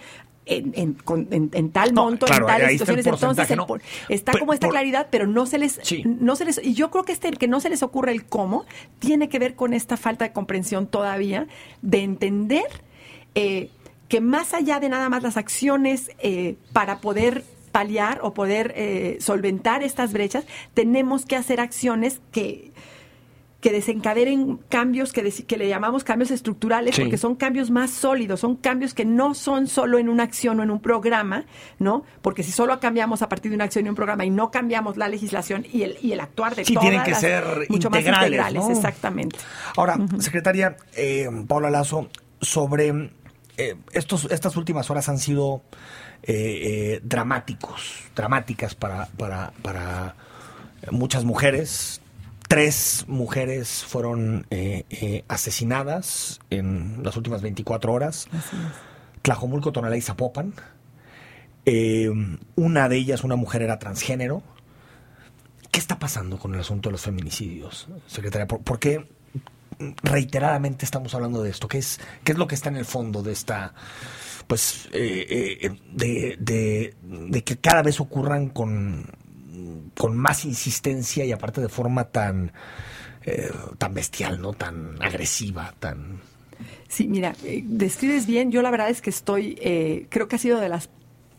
en, 0.47 0.73
en- 0.75 0.93
con- 0.93 1.27
en- 1.31 1.49
en 1.53 1.71
tal 1.71 1.93
No, 1.93 2.03
monto, 2.05 2.25
claro, 2.25 2.43
en 2.43 2.47
tales 2.47 2.71
está 2.73 2.85
situaciones. 2.85 3.21
Entonces, 3.23 3.57
está 4.09 4.31
como 4.39 4.53
esta 4.53 4.67
por- 4.67 4.73
claridad, 4.73 5.07
pero 5.11 5.27
no 5.27 5.45
se 5.45 5.57
les, 5.57 5.79
Sí. 5.83 6.03
no 6.05 6.35
se 6.35 6.45
les, 6.45 6.59
y 6.63 6.73
yo 6.73 6.89
creo 6.91 7.03
que 7.03 7.11
este, 7.11 7.27
el 7.27 7.37
que 7.37 7.47
no 7.47 7.59
se 7.59 7.69
les 7.69 7.83
ocurre 7.83 8.11
el 8.11 8.25
cómo, 8.25 8.65
tiene 8.99 9.29
que 9.29 9.39
ver 9.39 9.55
con 9.55 9.73
esta 9.73 9.97
falta 9.97 10.25
de 10.25 10.31
comprensión 10.33 10.87
todavía, 10.87 11.47
de 11.81 12.03
entender 12.03 12.65
eh, 13.35 13.69
que 14.07 14.21
más 14.21 14.53
allá 14.53 14.79
de 14.79 14.89
nada 14.89 15.09
más 15.09 15.21
las 15.23 15.37
acciones 15.37 16.11
eh, 16.19 16.55
para 16.73 16.99
poder 16.99 17.43
paliar 17.71 18.19
o 18.23 18.33
poder 18.33 18.73
eh, 18.75 19.17
solventar 19.19 19.83
estas 19.83 20.13
brechas, 20.13 20.45
tenemos 20.73 21.25
que 21.25 21.35
hacer 21.35 21.59
acciones 21.59 22.21
que 22.31 22.71
que 23.61 23.71
desencadenen 23.71 24.57
cambios 24.69 25.11
que, 25.11 25.31
que 25.31 25.57
le 25.57 25.67
llamamos 25.67 26.03
cambios 26.03 26.29
estructurales, 26.29 26.93
Sí. 26.95 27.01
porque 27.01 27.17
son 27.17 27.35
cambios 27.35 27.71
más 27.71 27.89
sólidos, 27.89 28.39
son 28.39 28.55
cambios 28.55 28.93
que 28.93 29.03
no 29.03 29.33
son 29.33 29.65
solo 29.65 29.97
en 29.97 30.09
una 30.09 30.23
acción 30.23 30.59
o 30.59 30.63
en 30.63 30.69
un 30.69 30.79
programa, 30.79 31.45
¿no? 31.79 32.03
Porque 32.21 32.43
si 32.43 32.51
solo 32.51 32.79
cambiamos 32.79 33.23
a 33.23 33.29
partir 33.29 33.49
de 33.49 33.55
una 33.55 33.63
acción 33.63 33.87
y 33.87 33.89
un 33.89 33.95
programa 33.95 34.25
y 34.25 34.29
no 34.29 34.51
cambiamos 34.51 34.95
la 34.95 35.07
legislación 35.09 35.65
y 35.73 35.81
el, 35.81 35.97
y 36.03 36.11
el 36.11 36.19
actuar 36.19 36.55
de 36.55 36.65
Sí, 36.65 36.75
todas 36.75 36.87
tienen 36.87 37.03
que 37.03 37.11
las- 37.11 37.19
ser 37.19 37.43
mucho 37.69 37.89
más 37.89 37.99
integrales, 37.99 38.27
integrales, 38.27 38.63
¿no? 38.63 38.71
exactamente. 38.71 39.39
Ahora, 39.75 39.97
secretaria 40.19 40.77
eh, 40.95 41.27
Paula 41.47 41.71
Lazo, 41.71 42.09
sobre 42.39 43.09
eh, 43.57 43.75
estos, 43.91 44.25
estas 44.29 44.55
últimas 44.55 44.91
horas 44.91 45.09
han 45.09 45.17
sido 45.17 45.63
eh, 46.21 46.33
eh, 46.93 46.99
dramáticos, 47.03 48.03
dramáticas 48.15 48.75
para, 48.75 49.07
para, 49.17 49.51
para 49.63 50.15
muchas 50.91 51.25
mujeres. 51.25 52.01
Tres 52.47 53.03
mujeres 53.07 53.83
fueron 53.83 54.47
eh, 54.51 54.85
eh, 54.89 55.25
asesinadas 55.27 56.39
en 56.49 57.03
las 57.03 57.17
últimas 57.17 57.41
24 57.41 57.91
horas. 57.91 58.27
Tlajomulco, 59.21 59.71
Tonalá 59.73 59.97
y 59.97 60.01
Zapopan. 60.01 60.53
Eh, 61.65 62.09
una 62.55 62.87
de 62.87 62.95
ellas, 62.95 63.25
una 63.25 63.35
mujer, 63.35 63.61
era 63.63 63.79
transgénero. 63.79 64.43
¿Qué 65.71 65.79
está 65.79 65.99
pasando 65.99 66.39
con 66.39 66.53
el 66.55 66.61
asunto 66.61 66.87
de 66.87 66.93
los 66.93 67.01
feminicidios, 67.01 67.89
secretaria? 68.07 68.47
¿Por, 68.47 68.61
por 68.61 68.79
qué 68.79 69.05
reiteradamente 70.01 70.85
estamos 70.85 71.13
hablando 71.13 71.43
de 71.43 71.49
esto? 71.49 71.67
¿Qué 71.67 71.79
es, 71.79 71.99
qué 72.23 72.31
es 72.31 72.37
lo 72.37 72.47
que 72.47 72.55
está 72.55 72.69
en 72.69 72.77
el 72.77 72.85
fondo 72.85 73.21
de 73.21 73.33
esta, 73.33 73.73
pues, 74.47 74.87
eh, 74.93 75.59
eh, 75.61 75.77
de, 75.91 76.37
de- 76.39 76.95
de 77.03 77.43
que 77.43 77.57
cada 77.57 77.83
vez 77.83 77.99
ocurran 77.99 78.47
con, 78.49 79.05
con 79.97 80.17
más 80.17 80.45
insistencia 80.45 81.25
y 81.25 81.31
aparte 81.31 81.61
de 81.61 81.69
forma 81.69 82.05
tan, 82.05 82.51
eh, 83.25 83.51
tan 83.77 83.93
bestial, 83.93 84.41
¿no? 84.41 84.53
Tan 84.53 85.01
agresiva, 85.01 85.73
tan... 85.79 86.19
Sí, 86.87 87.07
mira, 87.07 87.35
eh, 87.43 87.63
describes 87.65 88.25
bien. 88.25 88.51
Yo 88.51 88.61
la 88.61 88.71
verdad 88.71 88.89
es 88.89 89.01
que 89.01 89.09
estoy, 89.09 89.57
eh, 89.61 90.07
creo 90.09 90.27
que 90.27 90.37
ha 90.37 90.39
sido 90.39 90.59
de 90.59 90.69
las 90.69 90.89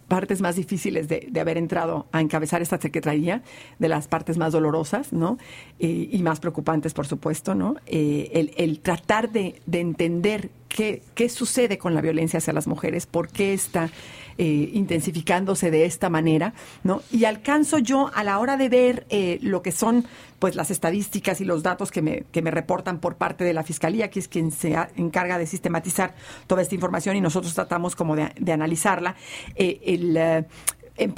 partes 0.07 0.41
más 0.41 0.57
difíciles 0.57 1.07
de, 1.09 1.31
haber 1.39 1.59
entrado 1.59 2.07
a 2.13 2.21
encabezar 2.21 2.63
esta 2.63 2.79
secretaría, 2.79 3.43
de 3.79 3.89
las 3.89 4.09
partes 4.09 4.39
más 4.39 4.53
dolorosas, 4.53 5.13
¿no? 5.13 5.37
Eh, 5.79 6.09
y 6.11 6.23
más 6.23 6.41
preocupantes, 6.41 6.95
por 6.95 7.07
supuesto, 7.07 7.55
¿no? 7.55 7.77
El, 7.87 8.81
tratar 8.81 9.31
de, 9.31 9.61
entender 9.71 10.51
qué, 10.79 11.03
qué 11.17 11.29
sucede 11.29 11.77
con 11.77 11.93
la 11.93 12.01
violencia 12.01 12.39
hacia 12.39 12.53
las 12.53 12.69
mujeres, 12.69 13.07
por 13.07 13.27
qué 13.27 13.53
está 13.53 13.91
eh, 14.39 14.71
intensificándose 14.75 15.73
de 15.73 15.87
esta 15.87 16.09
manera, 16.09 16.55
¿no? 16.85 17.03
Y 17.11 17.25
alcanzo 17.25 17.79
yo 17.79 18.13
a 18.15 18.23
la 18.23 18.39
hora 18.39 18.57
de 18.57 18.69
ver 18.69 19.05
eh, 19.11 19.41
lo 19.43 19.61
que 19.61 19.73
son 19.73 20.07
pues 20.39 20.55
las 20.55 20.71
estadísticas 20.71 21.41
y 21.41 21.45
los 21.45 21.65
datos 21.65 21.91
que 21.91 22.01
me, 22.01 22.23
que 22.31 22.43
me 22.43 22.53
reportan 22.53 23.01
por 23.01 23.17
parte 23.17 23.43
de 23.43 23.55
la 23.55 23.65
Fiscalía, 23.65 24.09
que 24.09 24.21
es 24.21 24.29
quien 24.29 24.53
se 24.53 24.77
encarga 24.95 25.37
de 25.37 25.49
sistematizar 25.49 26.15
toda 26.47 26.63
esta 26.63 26.77
información 26.77 27.17
y 27.17 27.21
nosotros 27.21 27.53
tratamos 27.55 27.97
como 27.97 28.15
de, 28.15 28.53
analizarla, 28.53 29.17
eh, 29.57 29.81
el, 29.85 30.17
em, 30.17 30.45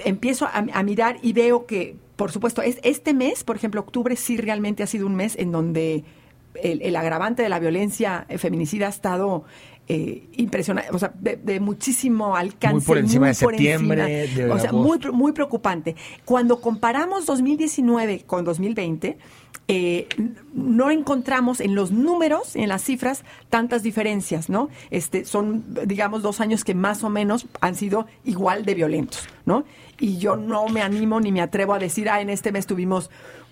empiezo 0.07 0.49
a, 0.51 0.83
mirar 0.83 1.19
y 1.21 1.35
veo 1.35 1.67
que, 1.67 1.97
por 2.17 2.33
supuesto, 2.33 2.63
es, 2.63 2.79
este 2.83 3.13
mes, 3.13 3.45
por 3.45 3.57
ejemplo, 3.57 3.83
octubre 3.83 4.17
sí 4.17 4.39
realmente 4.39 4.83
ha 4.83 4.87
sido 4.87 5.07
un 5.07 5.17
mes 5.17 5.37
en 5.37 5.53
donde 5.53 6.05
el, 6.55 6.83
el, 6.83 6.97
agravante 6.97 7.43
de 7.43 7.49
la 7.49 7.59
violencia 7.59 8.27
feminicida 8.39 8.87
ha 8.87 8.91
estado 8.91 9.45
eh, 9.93 10.29
impresionante, 10.37 10.89
o 10.93 11.01
sea, 11.01 11.13
de, 11.19 11.59
muchísimo 11.59 12.37
alcance. 12.37 12.77
Muy 12.77 12.85
por 12.85 12.99
encima 12.99 13.27
de 13.27 13.35
septiembre. 13.35 14.49
o 14.49 14.57
sea, 14.57 14.71
muy, 14.71 15.01
muy 15.13 15.33
preocupante. 15.33 15.97
Cuando 16.25 16.61
comparamos 16.61 17.27
2019 17.27 18.23
con 18.25 18.45
2020, 18.45 19.19
eh, 19.67 20.07
no 20.55 20.93
encontramos 20.93 21.61
en 21.61 21.75
los 21.75 21.91
números, 21.91 22.55
en 22.55 22.69
las 22.69 22.85
cifras, 22.85 23.25
tantas 23.49 23.83
diferencias, 23.83 24.49
¿no? 24.49 24.69
Este, 24.93 25.25
son, 25.25 25.65
digamos, 25.85 26.23
dos 26.23 26.41
años 26.41 26.63
que 26.63 26.77
más 26.77 27.03
o 27.03 27.11
menos 27.11 27.49
han 27.61 27.75
sido 27.75 28.07
igual 28.25 28.65
de 28.65 28.75
violentos, 28.75 29.29
¿no? 29.45 29.65
Y 29.99 30.19
yo 30.19 30.37
no 30.37 30.69
me 30.69 30.83
animo 30.83 31.19
ni 31.21 31.33
me 31.33 31.41
atrevo 31.41 31.75
a 31.75 31.81
decir, 31.81 32.09
ah, 32.09 32.21
en 32.21 32.31
este 32.31 32.53
mes 32.53 32.65
tuvimos 32.65 33.11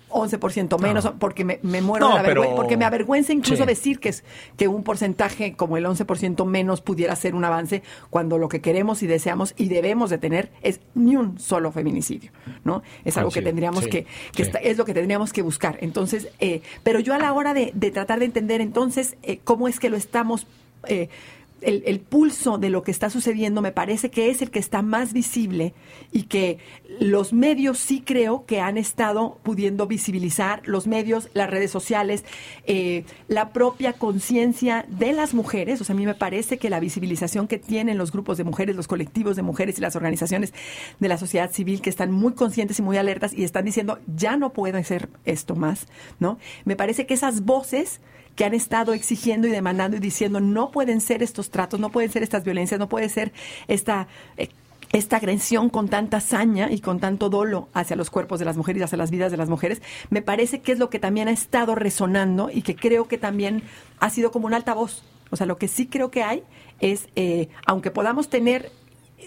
11% 0.09 0.79
menos, 0.79 1.11
porque 1.19 1.45
me, 1.45 1.59
muero 1.81 2.09
de 2.09 2.15
la 2.15 2.21
vergüenza, 2.21 2.55
porque 2.55 2.77
me 2.77 2.85
avergüenza 2.85 3.33
incluso 3.33 3.65
decir 3.65 3.99
que, 3.99 4.09
es, 4.09 4.23
que 4.57 4.67
un 4.67 4.83
porcentaje 4.83 5.53
como 5.53 5.77
el 5.77 5.85
11% 5.85 6.45
menos 6.45 6.81
pudiera 6.81 7.15
ser 7.15 7.35
un 7.35 7.45
avance 7.45 7.83
cuando 8.09 8.37
lo 8.37 8.49
que 8.49 8.61
queremos 8.61 9.03
y 9.03 9.07
deseamos 9.07 9.53
y 9.57 9.69
debemos 9.69 10.09
de 10.09 10.17
tener 10.17 10.51
es 10.61 10.81
ni 10.95 11.15
un 11.15 11.39
solo 11.39 11.71
feminicidio, 11.71 12.31
¿no? 12.63 12.81
Es 13.05 13.17
algo 13.17 13.31
que 13.31 13.41
tendríamos 13.41 13.87
que, 13.87 14.05
que 14.33 14.51
es 14.63 14.77
lo 14.77 14.85
que 14.85 14.93
tendríamos 14.93 15.33
que 15.33 15.41
buscar. 15.41 15.77
Entonces, 15.81 16.29
eh, 16.39 16.61
pero 16.83 16.99
yo 16.99 17.13
a 17.13 17.19
la 17.19 17.33
hora 17.33 17.53
de, 17.53 17.71
tratar 17.91 18.19
de 18.19 18.25
entender 18.25 18.61
entonces 18.61 19.17
eh, 19.23 19.39
cómo 19.43 19.67
es 19.67 19.79
que 19.79 19.89
lo 19.89 19.97
estamos 19.97 20.47
eh, 20.87 21.09
el, 21.61 21.99
pulso 21.99 22.57
de 22.57 22.69
lo 22.69 22.83
que 22.83 22.91
está 22.91 23.09
sucediendo 23.09 23.61
me 23.61 23.71
parece 23.71 24.09
que 24.09 24.29
es 24.29 24.41
el 24.41 24.51
que 24.51 24.59
está 24.59 24.81
más 24.81 25.13
visible 25.13 25.73
y 26.11 26.23
que 26.23 26.57
los 26.99 27.33
medios 27.33 27.77
sí 27.77 28.01
creo 28.05 28.45
que 28.45 28.59
han 28.59 28.77
estado 28.77 29.37
pudiendo 29.43 29.87
visibilizar, 29.87 30.61
los 30.65 30.87
medios, 30.87 31.29
las 31.33 31.49
redes 31.49 31.71
sociales, 31.71 32.23
eh, 32.65 33.03
la 33.27 33.53
propia 33.53 33.93
conciencia 33.93 34.85
de 34.89 35.13
las 35.13 35.33
mujeres. 35.33 35.81
O 35.81 35.83
sea, 35.83 35.93
a 35.93 35.97
mí 35.97 36.05
me 36.05 36.15
parece 36.15 36.57
que 36.57 36.69
la 36.69 36.79
visibilización 36.79 37.47
que 37.47 37.57
tienen 37.57 37.97
los 37.97 38.11
grupos 38.11 38.37
de 38.37 38.43
mujeres, 38.43 38.75
los 38.75 38.87
colectivos 38.87 39.35
de 39.35 39.41
mujeres 39.41 39.77
y 39.77 39.81
las 39.81 39.95
organizaciones 39.95 40.53
de 40.99 41.07
la 41.07 41.17
sociedad 41.17 41.51
civil 41.51 41.81
que 41.81 41.89
están 41.89 42.11
muy 42.11 42.33
conscientes 42.33 42.79
y 42.79 42.81
muy 42.81 42.97
alertas 42.97 43.33
y 43.33 43.43
están 43.43 43.65
diciendo, 43.65 43.99
ya 44.15 44.37
no 44.37 44.51
puede 44.51 44.83
ser 44.83 45.09
esto 45.25 45.55
más, 45.55 45.87
¿no? 46.19 46.37
Me 46.65 46.75
parece 46.75 47.05
que 47.05 47.13
esas 47.13 47.41
voces 47.41 48.01
que 48.39 48.45
han 48.45 48.53
estado 48.53 48.93
exigiendo 48.93 49.49
y 49.49 49.51
demandando 49.51 49.97
y 49.97 49.99
diciendo 49.99 50.39
no 50.39 50.71
pueden 50.71 51.01
ser 51.01 51.21
estos 51.21 51.49
tratos, 51.51 51.77
no 51.77 51.89
pueden 51.89 52.09
ser 52.09 52.23
estas 52.23 52.45
violencias, 52.45 52.79
no 52.79 52.87
puede 52.87 53.09
ser 53.09 53.33
esta... 53.67 54.07
Eh, 54.37 54.47
esta 54.91 55.17
agresión 55.17 55.69
con 55.69 55.87
tanta 55.87 56.17
hazaña 56.17 56.71
y 56.71 56.79
con 56.79 56.99
tanto 56.99 57.29
dolo 57.29 57.69
hacia 57.75 57.95
los 57.95 58.09
cuerpos 58.09 58.39
de 58.39 58.45
las 58.45 58.57
mujeres 58.57 58.79
y 58.79 58.83
hacia 58.85 58.97
las 58.97 59.11
vidas 59.11 59.29
de 59.29 59.37
las 59.37 59.47
mujeres, 59.47 59.83
me 60.09 60.23
parece 60.23 60.61
que 60.61 60.71
es 60.71 60.79
lo 60.79 60.89
que 60.89 60.97
también 60.97 61.27
ha 61.27 61.31
estado 61.31 61.75
resonando 61.75 62.49
y 62.51 62.63
que 62.63 62.75
creo 62.75 63.07
que 63.07 63.19
también 63.19 63.61
ha 63.99 64.09
sido 64.09 64.31
como 64.31 64.47
un 64.47 64.55
altavoz. 64.55 65.03
O 65.29 65.35
sea, 65.35 65.45
lo 65.45 65.59
que 65.59 65.67
sí 65.67 65.85
creo 65.85 66.09
que 66.09 66.23
hay 66.23 66.41
es, 66.79 67.07
eh, 67.15 67.49
aunque 67.67 67.91
podamos 67.91 68.29
tener 68.29 68.71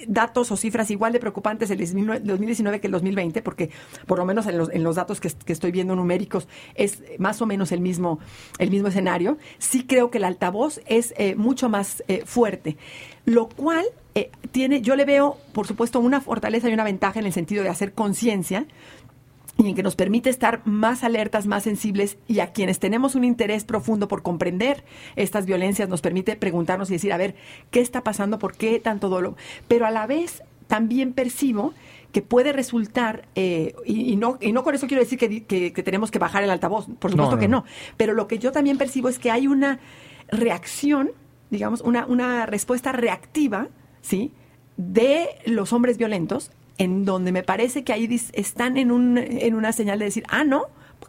datos 0.07 0.50
o 0.50 0.57
cifras 0.57 0.90
igual 0.90 1.12
de 1.12 1.20
preocupantes 1.20 1.70
el 1.70 1.78
2019 1.78 2.81
que 2.81 2.87
el 2.87 2.92
2020, 2.92 3.42
porque 3.42 3.70
por 4.07 4.18
lo 4.18 4.24
menos 4.24 4.46
en 4.46 4.59
los, 4.59 4.70
en 4.70 4.83
los 4.83 4.96
datos 4.96 5.20
que, 5.20 5.28
estoy 5.52 5.72
viendo 5.72 5.94
numéricos 5.94 6.48
es 6.74 7.02
más 7.18 7.40
o 7.42 7.46
menos 7.46 7.72
el 7.72 7.81
mismo, 7.81 8.18
el 8.59 8.70
mismo 8.70 8.88
escenario, 8.88 9.38
sí 9.59 9.85
creo 9.87 10.11
que 10.11 10.18
el 10.18 10.24
altavoz 10.24 10.81
es 10.87 11.14
eh, 11.16 11.35
mucho 11.35 11.68
más 11.68 12.02
eh, 12.09 12.22
fuerte, 12.24 12.76
lo 13.24 13.48
cual 13.48 13.85
eh, 14.14 14.31
tiene, 14.50 14.83
yo 14.83 14.94
le 14.96 15.05
veo, 15.05 15.38
por 15.52 15.66
supuesto, 15.66 15.98
una 16.00 16.20
fortaleza 16.20 16.68
y 16.68 16.74
una 16.74 16.85
ventaja 16.85 17.18
en 17.18 17.26
el 17.26 17.33
sentido 17.33 17.62
de 17.62 17.70
hacer 17.70 17.92
conciencia 17.92 18.66
y 19.62 19.70
en 19.70 19.75
que 19.75 19.83
nos 19.83 19.96
permite 19.96 20.31
estar 20.31 20.62
más 20.64 21.05
alertas, 21.05 21.46
más 21.46 21.62
sensibles 21.62 22.18
y 22.29 22.40
a 22.40 22.53
quienes 22.53 22.79
tenemos 22.79 23.14
un 23.14 23.25
interés 23.25 23.64
profundo 23.64 24.09
por 24.09 24.22
comprender 24.22 24.85
estas 25.16 25.46
violencias 25.46 25.88
nos 25.88 26.01
permite 26.01 26.37
preguntarnos 26.37 26.90
y 26.90 26.94
decir, 26.94 27.12
a 27.12 27.16
ver, 27.16 27.35
¿qué 27.70 27.81
está 27.81 28.03
pasando? 28.03 28.38
¿Por 28.38 28.57
qué 28.57 28.81
tanto 28.81 29.09
dolor? 29.09 29.37
Pero 29.68 29.87
a 29.87 29.90
la 29.90 30.07
vez 30.07 30.42
también 30.66 31.12
percibo 31.12 31.75
que 32.12 32.22
puede 32.22 32.53
resultar, 32.53 33.27
eh, 33.35 33.75
y, 33.87 34.16
no, 34.16 34.37
y 34.40 34.53
no 34.53 34.64
con 34.64 34.75
eso 34.75 34.87
quiero 34.87 35.03
decir 35.03 35.18
que, 35.18 35.83
tenemos 35.83 36.11
que 36.11 36.18
bajar 36.18 36.44
el 36.44 36.51
altavoz, 36.51 36.87
por 36.98 37.11
supuesto 37.11 37.38
que 37.38 37.48
no, 37.48 37.64
pero 37.96 38.12
lo 38.12 38.29
que 38.29 38.38
yo 38.38 38.53
también 38.53 38.77
percibo 38.77 39.09
es 39.09 39.18
que 39.18 39.31
hay 39.31 39.46
una 39.46 39.81
reacción, 40.29 41.12
digamos, 41.51 41.81
una, 41.81 42.05
una 42.07 42.44
respuesta 42.44 42.92
reactiva, 42.92 43.68
¿sí? 44.03 44.33
de 44.77 45.29
los 45.46 45.72
hombres 45.72 45.96
violentos 45.96 46.51
en 46.78 47.04
donde 47.04 47.32
me 47.32 47.42
parece 47.42 47.85
que 47.85 47.92
ahí 47.92 48.08
están 48.32 48.76
en, 48.76 48.90
un, 48.90 49.18
en 49.18 49.54
una 49.54 49.72
señal 49.72 49.98
de 49.98 50.06
decir, 50.06 50.24
ah, 50.28 50.44
no, 50.44 50.66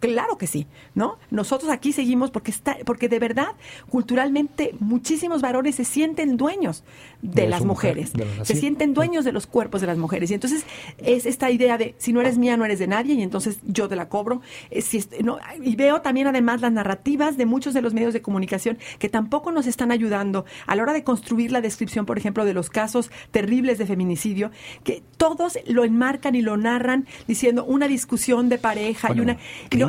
Claro 0.07 0.37
que 0.37 0.47
sí, 0.47 0.67
¿no? 0.95 1.17
Nosotros 1.31 1.71
aquí 1.71 1.93
seguimos 1.93 2.31
porque 2.31 2.51
está, 2.51 2.77
porque 2.85 3.09
de 3.09 3.19
verdad, 3.19 3.55
culturalmente, 3.89 4.75
muchísimos 4.79 5.41
varones 5.41 5.75
se 5.75 5.85
sienten 5.85 6.37
dueños 6.37 6.83
de, 7.21 7.47
las 7.47 7.63
mujeres, 7.63 8.11
se 8.43 8.55
sienten 8.55 8.93
dueños 8.93 9.23
de 9.23 9.31
los 9.31 9.47
cuerpos 9.47 9.81
de 9.81 9.87
las 9.87 9.97
mujeres. 9.97 10.29
Y 10.31 10.33
entonces 10.33 10.65
es 10.97 11.25
esta 11.25 11.51
idea 11.51 11.77
de 11.77 11.95
si 11.97 12.11
no 12.11 12.21
eres 12.21 12.37
mía, 12.37 12.57
no 12.57 12.65
eres 12.65 12.79
de 12.79 12.87
nadie, 12.87 13.15
y 13.15 13.21
entonces 13.21 13.59
yo 13.63 13.87
te 13.87 13.95
la 13.95 14.09
cobro. 14.09 14.41
Eh, 14.71 14.81
si 14.81 15.03
no, 15.23 15.39
y 15.61 15.75
veo 15.75 16.01
también 16.01 16.27
además 16.27 16.61
las 16.61 16.71
narrativas 16.71 17.37
de 17.37 17.45
muchos 17.45 17.73
de 17.73 17.81
los 17.81 17.93
medios 17.93 18.13
de 18.13 18.21
comunicación 18.21 18.77
que 18.99 19.09
tampoco 19.09 19.51
nos 19.51 19.67
están 19.67 19.91
ayudando 19.91 20.45
a 20.67 20.75
la 20.75 20.83
hora 20.83 20.93
de 20.93 21.03
construir 21.03 21.51
la 21.51 21.61
descripción, 21.61 22.05
por 22.05 22.17
ejemplo, 22.17 22.45
de 22.45 22.53
los 22.53 22.69
casos 22.69 23.11
terribles 23.31 23.77
de 23.77 23.85
feminicidio, 23.85 24.51
que 24.83 25.03
todos 25.17 25.57
lo 25.67 25.85
enmarcan 25.85 26.35
y 26.35 26.41
lo 26.41 26.57
narran 26.57 27.07
diciendo 27.27 27.63
una 27.65 27.87
discusión 27.87 28.49
de 28.49 28.57
pareja 28.57 29.13
y 29.13 29.19
una 29.19 29.37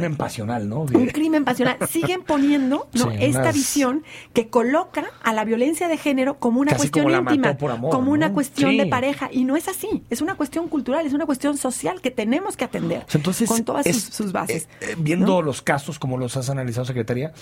crimen 0.04 0.16
pasional, 0.16 0.68
¿no? 0.68 0.80
Un 0.82 1.06
crimen 1.06 1.44
pasional. 1.44 1.78
Siguen 1.88 2.22
poniendo 2.22 2.88
¿no? 2.92 3.10
esta 3.12 3.52
visión 3.52 4.04
que 4.32 4.48
coloca 4.48 5.04
a 5.22 5.32
la 5.32 5.44
violencia 5.44 5.88
de 5.88 5.96
género 5.96 6.38
como 6.38 6.60
una 6.60 6.76
cuestión 6.76 7.10
íntima, 7.10 7.56
como 7.56 8.12
una 8.12 8.32
cuestión 8.32 8.76
de 8.76 8.86
pareja. 8.86 9.28
Y 9.32 9.44
no 9.44 9.56
es 9.56 9.68
así. 9.68 10.02
Es 10.10 10.20
una 10.20 10.34
cuestión 10.34 10.68
cultural, 10.68 11.06
es 11.06 11.12
una 11.12 11.26
cuestión 11.26 11.56
social 11.56 12.00
que 12.00 12.10
tenemos 12.10 12.56
que 12.56 12.64
atender 12.64 13.06
Entonces, 13.12 13.48
con 13.48 13.64
todas 13.64 13.86
sus, 13.86 14.32
bases. 14.32 14.68
Eh, 14.80 14.90
eh, 14.90 14.96
viendo 14.98 15.42
los 15.42 15.62
casos 15.62 15.98
como 15.98 16.18
los 16.18 16.36
has 16.36 16.50
analizado, 16.50 16.84
Secretaría, 16.84 17.32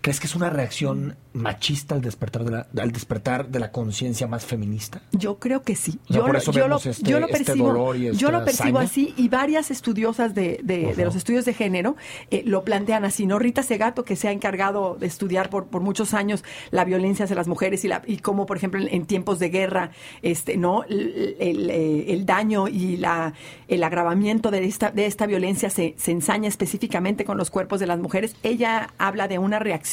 ¿Crees 0.00 0.20
que 0.20 0.28
es 0.28 0.36
una 0.36 0.48
reacción 0.48 1.16
machista 1.32 1.94
al 1.94 2.00
despertar 2.00 2.44
de 2.44 2.50
la, 2.50 2.66
al 2.80 2.92
despertar 2.92 3.48
de 3.48 3.58
la 3.58 3.72
conciencia 3.72 4.28
más 4.28 4.46
feminista? 4.46 5.02
Yo 5.10 5.38
creo 5.38 5.62
que 5.62 5.74
sí. 5.74 5.98
yo, 6.08 6.26
lo, 6.26 6.38
este, 6.38 6.52
yo, 6.52 6.68
lo, 6.68 6.76
este 6.76 7.44
percibo, 7.44 7.94
yo 7.94 8.30
lo 8.30 8.44
percibo 8.44 8.78
así 8.78 9.12
y 9.16 9.28
varias 9.28 9.72
estudiosas 9.72 10.34
de, 10.34 10.60
de, 10.62 10.94
los 11.04 11.16
estudios 11.16 11.44
de 11.44 11.52
género 11.52 11.96
eh, 12.30 12.42
lo 12.46 12.62
plantean 12.64 13.04
así. 13.04 13.26
¿no? 13.26 13.40
Rita 13.40 13.64
Segato, 13.64 14.04
que 14.04 14.14
se 14.14 14.28
ha 14.28 14.32
encargado 14.32 14.96
de 15.00 15.06
estudiar 15.06 15.50
por, 15.50 15.66
por 15.66 15.82
muchos 15.82 16.14
años 16.14 16.44
la 16.70 16.84
violencia 16.84 17.24
hacia 17.24 17.34
las 17.34 17.48
mujeres 17.48 17.84
y, 17.84 17.88
la, 17.88 18.02
y 18.06 18.18
cómo, 18.18 18.46
por 18.46 18.56
ejemplo, 18.56 18.80
en, 18.80 19.06
tiempos 19.06 19.40
de 19.40 19.48
guerra, 19.48 19.90
este, 20.22 20.56
¿no? 20.56 20.84
El, 20.84 21.36
el, 21.40 21.70
eh, 21.70 22.12
el, 22.12 22.24
daño 22.24 22.68
y 22.68 22.98
la, 22.98 23.34
el 23.66 23.82
agravamiento 23.82 24.50
de 24.50 24.64
esta, 24.64 24.90
de 24.92 25.06
esta 25.06 25.26
violencia 25.26 25.70
se, 25.70 25.94
se 25.96 26.12
ensaña 26.12 26.48
específicamente 26.48 27.24
con 27.24 27.36
los 27.36 27.50
cuerpos 27.50 27.80
de 27.80 27.86
las 27.86 27.98
mujeres. 27.98 28.36
Ella 28.42 28.92
habla 28.98 29.26
de 29.28 29.38
una 29.38 29.58
reacción 29.58 29.87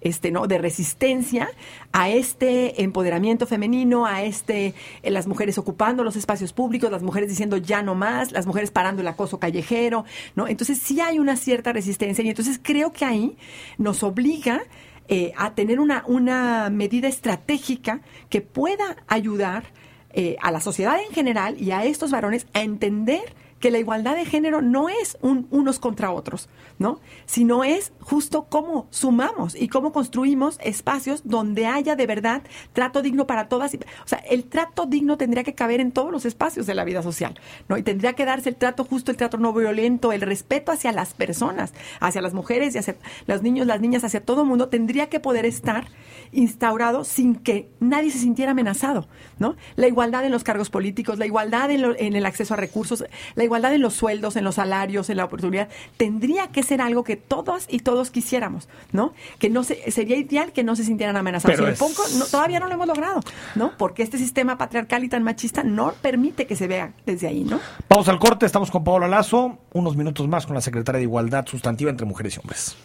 este, 0.00 0.30
¿no? 0.30 0.46
de 0.46 0.58
resistencia 0.58 1.48
a 1.92 2.10
este 2.10 2.82
empoderamiento 2.82 3.46
femenino, 3.46 4.06
a 4.06 4.22
este, 4.22 4.74
eh, 5.02 5.10
las 5.10 5.26
mujeres 5.26 5.58
ocupando 5.58 6.04
los 6.04 6.16
espacios 6.16 6.52
públicos, 6.52 6.90
las 6.90 7.02
mujeres 7.02 7.28
diciendo 7.28 7.56
ya 7.56 7.82
no 7.82 7.94
más, 7.94 8.32
las 8.32 8.46
mujeres 8.46 8.70
parando 8.70 9.02
el 9.02 9.08
acoso 9.08 9.38
callejero, 9.38 10.04
¿no? 10.34 10.48
Entonces 10.48 10.78
sí 10.78 11.00
hay 11.00 11.18
una 11.18 11.36
cierta 11.36 11.72
resistencia 11.72 12.24
y 12.24 12.28
entonces 12.28 12.60
creo 12.62 12.92
que 12.92 13.04
ahí 13.04 13.36
nos 13.78 14.02
obliga 14.02 14.62
eh, 15.08 15.32
a 15.36 15.54
tener 15.54 15.78
una, 15.78 16.02
una 16.06 16.68
medida 16.70 17.06
estratégica 17.08 18.00
que 18.28 18.40
pueda 18.40 18.96
ayudar 19.06 19.64
eh, 20.12 20.36
a 20.40 20.50
la 20.50 20.60
sociedad 20.60 20.96
en 21.00 21.14
general 21.14 21.60
y 21.60 21.70
a 21.70 21.84
estos 21.84 22.10
varones 22.10 22.46
a 22.54 22.62
entender 22.62 23.22
que 23.66 23.72
la 23.72 23.80
igualdad 23.80 24.14
de 24.14 24.24
género 24.24 24.62
no 24.62 24.88
es 24.88 25.18
un, 25.22 25.48
unos 25.50 25.80
contra 25.80 26.12
otros, 26.12 26.48
¿no? 26.78 27.00
Sino 27.24 27.64
es 27.64 27.92
justo 27.98 28.46
cómo 28.48 28.86
sumamos 28.90 29.56
y 29.56 29.66
cómo 29.66 29.90
construimos 29.90 30.56
espacios 30.62 31.22
donde 31.24 31.66
haya 31.66 31.96
de 31.96 32.06
verdad 32.06 32.42
trato 32.74 33.02
digno 33.02 33.26
para 33.26 33.48
todas. 33.48 33.74
o 33.74 33.78
sea, 34.04 34.18
el 34.18 34.44
trato 34.44 34.86
digno 34.86 35.16
tendría 35.18 35.42
que 35.42 35.56
caber 35.56 35.80
en 35.80 35.90
todos 35.90 36.12
los 36.12 36.26
espacios 36.26 36.64
de 36.66 36.76
la 36.76 36.84
vida 36.84 37.02
social, 37.02 37.34
¿no? 37.68 37.76
Y 37.76 37.82
tendría 37.82 38.12
que 38.12 38.24
darse 38.24 38.50
el 38.50 38.54
trato 38.54 38.84
justo, 38.84 39.10
el 39.10 39.16
trato 39.16 39.36
no 39.36 39.52
violento, 39.52 40.12
el 40.12 40.20
respeto 40.20 40.70
hacia 40.70 40.92
las 40.92 41.12
personas, 41.14 41.74
hacia 41.98 42.22
las 42.22 42.34
mujeres 42.34 42.72
y 42.76 42.78
hacia 42.78 42.94
los 43.26 43.42
niños, 43.42 43.66
las 43.66 43.80
niñas, 43.80 44.04
hacia 44.04 44.24
todo 44.24 44.42
el 44.42 44.46
mundo, 44.46 44.68
tendría 44.68 45.08
que 45.08 45.18
poder 45.18 45.44
estar 45.44 45.88
instaurado 46.32 47.04
sin 47.04 47.36
que 47.36 47.70
nadie 47.80 48.10
se 48.10 48.18
sintiera 48.18 48.52
amenazado, 48.52 49.08
¿no? 49.38 49.56
La 49.76 49.86
igualdad 49.86 50.24
en 50.24 50.32
los 50.32 50.44
cargos 50.44 50.70
políticos, 50.70 51.18
la 51.18 51.26
igualdad 51.26 51.70
en, 51.70 51.84
en 51.98 52.16
el 52.16 52.26
acceso 52.26 52.54
a 52.54 52.56
recursos, 52.56 53.04
la 53.34 53.44
igualdad 53.44 53.74
en 53.74 53.82
los 53.82 53.94
sueldos, 53.94 54.36
en 54.36 54.44
los 54.44 54.56
salarios, 54.56 55.10
en 55.10 55.16
la 55.16 55.24
oportunidad, 55.24 55.68
tendría 55.96 56.48
que 56.48 56.62
ser 56.62 56.80
algo 56.80 57.04
que 57.04 57.16
todos 57.16 57.66
y 57.68 57.80
todos 57.80 58.10
quisiéramos, 58.10 58.68
¿no? 58.92 59.12
Que 59.38 59.50
no 59.50 59.64
se, 59.64 59.90
sería 59.90 60.16
ideal 60.16 60.52
que 60.52 60.64
no 60.64 60.76
se 60.76 60.84
sintieran 60.84 61.16
amenazados. 61.16 61.56
Pero 61.56 62.26
todavía 62.30 62.60
no 62.60 62.66
lo 62.66 62.74
hemos 62.74 62.86
logrado, 62.86 63.20
¿no? 63.54 63.72
Porque 63.76 64.02
este 64.02 64.18
sistema 64.18 64.58
patriarcal 64.58 65.04
y 65.04 65.08
tan 65.08 65.22
machista 65.22 65.62
no 65.62 65.92
permite 66.00 66.46
que 66.46 66.56
se 66.56 66.66
vea 66.66 66.92
desde 67.04 67.28
ahí, 67.28 67.44
¿no? 67.44 67.60
Vamos 67.88 68.08
al 68.08 68.18
corte, 68.18 68.46
estamos 68.46 68.70
con 68.70 68.84
Paola 68.84 69.08
Lazo, 69.08 69.58
unos 69.72 69.96
minutos 69.96 70.28
más 70.28 70.46
con 70.46 70.54
la 70.54 70.60
secretaria 70.60 70.98
de 70.98 71.04
Igualdad 71.04 71.46
Sustantiva 71.46 71.90
entre 71.90 72.06
Mujeres 72.06 72.36
y 72.36 72.40
Hombres. 72.40 72.76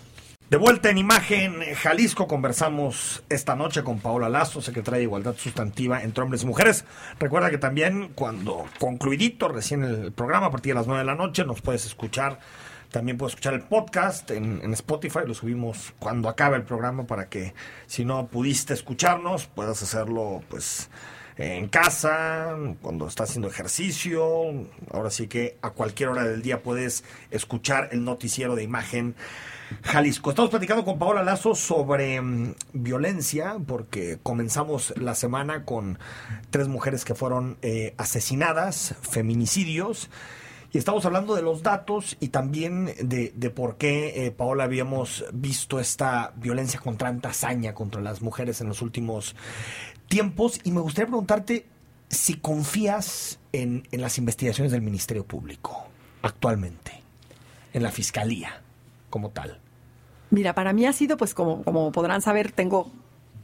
De 0.52 0.58
vuelta 0.58 0.90
en 0.90 0.98
imagen, 0.98 1.62
Jalisco, 1.76 2.28
conversamos 2.28 3.24
esta 3.30 3.56
noche 3.56 3.86
con 3.86 4.02
Paola 4.02 4.28
Lazo, 4.28 4.62
secretaria 4.62 4.98
de 4.98 5.04
Igualdad 5.04 5.38
Sustantiva 5.38 6.04
entre 6.04 6.26
Hombres 6.26 6.44
y 6.44 6.46
Mujeres. 6.46 6.84
Recuerda 7.20 7.50
que 7.50 7.58
también 7.58 8.12
cuando 8.16 8.66
concluidito 8.78 9.48
recién 9.48 9.86
el 9.86 10.12
programa, 10.12 10.48
a 10.48 10.52
partir 10.52 10.74
de 10.74 10.80
las 10.80 10.88
9 10.88 11.00
de 11.00 11.06
la 11.06 11.16
noche, 11.16 11.46
nos 11.46 11.62
puedes 11.62 11.86
escuchar 11.86 12.40
también 12.92 13.18
puedes 13.18 13.32
escuchar 13.32 13.54
el 13.54 13.62
podcast 13.62 14.30
en, 14.32 14.74
Spotify, 14.74 15.20
lo 15.26 15.34
subimos 15.34 15.94
cuando 16.00 16.28
acabe 16.28 16.58
el 16.58 16.64
programa 16.64 17.08
para 17.08 17.30
que 17.30 17.54
si 17.88 18.04
no 18.04 18.28
pudiste 18.28 18.74
escucharnos, 18.74 19.48
puedas 19.48 19.82
hacerlo 19.82 20.44
pues 20.50 20.90
en 21.38 21.68
casa, 21.68 22.56
cuando 22.82 23.08
estás 23.08 23.30
haciendo 23.30 23.48
ejercicio. 23.48 24.24
Ahora 24.92 25.10
sí 25.10 25.28
que 25.28 25.58
a 25.62 25.72
cualquier 25.72 26.10
hora 26.10 26.24
del 26.24 26.42
día 26.42 26.62
puedes 26.62 27.04
escuchar 27.30 27.90
el 27.92 28.04
noticiero 28.04 28.56
de 28.56 28.64
imagen 28.64 29.16
Jalisco. 29.84 30.30
Estamos 30.30 30.52
platicando 30.52 30.84
con 30.84 31.00
Paola 31.00 31.24
Lazo 31.24 31.56
sobre 31.56 32.22
mm, 32.22 32.56
violencia, 32.74 33.58
porque 33.66 34.20
comenzamos 34.22 34.94
la 34.98 35.16
semana 35.16 35.66
con 35.66 35.98
tres 36.50 36.68
mujeres 36.68 37.06
que 37.06 37.16
fueron 37.16 37.58
eh, 37.62 37.94
asesinadas, 37.98 38.96
feminicidios. 39.02 40.10
Y 40.74 40.78
estamos 40.78 41.06
hablando 41.06 41.36
de 41.36 41.42
los 41.42 41.64
datos 41.64 42.16
y 42.22 42.30
también 42.30 42.94
de, 43.02 43.32
por 43.54 43.76
qué, 43.76 44.26
eh, 44.26 44.32
Paola, 44.32 44.64
habíamos 44.64 45.26
visto 45.34 45.82
esta 45.82 46.32
violencia 46.38 46.80
con 46.80 46.96
tanta 46.96 47.30
hazaña 47.30 47.74
contra 47.74 48.00
las 48.00 48.22
mujeres 48.22 48.62
en 48.62 48.70
los 48.70 48.82
últimos 48.82 49.36
tiempos. 50.12 50.60
Y 50.64 50.72
me 50.72 50.82
gustaría 50.82 51.08
preguntarte 51.08 51.66
si 52.10 52.36
confías 52.36 53.40
en, 53.54 53.88
en 53.92 54.02
las 54.02 54.18
investigaciones 54.18 54.72
del 54.72 54.82
Ministerio 54.82 55.26
Público 55.26 55.88
actualmente, 56.22 57.02
en 57.74 57.82
la 57.82 57.92
Fiscalía 57.92 58.62
como 59.10 59.30
tal. 59.30 59.60
Mira, 60.30 60.54
para 60.54 60.74
mí 60.74 60.86
ha 60.86 60.94
sido, 60.94 61.18
pues 61.18 61.34
como, 61.34 61.64
como 61.64 61.92
podrán 61.92 62.22
saber, 62.22 62.52
tengo 62.52 62.92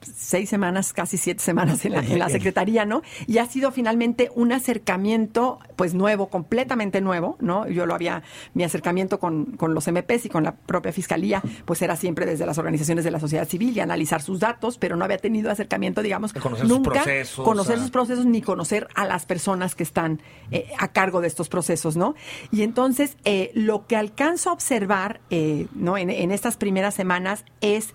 seis 0.01 0.49
semanas, 0.49 0.93
casi 0.93 1.17
siete 1.17 1.43
semanas 1.43 1.86
en 1.86 1.93
la, 2.19 2.29
Secretaría, 2.29 2.86
¿no? 2.86 3.01
Y 3.25 3.38
ha 3.38 3.45
sido 3.45 3.71
finalmente 3.71 4.29
un 4.36 4.51
acercamiento, 4.51 5.60
pues 5.75 5.93
nuevo, 5.93 6.29
completamente 6.29 7.01
nuevo, 7.01 7.38
¿no? 7.39 7.67
Yo 7.67 7.86
lo 7.86 7.93
había, 7.93 8.23
mi 8.53 8.63
acercamiento 8.63 9.19
con, 9.19 9.45
con, 9.57 9.73
los 9.73 9.88
MPs 9.88 10.25
y 10.25 10.29
con 10.29 10.43
la 10.43 10.55
propia 10.55 10.91
Fiscalía, 10.91 11.41
pues 11.65 11.81
era 11.81 11.95
siempre 11.95 12.25
desde 12.25 12.45
las 12.45 12.57
organizaciones 12.57 13.05
de 13.05 13.12
la 13.12 13.19
sociedad 13.19 13.47
civil 13.47 13.75
y 13.75 13.79
analizar 13.79 14.21
sus 14.21 14.39
datos, 14.39 14.77
pero 14.77 14.95
no 14.95 15.05
había 15.05 15.17
tenido 15.17 15.49
acercamiento, 15.51 16.01
digamos, 16.01 16.33
conocer 16.33 16.65
nunca 16.67 16.93
sus 16.93 17.03
procesos, 17.03 17.45
conocer 17.45 17.79
sus 17.79 17.91
procesos 17.91 18.25
ni 18.25 18.41
conocer 18.41 18.88
a 18.95 19.05
las 19.05 19.25
personas 19.25 19.75
que 19.75 19.83
están 19.83 20.21
eh, 20.51 20.71
a 20.77 20.89
cargo 20.89 21.21
de 21.21 21.27
estos 21.27 21.49
procesos, 21.49 21.97
¿no? 21.97 22.15
Y 22.51 22.63
entonces, 22.63 23.17
eh, 23.25 23.51
lo 23.53 23.88
que 23.88 23.95
alcanzo 23.95 24.49
a 24.49 24.53
observar, 24.53 25.21
eh, 25.29 25.67
¿no? 25.73 25.97
En, 25.97 26.10
en, 26.10 26.31
estas 26.31 26.57
primeras 26.57 26.93
semanas 26.93 27.45
es 27.62 27.93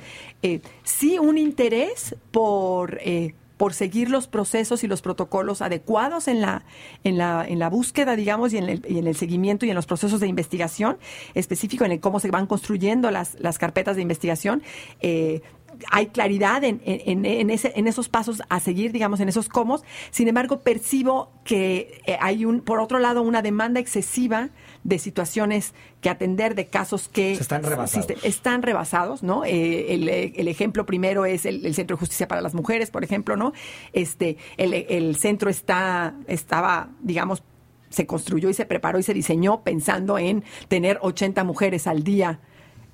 sí 0.82 1.20
un 1.20 1.38
interés 1.38 1.91
por, 2.31 2.98
eh, 3.02 3.35
por 3.57 3.74
seguir 3.74 4.11
los 4.11 4.26
procesos 4.26 4.83
y 4.83 4.88
los 4.88 5.02
protocolos 5.02 5.62
adecuados 5.62 6.26
en 6.26 6.40
la, 6.40 6.64
en 7.05 7.16
la, 7.16 7.46
en 7.46 7.59
la 7.59 7.70
búsqueda, 7.70 8.16
digamos, 8.16 8.52
y 8.52 8.59
en, 8.59 8.68
el, 8.68 8.83
en 8.85 9.07
el 9.07 9.16
seguimiento 9.16 9.66
y 9.66 9.70
en 9.70 9.76
los 9.76 9.87
procesos 9.87 10.20
de 10.20 10.26
investigación, 10.26 10.98
específico 11.35 11.85
en 11.85 11.92
el 11.92 12.00
cómo 12.00 12.18
se 12.18 12.31
van 12.31 12.46
construyendo 12.46 13.11
las, 13.11 13.38
las 13.38 13.59
carpetas 13.59 13.96
de 13.96 14.02
investigación. 14.02 14.62
Eh, 15.00 15.42
hay 15.90 16.06
claridad 16.06 16.64
en, 16.64 16.80
en, 16.85 17.24
en, 17.24 17.50
ese, 17.50 17.72
en, 17.76 17.87
esos 17.87 18.08
pasos 18.08 18.42
a 18.48 18.61
seguir, 18.61 18.92
digamos, 18.92 19.20
en 19.20 19.28
esos 19.28 19.48
cómo. 19.48 19.82
Sin 20.11 20.28
embargo, 20.28 20.61
percibo 20.61 21.32
que 21.44 22.00
eh, 22.06 22.16
hay, 22.20 22.44
un, 22.44 22.61
por 22.61 22.80
otro 22.80 22.98
lado, 22.98 23.22
una 23.22 23.42
demanda 23.42 23.80
excesiva 23.80 24.50
de 24.85 24.98
situaciones 24.98 25.74
que 26.00 26.11
atender, 26.11 26.54
de 26.54 26.66
casos 26.66 27.08
que 27.08 27.32
están 27.32 27.62
rebasados. 27.62 28.11
están 28.22 28.62
rebasados, 28.62 29.22
¿no? 29.22 29.44
Eh, 29.44 29.94
el, 29.94 30.48
ejemplo 30.48 30.87
primero 30.87 31.24
es 31.24 31.46
el, 31.46 31.74
Centro 31.74 31.96
de 31.96 32.00
Justicia 32.00 32.28
para 32.28 32.40
las 32.40 32.54
Mujeres, 32.54 32.90
por 32.90 33.04
ejemplo, 33.04 33.37
¿no? 33.37 33.52
Este, 33.92 34.37
el, 34.56 35.16
centro 35.16 35.50
está, 35.50 36.14
estaba, 36.26 36.90
digamos, 37.00 37.42
se 37.90 38.06
construyó 38.06 38.48
y 38.48 38.54
se 38.54 38.66
preparó 38.66 38.98
y 38.98 39.02
se 39.02 39.14
diseñó 39.14 39.62
pensando 39.62 40.18
en 40.18 40.44
tener 40.68 40.98
80 41.02 41.44
mujeres 41.44 41.87
al 41.87 42.02
día 42.02 42.40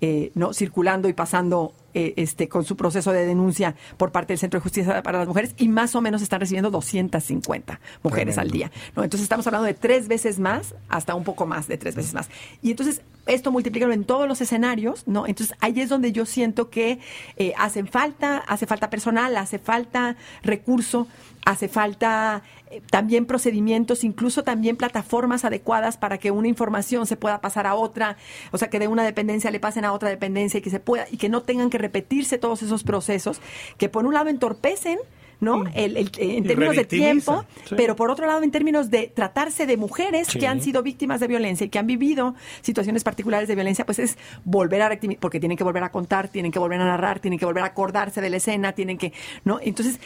eh, 0.00 0.30
no 0.36 0.52
circulando 0.52 1.08
y 1.08 1.12
pasando 1.12 1.72
eh, 1.98 2.14
este 2.14 2.48
con 2.48 2.64
su 2.64 2.76
proceso 2.76 3.10
de 3.10 3.26
denuncia 3.26 3.74
por 3.96 4.12
parte 4.12 4.32
del 4.32 4.38
Centro 4.38 4.60
de 4.60 4.62
Justicia 4.62 5.02
para 5.02 5.18
las 5.18 5.26
Mujeres 5.26 5.56
y 5.58 5.66
más 5.66 5.96
o 5.96 6.00
menos 6.00 6.22
están 6.22 6.38
recibiendo 6.38 6.70
250 6.70 7.80
mujeres 8.04 8.38
al 8.38 8.52
día. 8.52 8.70
¿no? 8.94 9.02
Entonces 9.02 9.24
estamos 9.24 9.44
hablando 9.48 9.66
de 9.66 9.74
tres 9.74 10.06
veces 10.06 10.38
más 10.38 10.76
hasta 10.88 11.16
un 11.16 11.24
poco 11.24 11.44
más 11.44 11.66
de 11.66 11.76
tres 11.76 11.96
veces 11.96 12.14
más. 12.14 12.28
Y 12.62 12.70
entonces 12.70 13.02
esto 13.28 13.52
multiplícalo 13.52 13.92
en 13.92 14.04
todos 14.04 14.26
los 14.26 14.40
escenarios, 14.40 15.04
¿no? 15.06 15.26
Entonces 15.26 15.56
ahí 15.60 15.80
es 15.80 15.88
donde 15.88 16.12
yo 16.12 16.26
siento 16.26 16.70
que 16.70 16.98
eh, 17.36 17.52
hacen 17.56 17.86
falta, 17.86 18.38
hace 18.38 18.66
falta 18.66 18.90
personal, 18.90 19.36
hace 19.36 19.58
falta 19.58 20.16
recurso, 20.42 21.06
hace 21.44 21.68
falta 21.68 22.42
eh, 22.70 22.82
también 22.90 23.26
procedimientos, 23.26 24.02
incluso 24.04 24.44
también 24.44 24.76
plataformas 24.76 25.44
adecuadas 25.44 25.96
para 25.96 26.18
que 26.18 26.30
una 26.30 26.48
información 26.48 27.06
se 27.06 27.16
pueda 27.16 27.40
pasar 27.40 27.66
a 27.66 27.74
otra, 27.74 28.16
o 28.50 28.58
sea, 28.58 28.68
que 28.68 28.78
de 28.78 28.88
una 28.88 29.04
dependencia 29.04 29.50
le 29.50 29.60
pasen 29.60 29.84
a 29.84 29.92
otra 29.92 30.08
dependencia 30.08 30.58
y 30.58 30.62
que 30.62 30.70
se 30.70 30.80
pueda 30.80 31.06
y 31.10 31.16
que 31.18 31.28
no 31.28 31.42
tengan 31.42 31.70
que 31.70 31.78
repetirse 31.78 32.38
todos 32.38 32.62
esos 32.62 32.82
procesos 32.82 33.40
que 33.76 33.88
por 33.88 34.06
un 34.06 34.14
lado 34.14 34.28
entorpecen 34.28 34.98
¿no? 35.40 35.64
El, 35.74 35.96
en 36.18 36.44
términos 36.44 36.76
de 36.76 36.84
tiempo, 36.84 37.44
pero 37.76 37.96
por 37.96 38.10
otro 38.10 38.26
lado 38.26 38.42
en 38.42 38.50
términos 38.50 38.90
de 38.90 39.10
tratarse 39.14 39.66
de 39.66 39.76
mujeres 39.76 40.28
que 40.28 40.46
han 40.46 40.60
sido 40.60 40.82
víctimas 40.82 41.20
de 41.20 41.28
violencia 41.28 41.64
y 41.64 41.68
que 41.68 41.78
han 41.78 41.86
vivido 41.86 42.34
situaciones 42.60 43.04
particulares 43.04 43.48
de 43.48 43.54
violencia, 43.54 43.86
pues 43.86 43.98
es 43.98 44.18
volver 44.44 44.82
a 44.82 44.98
porque 45.20 45.40
tienen 45.40 45.56
que 45.56 45.64
volver 45.64 45.84
a 45.84 45.90
contar, 45.90 46.28
tienen 46.28 46.50
que 46.50 46.58
volver 46.58 46.80
a 46.80 46.84
narrar, 46.84 47.20
tienen 47.20 47.38
que 47.38 47.44
volver 47.44 47.62
a 47.62 47.66
acordarse 47.66 48.20
de 48.20 48.30
la 48.30 48.38
escena, 48.38 48.72
tienen 48.72 48.98
que, 48.98 49.12
¿no? 49.44 49.60
Entonces, 49.62 50.00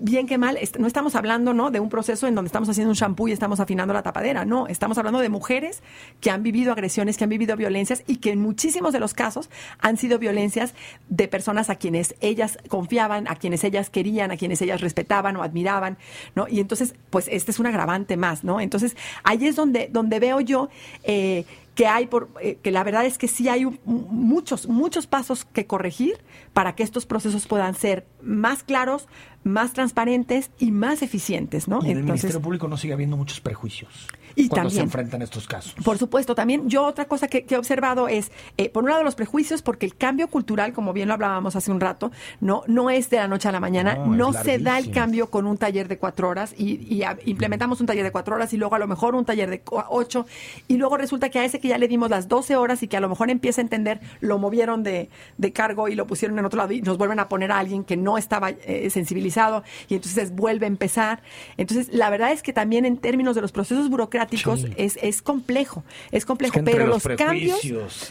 bien 0.00 0.26
que 0.26 0.38
mal, 0.38 0.58
no 0.78 0.86
estamos 0.86 1.14
hablando 1.14 1.54
¿no? 1.54 1.70
de 1.70 1.80
un 1.80 1.88
proceso 1.88 2.26
en 2.26 2.34
donde 2.34 2.48
estamos 2.48 2.68
haciendo 2.68 2.90
un 2.90 2.96
shampoo 2.96 3.28
y 3.28 3.32
estamos 3.32 3.60
afinando 3.60 3.94
la 3.94 4.02
tapadera, 4.02 4.44
no, 4.44 4.66
estamos 4.66 4.98
hablando 4.98 5.20
de 5.20 5.28
mujeres 5.28 5.82
que 6.20 6.30
han 6.30 6.42
vivido 6.42 6.72
agresiones, 6.72 7.16
que 7.16 7.24
han 7.24 7.30
vivido 7.30 7.56
violencias 7.56 8.02
y 8.06 8.16
que 8.16 8.30
en 8.30 8.40
muchísimos 8.40 8.92
de 8.92 9.00
los 9.00 9.14
casos 9.14 9.50
han 9.80 9.96
sido 9.96 10.18
violencias 10.18 10.74
de 11.08 11.28
personas 11.28 11.70
a 11.70 11.76
quienes 11.76 12.14
ellas 12.20 12.58
confiaban, 12.68 13.28
a 13.28 13.36
quienes 13.36 13.62
ellas 13.64 13.90
querían, 13.90 14.30
a 14.30 14.36
quienes 14.36 14.60
ellas 14.62 14.80
respetaban 14.80 15.36
o 15.36 15.42
admiraban, 15.42 15.96
¿no? 16.34 16.48
Y 16.48 16.60
entonces, 16.60 16.94
pues 17.10 17.28
este 17.30 17.50
es 17.50 17.58
un 17.58 17.66
agravante 17.66 18.16
más, 18.16 18.44
¿no? 18.44 18.60
Entonces, 18.60 18.96
ahí 19.22 19.46
es 19.46 19.56
donde, 19.56 19.88
donde 19.92 20.18
veo 20.18 20.40
yo... 20.40 20.68
Eh, 21.04 21.44
que 21.74 21.86
hay 21.86 22.06
por 22.06 22.30
eh, 22.40 22.58
que 22.62 22.70
la 22.70 22.84
verdad 22.84 23.04
es 23.04 23.18
que 23.18 23.28
sí 23.28 23.48
hay 23.48 23.66
muchos 23.84 24.68
muchos 24.68 25.06
pasos 25.06 25.44
que 25.44 25.66
corregir 25.66 26.18
para 26.52 26.74
que 26.74 26.82
estos 26.82 27.06
procesos 27.06 27.46
puedan 27.46 27.74
ser 27.74 28.06
más 28.22 28.62
claros, 28.62 29.08
más 29.42 29.72
transparentes 29.72 30.50
y 30.58 30.70
más 30.70 31.02
eficientes, 31.02 31.68
¿no? 31.68 31.80
Y 31.82 31.90
en 31.90 31.98
el 31.98 32.04
Ministerio 32.04 32.40
Público 32.40 32.68
no 32.68 32.76
sigue 32.76 32.94
habiendo 32.94 33.16
muchos 33.16 33.40
prejuicios 33.40 34.08
y 34.36 34.48
cuando 34.48 34.70
se 34.70 34.80
enfrentan 34.80 35.22
estos 35.22 35.46
casos. 35.46 35.74
Por 35.84 35.98
supuesto, 35.98 36.34
también 36.34 36.68
yo 36.68 36.84
otra 36.84 37.06
cosa 37.06 37.28
que, 37.28 37.46
he 37.48 37.56
observado 37.56 38.08
es, 38.08 38.32
eh, 38.56 38.68
por 38.68 38.84
un 38.84 38.90
lado, 38.90 39.04
los 39.04 39.14
prejuicios, 39.14 39.62
porque 39.62 39.86
el 39.86 39.96
cambio 39.96 40.28
cultural, 40.28 40.72
como 40.72 40.92
bien 40.92 41.08
lo 41.08 41.14
hablábamos 41.14 41.56
hace 41.56 41.70
un 41.70 41.80
rato, 41.80 42.10
no, 42.40 42.62
no 42.66 42.90
es 42.90 43.10
de 43.10 43.18
la 43.18 43.28
noche 43.28 43.48
a 43.48 43.52
la 43.52 43.60
mañana, 43.60 43.94
no, 43.94 44.32
se 44.32 44.58
da 44.58 44.78
el 44.78 44.90
cambio 44.90 45.30
con 45.30 45.46
un 45.46 45.56
taller 45.56 45.88
de 45.88 45.98
cuatro 45.98 46.28
horas 46.28 46.54
y, 46.58 47.02
implementamos 47.26 47.80
un 47.80 47.86
taller 47.86 48.04
de 48.04 48.12
cuatro 48.12 48.34
horas 48.34 48.52
y 48.52 48.56
luego 48.56 48.74
a 48.74 48.78
lo 48.78 48.86
mejor 48.86 49.14
un 49.14 49.24
taller 49.24 49.50
de 49.50 49.62
ocho 49.88 50.26
y 50.68 50.76
luego 50.76 50.96
resulta 50.96 51.28
que 51.28 51.38
a 51.38 51.44
ese 51.44 51.60
que 51.60 51.68
ya 51.68 51.78
le 51.78 51.88
dimos 51.88 52.10
las 52.10 52.28
doce 52.28 52.56
horas 52.56 52.82
y 52.82 52.88
que 52.88 52.96
a 52.96 53.00
lo 53.00 53.08
mejor 53.08 53.30
empieza 53.30 53.60
a 53.60 53.62
entender, 53.62 54.00
lo 54.20 54.38
movieron 54.38 54.82
de, 54.82 55.08
cargo 55.52 55.88
y 55.88 55.94
lo 55.94 56.06
pusieron 56.06 56.38
en 56.38 56.44
otro 56.44 56.58
lado 56.58 56.72
y 56.72 56.82
nos 56.82 56.98
vuelven 56.98 57.20
a 57.20 57.28
poner 57.28 57.52
a 57.52 57.58
alguien 57.58 57.84
que 57.84 57.96
no 57.96 58.18
estaba 58.18 58.50
eh, 58.50 58.88
sensibilizado 58.90 59.62
y 59.88 59.94
entonces 59.94 60.34
vuelve 60.34 60.66
a 60.66 60.68
empezar. 60.68 61.22
Entonces, 61.56 61.92
la 61.92 62.10
verdad 62.10 62.32
es 62.32 62.42
que 62.42 62.52
también 62.52 62.84
en 62.84 62.96
términos 62.96 63.34
de 63.36 63.42
los 63.42 63.52
procesos 63.52 63.88
burocráticos, 63.88 64.23
es, 64.32 64.98
es 65.02 65.22
complejo, 65.22 65.84
es 66.10 66.24
complejo, 66.24 66.60
pero 66.64 66.86
los, 66.86 67.02
cambios, 67.02 67.60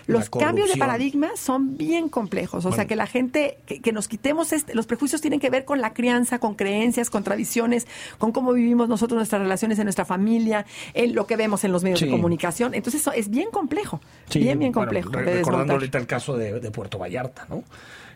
los 0.08 0.30
cambios 0.30 0.72
de 0.72 0.78
paradigma 0.78 1.32
son 1.36 1.78
bien 1.78 2.10
complejos, 2.10 2.66
o 2.66 2.72
sea 2.72 2.86
que 2.86 2.96
la 2.96 3.08
gente, 3.08 3.58
que, 3.66 3.92
nos 3.92 4.08
quitemos, 4.08 4.54
este, 4.54 4.76
los 4.76 4.86
prejuicios 4.86 5.22
tienen 5.22 5.40
que 5.40 5.50
ver 5.50 5.66
con 5.66 5.82
la 5.82 5.94
crianza, 5.94 6.40
con 6.40 6.56
creencias, 6.56 7.10
con 7.10 7.24
tradiciones, 7.24 7.88
con 8.18 8.32
cómo 8.32 8.54
vivimos 8.54 8.90
nosotros 8.90 9.18
nuestras 9.18 9.42
relaciones 9.42 9.80
en 9.80 9.86
nuestra 9.86 10.06
familia, 10.06 10.66
en 10.94 11.16
lo 11.16 11.28
que 11.28 11.36
vemos 11.36 11.64
en 11.64 11.72
los 11.72 11.84
medios 11.84 12.02
de 12.02 12.10
comunicación, 12.10 12.74
entonces 12.74 13.02
eso 13.02 13.12
es 13.12 13.30
bien 13.30 13.50
complejo, 13.52 14.02
bien, 14.34 14.60
bien 14.60 14.72
complejo. 14.72 15.10
recordando 15.12 15.74
ahorita 15.74 15.98
el 15.98 16.08
caso 16.08 16.38
de, 16.38 16.60
de 16.60 16.72
Puerto 16.72 16.98
Vallarta, 16.98 17.46
¿no? 17.50 17.64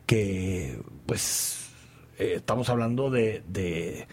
Que 0.05 0.79
pues 1.05 1.67
eh, 2.17 2.33
estamos 2.37 2.69
hablando 2.69 3.09
de, 3.09 3.43
de, 3.47 4.07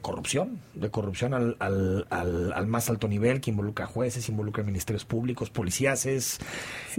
corrupción, 0.00 0.60
de 0.74 0.90
corrupción 0.90 1.34
al, 1.34 1.56
al, 1.58 2.06
al, 2.10 2.66
más 2.66 2.88
alto 2.88 3.08
nivel, 3.08 3.40
que 3.40 3.50
involucra 3.50 3.86
jueces, 3.86 4.28
involucra 4.28 4.64
ministerios 4.64 5.04
públicos, 5.04 5.50
policías, 5.50 6.06
es, 6.06 6.38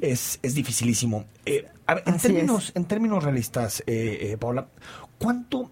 es, 0.01 0.39
dificilísimo. 0.41 1.25
Eh, 1.45 1.67
en, 1.87 2.17
términos, 2.17 2.71
en 2.75 2.85
términos 2.85 3.23
realistas, 3.23 3.83
eh, 3.87 4.37
Paula, 4.39 4.67
¿cuánto... 5.17 5.71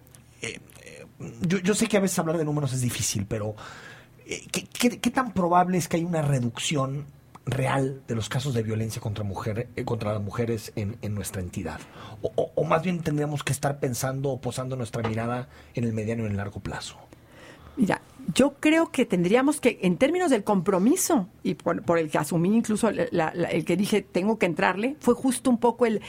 yo, 1.42 1.58
yo 1.58 1.74
sé 1.74 1.86
que 1.86 1.96
a 1.96 2.00
veces 2.00 2.18
hablar 2.18 2.38
de 2.38 2.44
números 2.44 2.72
es 2.72 2.80
difícil, 2.80 3.26
pero 3.26 3.54
¿qué, 4.50 4.98
qué 4.98 5.10
tan 5.10 5.32
probable 5.32 5.78
es 5.78 5.88
que 5.88 5.96
haya 5.96 6.06
una 6.06 6.22
reducción 6.22 7.06
real 7.46 8.02
de 8.06 8.14
los 8.14 8.28
casos 8.28 8.54
de 8.54 8.62
violencia 8.62 9.00
contra, 9.00 9.24
mujer, 9.24 9.68
eh, 9.76 9.84
contra 9.84 10.12
las 10.12 10.22
mujeres 10.22 10.72
en, 10.76 10.96
nuestra 11.14 11.42
entidad? 11.42 11.80
O, 12.22 12.64
más 12.64 12.82
bien 12.82 13.00
tendríamos 13.00 13.42
que 13.42 13.52
estar 13.52 13.80
pensando 13.80 14.30
o 14.30 14.40
posando 14.40 14.76
nuestra 14.76 15.06
mirada 15.06 15.48
en 15.74 15.84
el 15.84 15.92
mediano 15.92 16.22
y 16.22 16.26
en 16.26 16.32
el 16.32 16.36
largo 16.36 16.60
plazo? 16.60 16.96
Mira, 17.76 18.00
yo 18.32 18.54
creo 18.60 18.92
que 18.92 19.04
tendríamos 19.04 19.60
que, 19.60 19.80
en 19.82 19.96
términos 19.96 20.30
del 20.30 20.44
compromiso, 20.44 21.28
y 21.42 21.54
por, 21.54 21.98
el 21.98 22.08
que 22.08 22.18
asumí 22.18 22.56
incluso 22.56 22.88
el 22.88 23.64
que 23.64 23.76
dije 23.76 24.02
tengo 24.02 24.38
que 24.38 24.46
entrarle, 24.46 24.96
fue 25.00 25.14
justo 25.14 25.50
un 25.50 25.58
poco 25.58 25.86
el 25.86 26.00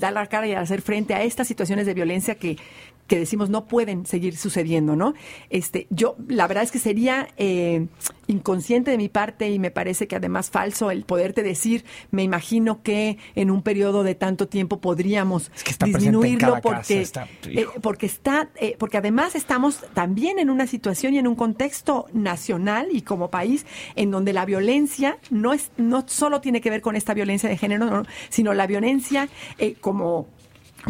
dar 0.00 0.12
la 0.12 0.26
cara 0.26 0.46
y 0.46 0.52
hacer 0.52 0.82
frente 0.82 1.14
a 1.14 1.22
estas 1.22 1.48
situaciones 1.48 1.86
de 1.86 1.94
violencia 1.94 2.34
que, 2.34 2.58
que 3.06 3.18
decimos 3.18 3.50
no 3.50 3.66
pueden 3.66 4.06
seguir 4.06 4.36
sucediendo, 4.36 4.96
¿no? 4.96 5.14
Este, 5.50 5.86
yo, 5.90 6.16
la 6.26 6.46
verdad 6.46 6.64
es 6.64 6.70
que 6.70 6.78
sería 6.78 7.28
eh, 7.36 7.86
inconsciente 8.26 8.90
de 8.90 8.96
mi 8.96 9.08
parte 9.08 9.50
y 9.50 9.58
me 9.58 9.70
parece 9.70 10.06
que 10.08 10.16
además 10.16 10.50
falso 10.50 10.90
el 10.90 11.04
poderte 11.04 11.42
decir, 11.42 11.84
me 12.10 12.22
imagino 12.22 12.82
que 12.82 13.18
en 13.34 13.50
un 13.50 13.62
periodo 13.62 14.02
de 14.02 14.14
tanto 14.14 14.48
tiempo 14.48 14.80
podríamos 14.80 15.50
disminuirlo 15.84 16.60
porque, 16.62 17.06
eh, 17.46 17.66
porque 17.82 18.06
está, 18.06 18.48
eh, 18.56 18.76
porque 18.78 18.96
además 18.96 19.34
estamos 19.34 19.80
también 19.92 20.38
en 20.38 20.48
una 20.48 20.66
situación 20.66 21.14
y 21.14 21.18
en 21.18 21.26
un 21.26 21.34
contexto 21.34 22.06
nacional 22.14 22.88
y 22.90 23.02
como 23.02 23.30
país 23.30 23.66
en 23.96 24.10
donde 24.10 24.32
la 24.32 24.46
violencia 24.46 25.18
no 25.30 25.52
es, 25.52 25.70
no 25.76 26.04
solo 26.08 26.40
tiene 26.40 26.62
que 26.62 26.70
ver 26.70 26.80
con 26.80 26.96
esta 26.96 27.12
violencia 27.12 27.50
de 27.50 27.58
género, 27.58 28.04
sino 28.30 28.54
la 28.54 28.66
violencia 28.66 29.28
como 29.80 30.26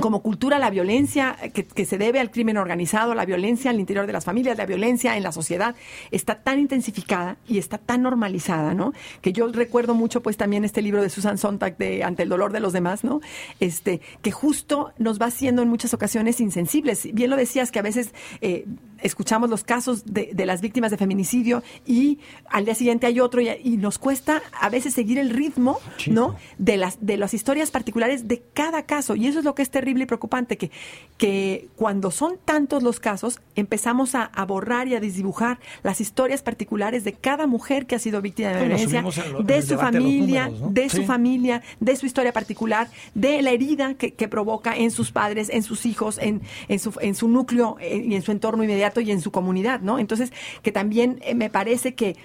como 0.01 0.23
cultura 0.23 0.59
la 0.59 0.71
violencia 0.71 1.37
que, 1.53 1.85
se 1.85 1.99
debe 1.99 2.21
al 2.21 2.31
crimen 2.31 2.57
organizado, 2.57 3.15
la 3.15 3.25
violencia 3.25 3.71
al 3.71 3.81
interior 3.81 4.07
de 4.07 4.13
las 4.13 4.25
familias, 4.25 4.57
la 4.57 4.67
violencia 4.67 5.17
en 5.17 5.23
la 5.23 5.33
sociedad, 5.33 5.75
está 6.11 6.43
tan 6.43 6.59
intensificada 6.59 7.37
y 7.47 7.59
está 7.59 7.79
tan 7.79 8.03
normalizada, 8.03 8.75
¿no? 8.75 8.93
Que 9.21 9.33
yo 9.33 9.47
recuerdo 9.49 9.95
mucho, 9.95 10.23
pues, 10.23 10.37
también 10.37 10.65
este 10.65 10.83
libro 10.83 11.03
de 11.03 11.11
Susan 11.11 11.39
Sontag 11.39 11.77
de 11.77 12.05
Ante 12.05 12.25
el 12.25 12.29
dolor 12.29 12.53
de 12.53 12.61
los 12.61 12.73
demás, 12.73 13.05
¿no? 13.05 13.21
Este, 13.61 14.01
que 14.23 14.31
justo 14.31 14.93
nos 14.99 15.21
va 15.21 15.27
haciendo 15.27 15.63
en 15.63 15.69
muchas 15.69 15.95
ocasiones 15.95 16.41
insensibles. 16.41 17.13
Bien 17.13 17.31
lo 17.31 17.37
decías 17.37 17.71
que 17.71 17.79
a 17.79 17.83
veces 17.83 18.15
eh, 18.41 18.67
escuchamos 19.05 19.51
los 19.51 19.63
casos 19.65 20.03
de, 20.07 20.33
las 20.45 20.61
víctimas 20.61 20.91
de 20.91 20.97
feminicidio 20.97 21.63
y 21.87 22.19
al 22.51 22.65
día 22.65 22.75
siguiente 22.75 23.07
hay 23.07 23.21
otro 23.21 23.41
y, 23.41 23.77
nos 23.77 23.99
cuesta 23.99 24.43
a 24.59 24.71
veces 24.71 24.95
seguir 24.95 25.19
el 25.19 25.31
ritmo, 25.31 25.79
¿no? 26.07 26.37
De 26.59 26.79
las, 26.79 26.97
de 27.05 27.19
las 27.19 27.35
historias 27.35 27.71
particulares 27.71 28.29
de 28.29 28.43
cada 28.55 28.85
caso. 28.85 29.15
Y 29.15 29.27
eso 29.27 29.41
es 29.41 29.45
lo 29.45 29.55
que 29.55 29.63
es 29.63 29.71
terrible 29.71 30.05
y 30.05 30.07
preocupante, 30.07 30.57
que, 30.57 30.71
que 31.19 31.69
cuando 31.77 32.11
son 32.11 32.39
tantos 32.43 32.83
los 32.83 32.99
casos, 32.99 33.41
empezamos 33.57 34.15
a, 34.15 34.31
borrar 34.47 34.89
y 34.89 34.95
a 34.95 35.01
desdibujar 35.01 35.59
las 35.83 36.01
historias 36.01 36.43
particulares 36.43 37.05
de 37.05 37.13
cada 37.13 37.47
mujer 37.47 37.87
que 37.87 37.95
ha 37.95 37.99
sido 37.99 38.23
víctima 38.23 38.51
de 38.51 38.67
violencia, 38.67 39.05
de 39.43 39.63
su 39.63 39.77
familia, 39.77 40.51
de, 40.71 40.89
su 40.89 41.05
familia, 41.05 41.63
de 41.81 41.97
su 41.97 42.07
historia 42.07 42.33
particular, 42.33 42.89
de 43.15 43.43
la 43.43 43.51
herida 43.51 43.95
que, 43.95 44.13
provoca 44.29 44.75
en 44.75 44.91
sus 44.91 45.13
padres, 45.13 45.51
en 45.51 45.63
sus 45.63 45.85
hijos, 45.85 46.19
en, 46.19 46.41
en, 46.69 46.79
su, 46.79 46.95
en 47.01 47.15
su 47.15 47.29
núcleo 47.29 47.77
eh, 47.81 48.03
y 48.07 48.15
en 48.15 48.23
su 48.23 48.33
entorno 48.33 48.65
inmediato 48.65 48.94
y 49.01 49.11
en 49.11 49.21
su 49.21 49.31
comunidad, 49.31 49.81
¿no? 49.81 49.99
Entonces, 49.99 50.33
que 50.63 50.73
también 50.73 51.19
eh, 51.23 51.35
me 51.35 51.51
parece 51.51 51.95
que 51.95 52.17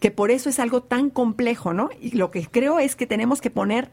que 0.00 0.10
por 0.10 0.30
eso 0.30 0.48
es 0.48 0.58
algo 0.58 0.82
tan 0.82 1.10
complejo, 1.10 1.72
¿no? 1.72 1.88
Y 2.00 2.16
lo 2.16 2.30
que 2.30 2.46
creo 2.46 2.78
es 2.78 2.96
que 2.96 3.06
tenemos 3.06 3.40
que 3.40 3.50
poner 3.50 3.90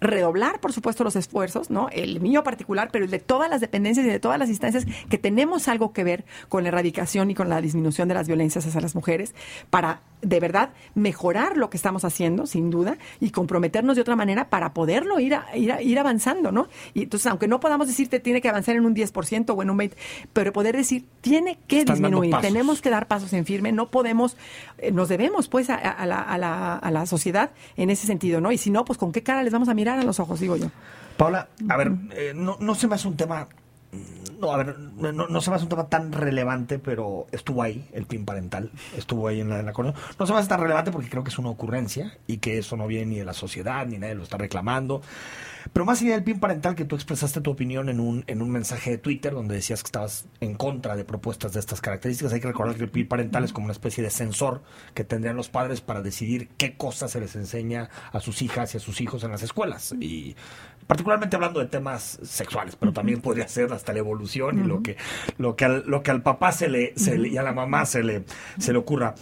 redoblar, 0.00 0.60
por 0.60 0.72
supuesto, 0.72 1.04
los 1.04 1.16
esfuerzos, 1.16 1.70
¿no? 1.70 1.88
El 1.90 2.20
mío 2.20 2.44
particular, 2.44 2.90
pero 2.92 3.04
el 3.04 3.10
de 3.10 3.18
todas 3.18 3.50
las 3.50 3.60
dependencias 3.60 4.06
y 4.06 4.08
de 4.08 4.20
todas 4.20 4.38
las 4.38 4.48
instancias 4.48 4.86
que 5.08 5.18
tenemos 5.18 5.68
algo 5.68 5.92
que 5.92 6.04
ver 6.04 6.24
con 6.48 6.62
la 6.62 6.68
erradicación 6.68 7.30
y 7.30 7.34
con 7.34 7.48
la 7.48 7.60
disminución 7.60 8.08
de 8.08 8.14
las 8.14 8.28
violencias 8.28 8.66
hacia 8.66 8.80
las 8.80 8.94
mujeres 8.94 9.34
para 9.70 10.02
de 10.20 10.40
verdad 10.40 10.70
mejorar 10.94 11.56
lo 11.56 11.70
que 11.70 11.76
estamos 11.76 12.04
haciendo, 12.04 12.46
sin 12.46 12.70
duda, 12.70 12.98
y 13.20 13.30
comprometernos 13.30 13.94
de 13.96 14.02
otra 14.02 14.16
manera 14.16 14.50
para 14.50 14.74
poderlo 14.74 15.20
ir, 15.20 15.36
ir, 15.54 15.74
ir 15.80 15.98
avanzando, 15.98 16.50
¿no? 16.50 16.68
Y 16.94 17.04
entonces, 17.04 17.28
aunque 17.28 17.46
no 17.46 17.60
podamos 17.60 17.86
decirte 17.86 18.18
tiene 18.18 18.40
que 18.40 18.48
avanzar 18.48 18.76
en 18.76 18.84
un 18.84 18.94
10% 18.94 19.54
o 19.56 19.62
en 19.62 19.70
un 19.70 19.78
20%, 19.78 19.94
pero 20.32 20.52
poder 20.52 20.76
decir 20.76 21.04
tiene 21.20 21.58
que 21.66 21.84
disminuir, 21.84 22.34
tenemos 22.40 22.82
que 22.82 22.90
dar 22.90 23.06
pasos 23.06 23.32
en 23.32 23.44
firme, 23.44 23.72
no 23.72 23.90
podemos, 23.90 24.36
eh, 24.78 24.90
nos 24.90 25.08
debemos 25.08 25.48
pues 25.48 25.70
a, 25.70 26.06
la, 26.06 26.20
a, 26.20 26.38
la, 26.38 26.76
a 26.76 26.90
la 26.90 27.06
sociedad 27.06 27.50
en 27.76 27.90
ese 27.90 28.06
sentido, 28.06 28.40
¿no? 28.40 28.50
Y 28.50 28.58
si 28.58 28.70
no, 28.70 28.84
pues 28.84 28.98
con 28.98 29.12
qué 29.12 29.22
cara 29.22 29.42
les 29.42 29.52
vamos 29.52 29.68
a 29.68 29.74
mirar 29.74 29.87
a 29.88 30.04
los 30.04 30.20
ojos, 30.20 30.40
digo 30.40 30.56
yo. 30.56 30.70
Paula, 31.16 31.48
a 31.68 31.76
ver, 31.76 31.92
eh, 32.12 32.32
no, 32.34 32.56
no 32.60 32.74
se 32.74 32.86
me 32.86 32.94
hace 32.94 33.08
un 33.08 33.16
tema 33.16 33.48
no, 34.38 34.52
a 34.52 34.56
ver, 34.58 34.78
no, 34.78 35.12
no, 35.12 35.40
se 35.40 35.50
me 35.50 35.56
hace 35.56 35.64
un 35.64 35.68
tema 35.68 35.88
tan 35.88 36.12
relevante, 36.12 36.78
pero 36.78 37.26
estuvo 37.32 37.62
ahí, 37.62 37.88
el 37.92 38.06
PIN 38.06 38.24
parental, 38.24 38.70
estuvo 38.96 39.26
ahí 39.26 39.40
en 39.40 39.48
la, 39.48 39.60
en 39.60 39.66
la 39.66 39.72
No 39.72 40.26
se 40.26 40.32
me 40.32 40.38
hace 40.38 40.48
tan 40.48 40.60
relevante 40.60 40.92
porque 40.92 41.08
creo 41.08 41.24
que 41.24 41.30
es 41.30 41.38
una 41.38 41.48
ocurrencia 41.48 42.16
y 42.26 42.38
que 42.38 42.58
eso 42.58 42.76
no 42.76 42.86
viene 42.86 43.06
ni 43.06 43.16
de 43.16 43.24
la 43.24 43.32
sociedad, 43.32 43.84
ni 43.86 43.98
nadie 43.98 44.14
lo 44.14 44.22
está 44.22 44.36
reclamando. 44.36 45.02
Pero 45.72 45.84
más 45.84 46.00
allá 46.02 46.12
del 46.12 46.24
PIN 46.24 46.40
parental, 46.40 46.74
que 46.74 46.84
tú 46.84 46.96
expresaste 46.96 47.40
tu 47.40 47.50
opinión 47.50 47.88
en 47.88 48.00
un, 48.00 48.24
en 48.26 48.42
un 48.42 48.50
mensaje 48.50 48.90
de 48.90 48.98
Twitter 48.98 49.32
donde 49.32 49.54
decías 49.54 49.82
que 49.82 49.88
estabas 49.88 50.26
en 50.40 50.54
contra 50.54 50.96
de 50.96 51.04
propuestas 51.04 51.52
de 51.52 51.60
estas 51.60 51.80
características, 51.80 52.32
hay 52.32 52.40
que 52.40 52.48
recordar 52.48 52.76
que 52.76 52.84
el 52.84 52.90
PIN 52.90 53.08
parental 53.08 53.44
es 53.44 53.52
como 53.52 53.66
una 53.66 53.72
especie 53.72 54.02
de 54.02 54.10
sensor 54.10 54.62
que 54.94 55.04
tendrían 55.04 55.36
los 55.36 55.48
padres 55.48 55.80
para 55.80 56.02
decidir 56.02 56.48
qué 56.56 56.76
cosas 56.76 57.12
se 57.12 57.20
les 57.20 57.36
enseña 57.36 57.90
a 58.12 58.20
sus 58.20 58.42
hijas 58.42 58.74
y 58.74 58.78
a 58.78 58.80
sus 58.80 59.00
hijos 59.00 59.24
en 59.24 59.30
las 59.30 59.42
escuelas. 59.42 59.94
Y 60.00 60.36
particularmente 60.86 61.36
hablando 61.36 61.60
de 61.60 61.66
temas 61.66 62.18
sexuales, 62.22 62.76
pero 62.76 62.92
también 62.92 63.20
podría 63.20 63.46
ser 63.46 63.72
hasta 63.72 63.92
la 63.92 63.98
evolución 63.98 64.64
y 64.64 64.66
lo 64.66 64.82
que, 64.82 64.96
lo 65.36 65.54
que 65.54 65.64
al, 65.64 65.84
lo 65.86 66.02
que 66.02 66.10
al 66.10 66.22
papá 66.22 66.50
se 66.52 66.68
le, 66.68 66.92
se 66.96 67.18
le, 67.18 67.28
y 67.28 67.36
a 67.36 67.42
la 67.42 67.52
mamá 67.52 67.84
se 67.86 68.02
le, 68.02 68.24
se 68.58 68.72
le 68.72 68.78
ocurra. 68.78 69.14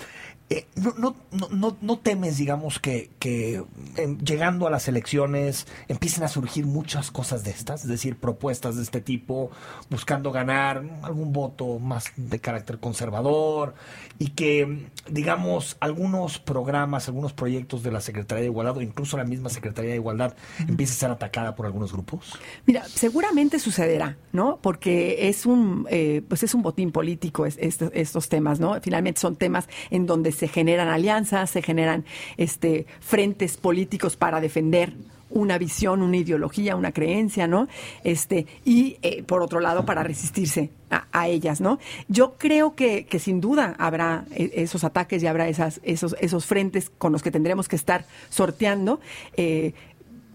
Eh, 0.48 0.64
no, 0.76 0.94
no, 0.96 1.16
no, 1.50 1.76
no, 1.80 1.98
temes, 1.98 2.38
digamos, 2.38 2.78
que, 2.78 3.10
que 3.18 3.64
llegando 4.24 4.68
a 4.68 4.70
las 4.70 4.86
elecciones 4.86 5.66
empiecen 5.88 6.22
a 6.22 6.28
surgir 6.28 6.66
muchas 6.66 7.10
cosas 7.10 7.42
de 7.42 7.50
estas, 7.50 7.82
es 7.82 7.88
decir, 7.88 8.16
propuestas 8.16 8.76
de 8.76 8.84
este 8.84 9.00
tipo, 9.00 9.50
buscando 9.90 10.30
ganar 10.30 10.84
algún 11.02 11.32
voto 11.32 11.80
más 11.80 12.12
de 12.16 12.38
carácter 12.38 12.78
conservador 12.78 13.74
y 14.20 14.28
que, 14.28 14.88
digamos, 15.10 15.76
algunos 15.80 16.38
programas, 16.38 17.08
algunos 17.08 17.32
proyectos 17.32 17.82
de 17.82 17.90
la 17.90 18.00
Secretaría 18.00 18.42
de 18.42 18.46
Igualdad 18.48 18.76
o 18.76 18.82
incluso 18.82 19.16
la 19.16 19.24
misma 19.24 19.48
Secretaría 19.48 19.90
de 19.90 19.96
Igualdad 19.96 20.36
empiece 20.60 20.92
a 20.92 20.96
ser 20.96 21.10
atacada 21.10 21.56
por 21.56 21.66
algunos 21.66 21.92
grupos? 21.92 22.38
Mira, 22.66 22.84
seguramente 22.84 23.58
sucederá, 23.58 24.16
¿no? 24.32 24.60
Porque 24.62 25.28
es 25.28 25.44
un, 25.44 25.88
eh, 25.90 26.22
pues 26.28 26.44
es 26.44 26.54
un 26.54 26.62
botín 26.62 26.92
político 26.92 27.46
estos 27.46 28.28
temas, 28.28 28.60
¿no? 28.60 28.80
Finalmente 28.80 29.20
son 29.20 29.34
temas 29.34 29.68
en 29.90 30.06
donde 30.06 30.35
se 30.36 30.48
generan 30.48 30.88
alianzas, 30.88 31.50
se 31.50 31.62
generan 31.62 32.04
este, 32.36 32.86
frentes 33.00 33.56
políticos 33.56 34.16
para 34.16 34.40
defender 34.40 34.94
una 35.30 35.58
visión, 35.58 36.02
una 36.02 36.16
ideología, 36.16 36.76
una 36.76 36.92
creencia, 36.92 37.46
¿no? 37.46 37.68
Este, 38.04 38.46
y 38.64 38.96
eh, 39.02 39.22
por 39.22 39.42
otro 39.42 39.60
lado, 39.60 39.84
para 39.84 40.02
resistirse 40.02 40.70
a, 40.90 41.28
ellas, 41.28 41.60
¿no? 41.60 41.78
Yo 42.08 42.34
creo 42.38 42.74
que, 42.76 43.06
que, 43.06 43.18
sin 43.18 43.40
duda 43.40 43.74
habrá 43.78 44.24
eh, 44.30 44.50
esos 44.54 44.84
ataques 44.84 45.22
y 45.22 45.26
habrá 45.26 45.48
esas, 45.48 45.80
esos, 45.82 46.14
esos 46.20 46.46
frentes 46.46 46.90
con 46.90 47.12
los 47.12 47.22
que 47.22 47.32
tendremos 47.32 47.68
que 47.68 47.76
estar 47.76 48.04
sorteando. 48.30 49.00
Eh, 49.36 49.72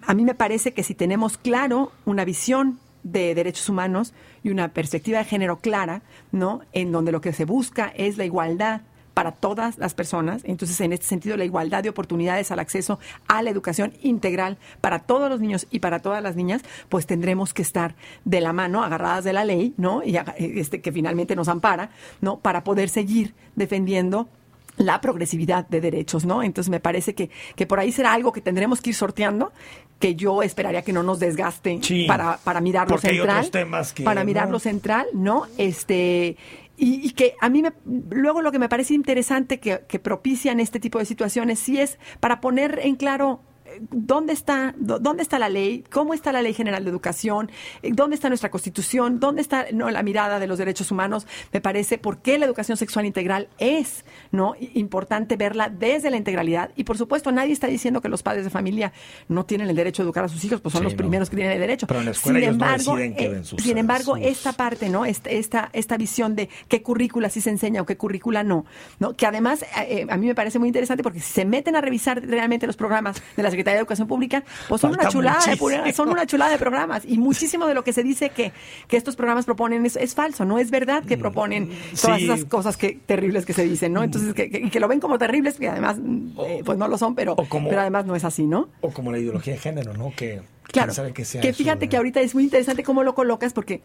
a 0.02 0.14
mí 0.14 0.26
me 0.26 0.36
parece 0.36 0.74
que 0.74 0.84
si 0.84 0.94
tenemos 0.94 1.38
claro 1.38 1.92
una 2.06 2.26
visión 2.26 2.80
de 3.04 3.34
derechos 3.34 3.70
humanos 3.70 4.14
y 4.44 4.50
una 4.50 4.70
perspectiva 4.70 5.20
de 5.20 5.26
género 5.26 5.60
clara, 5.60 6.02
¿no? 6.32 6.62
En 6.74 6.92
donde 6.92 7.12
lo 7.12 7.22
que 7.22 7.32
se 7.32 7.46
busca 7.46 7.94
es 7.96 8.18
la 8.18 8.26
igualdad 8.26 8.82
para 9.14 9.32
todas 9.32 9.78
las 9.78 9.94
personas. 9.94 10.42
Entonces, 10.46 10.80
en 10.82 10.94
este 10.94 11.06
sentido, 11.06 11.38
la 11.38 11.46
igualdad 11.46 11.84
de 11.84 11.90
oportunidades 11.90 12.52
al 12.52 12.60
acceso 12.60 13.00
a 13.28 13.42
la 13.42 13.50
educación 13.50 13.94
integral 14.02 14.58
para 14.80 15.00
todos 15.00 15.30
los 15.30 15.40
niños 15.40 15.68
y 15.72 15.80
para 15.80 16.00
todas 16.00 16.24
las 16.24 16.36
niñas, 16.36 16.62
pues 16.90 17.06
tendremos 17.06 17.54
que 17.54 17.62
estar 17.62 17.96
de 18.26 18.42
la 18.42 18.54
mano, 18.54 18.84
agarradas 18.84 19.24
de 19.24 19.34
la 19.34 19.44
ley, 19.46 19.74
¿no? 19.78 20.02
Y 20.04 20.18
este, 20.38 20.82
que 20.82 20.92
finalmente 20.92 21.36
nos 21.36 21.48
ampara, 21.48 21.90
¿no? 22.22 22.40
Para 22.40 22.64
poder 22.64 22.90
seguir 22.90 23.34
defendiendo 23.56 24.30
la 24.78 25.02
progresividad 25.02 25.68
de 25.68 25.82
derechos, 25.82 26.26
¿no? 26.26 26.42
Entonces 26.42 26.70
me 26.72 26.80
parece 26.80 27.14
que, 27.14 27.30
que 27.56 27.68
por 27.68 27.80
ahí 27.80 27.92
será 27.92 28.14
algo 28.14 28.32
que 28.32 28.42
tendremos 28.42 28.82
que 28.82 28.92
ir 28.92 28.96
sorteando, 28.96 29.52
que 30.00 30.16
yo 30.16 30.42
esperaría 30.42 30.82
que 30.82 30.94
no 30.94 31.04
nos 31.04 31.20
desgaste 31.20 31.78
Sí, 31.84 32.06
para, 32.08 32.38
para 32.38 32.62
mirarlo 32.62 32.96
hay 32.96 33.02
central. 33.02 33.30
otros 33.38 33.52
temas 33.52 33.94
que, 33.94 34.04
para 34.04 34.22
¿no? 34.22 34.26
mirarlo 34.26 34.60
central, 34.60 35.06
¿no? 35.14 35.44
Este, 35.58 36.38
y, 36.82 37.06
y 37.06 37.12
que 37.12 37.36
a 37.40 37.48
mí 37.48 37.62
me, 37.62 37.74
luego 38.10 38.42
lo 38.42 38.52
que 38.52 38.58
me 38.58 38.68
parece 38.68 38.96
interesante 38.96 39.60
que, 39.60 39.84
que 39.88 40.00
propician 40.00 40.60
este 40.60 40.80
tipo 40.80 40.98
de 40.98 41.06
situaciones 41.06 41.60
sí 41.60 41.80
es 41.80 42.00
para 42.20 42.42
poner 42.42 42.80
en 42.82 42.96
claro 42.96 43.44
dónde 43.90 44.34
está 44.34 44.74
dó- 44.78 45.00
dónde 45.00 45.24
está 45.24 45.40
la 45.40 45.50
ley, 45.50 45.84
cómo 45.92 46.14
está 46.14 46.32
la 46.32 46.42
ley 46.42 46.54
general 46.54 46.84
de 46.84 46.90
educación, 46.90 47.50
eh, 47.84 47.92
dónde 47.94 48.16
está 48.16 48.28
nuestra 48.30 48.52
constitución, 48.52 49.20
dónde 49.20 49.42
está 49.42 49.66
no, 49.74 49.90
la 49.90 50.04
mirada 50.04 50.40
de 50.40 50.48
los 50.48 50.58
derechos 50.58 50.92
humanos. 50.92 51.28
Me 51.54 51.62
parece 51.62 51.98
por 51.98 52.22
qué 52.22 52.38
la 52.38 52.46
educación 52.46 52.78
sexual 52.78 53.06
integral 53.06 53.48
es 53.58 54.06
no 54.32 54.56
importante 54.74 55.36
verla 55.38 55.70
desde 55.70 56.10
la 56.10 56.18
integralidad 56.18 56.72
y 56.76 56.84
por 56.84 56.98
supuesto 56.98 57.32
nadie 57.32 57.54
está 57.54 57.68
diciendo 57.68 58.02
que 58.02 58.10
los 58.10 58.24
padres 58.24 58.44
de 58.44 58.50
familia 58.50 58.92
no 59.28 59.46
tienen 59.46 59.70
el 59.70 59.76
derecho 59.76 60.02
a 60.02 60.06
educar 60.06 60.24
a 60.26 60.28
sus 60.30 60.44
hijos, 60.44 60.62
pues 60.62 60.74
son 60.74 60.82
Sí, 60.82 60.84
los 60.86 60.94
no. 60.94 60.98
primeros 60.98 61.30
que 61.30 61.36
tienen 61.36 61.54
el 61.54 61.60
derecho. 61.60 61.88
Pero 61.88 62.00
en 62.00 62.06
la 62.06 62.12
escuela 62.12 62.40
sin 62.40 62.44
ellos 62.44 62.54
embargo, 62.54 62.96
deciden 62.96 63.16
qué 63.16 63.26
eh, 63.26 63.30
ven 63.30 63.46
sus- 63.46 63.62
sin 63.62 63.78
embargo, 63.78 64.16
sus- 64.18 64.26
esta 64.26 64.54
parte, 64.54 64.90
¿no? 64.90 65.06
Esta, 65.06 65.30
esta, 65.30 65.70
esta 65.74 65.98
visión 65.98 66.36
de 66.36 66.50
qué 66.68 66.82
currícula 66.82 67.30
sí 67.30 67.42
se 67.42 67.50
enseña 67.50 67.82
o 67.82 67.86
qué 67.86 67.98
currícula 67.98 68.44
no, 68.44 68.66
¿no? 69.00 69.14
Que 69.14 69.26
además 69.26 69.64
eh, 69.88 70.06
a 70.10 70.18
mí 70.18 70.28
me 70.28 70.36
parece 70.36 70.60
muy 70.60 70.68
interesante 70.68 71.04
porque 71.04 71.20
si 71.20 71.32
se 71.32 71.46
meten 71.46 71.76
a 71.76 71.82
revisar 71.82 72.22
realmente 72.26 72.68
los 72.68 72.78
programas 72.78 73.22
de 73.36 73.44
la 73.44 73.52
Secretaría 73.62 73.76
de 73.78 73.82
Educación 73.82 74.08
Pública, 74.08 74.44
pues 74.68 74.82
son 74.82 74.92
Falta 74.92 75.04
una 75.04 75.12
chulada 75.12 75.40
de 75.46 75.56
muchísimo. 75.56 75.94
son 75.94 76.10
una 76.10 76.26
chulada 76.26 76.52
de 76.52 76.58
programas 76.58 77.04
y 77.06 77.18
muchísimo 77.18 77.68
de 77.68 77.74
lo 77.74 77.84
que 77.84 77.94
se 77.94 78.04
dice 78.04 78.30
que, 78.30 78.52
que 78.88 78.98
estos 78.98 79.16
programas 79.16 79.46
proponen 79.46 79.86
es, 79.86 79.96
es 79.96 80.16
falso, 80.16 80.46
no 80.46 80.58
es 80.60 80.72
verdad 80.72 81.04
que 81.04 81.18
proponen 81.18 81.70
todas 82.02 82.18
Mm, 82.18 82.20
sí. 82.20 82.26
esas 82.26 82.46
cosas 82.46 82.78
que 82.78 82.98
terribles 83.06 83.46
que 83.46 83.54
se 83.54 83.64
dicen, 83.64 83.94
¿no? 83.94 84.04
Entonces 84.04 84.34
que, 84.34 84.50
que, 84.50 84.58
y 84.60 84.70
que 84.70 84.80
lo 84.80 84.88
ven 84.88 85.00
como 85.00 85.18
terribles 85.18 85.60
y 85.60 85.66
además 85.68 85.98
mm, 86.02 86.40
eh, 86.40 86.62
pues 86.66 86.78
no 86.78 86.88
lo 86.88 86.98
son, 86.98 87.16
pero 87.16 87.36
como- 87.36 87.70
pero 87.70 87.82
además 87.82 88.06
no 88.06 88.16
es 88.16 88.24
así, 88.26 88.48
¿no? 88.48 88.70
O 88.82 88.90
como 88.92 89.12
la 89.12 89.20
ideología 89.20 89.54
de 89.54 89.60
género, 89.60 89.94
¿no? 89.94 90.12
Que 90.16 90.42
Claro, 90.72 90.94
que 91.14 91.24
que 91.42 91.54
fíjate 91.54 91.90
que 91.90 91.98
ahorita 91.98 92.22
es 92.22 92.34
muy 92.34 92.44
interesante 92.46 92.82
cómo 92.84 93.04
lo 93.04 93.14
colocas 93.14 93.52
porque 93.52 93.82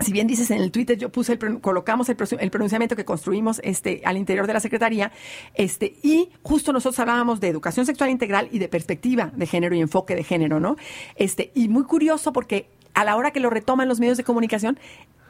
si 0.00 0.12
bien 0.12 0.26
dices 0.26 0.50
en 0.50 0.60
el 0.60 0.70
Twitter, 0.70 0.96
yo 0.98 1.10
puse 1.10 1.32
el, 1.34 1.60
colocamos 1.60 2.08
el 2.08 2.16
pronunciamiento 2.50 2.96
que 2.96 3.04
construimos 3.04 3.60
este, 3.64 4.02
al 4.04 4.16
interior 4.16 4.46
de 4.46 4.54
la 4.54 4.60
Secretaría, 4.60 5.12
este, 5.54 5.94
y 6.02 6.30
justo 6.42 6.72
nosotros 6.72 6.98
hablábamos 6.98 7.40
de 7.40 7.48
educación 7.48 7.86
sexual 7.86 8.10
integral 8.10 8.48
y 8.50 8.58
de 8.58 8.68
perspectiva 8.68 9.30
de 9.34 9.46
género 9.46 9.74
y 9.74 9.80
enfoque 9.80 10.14
de 10.14 10.24
género, 10.24 10.60
¿no? 10.60 10.76
Este, 11.16 11.50
y 11.54 11.68
muy 11.68 11.84
curioso 11.84 12.32
porque 12.32 12.68
a 12.94 13.04
la 13.04 13.16
hora 13.16 13.30
que 13.30 13.40
lo 13.40 13.50
retoman 13.50 13.88
los 13.88 14.00
medios 14.00 14.16
de 14.16 14.24
comunicación, 14.24 14.78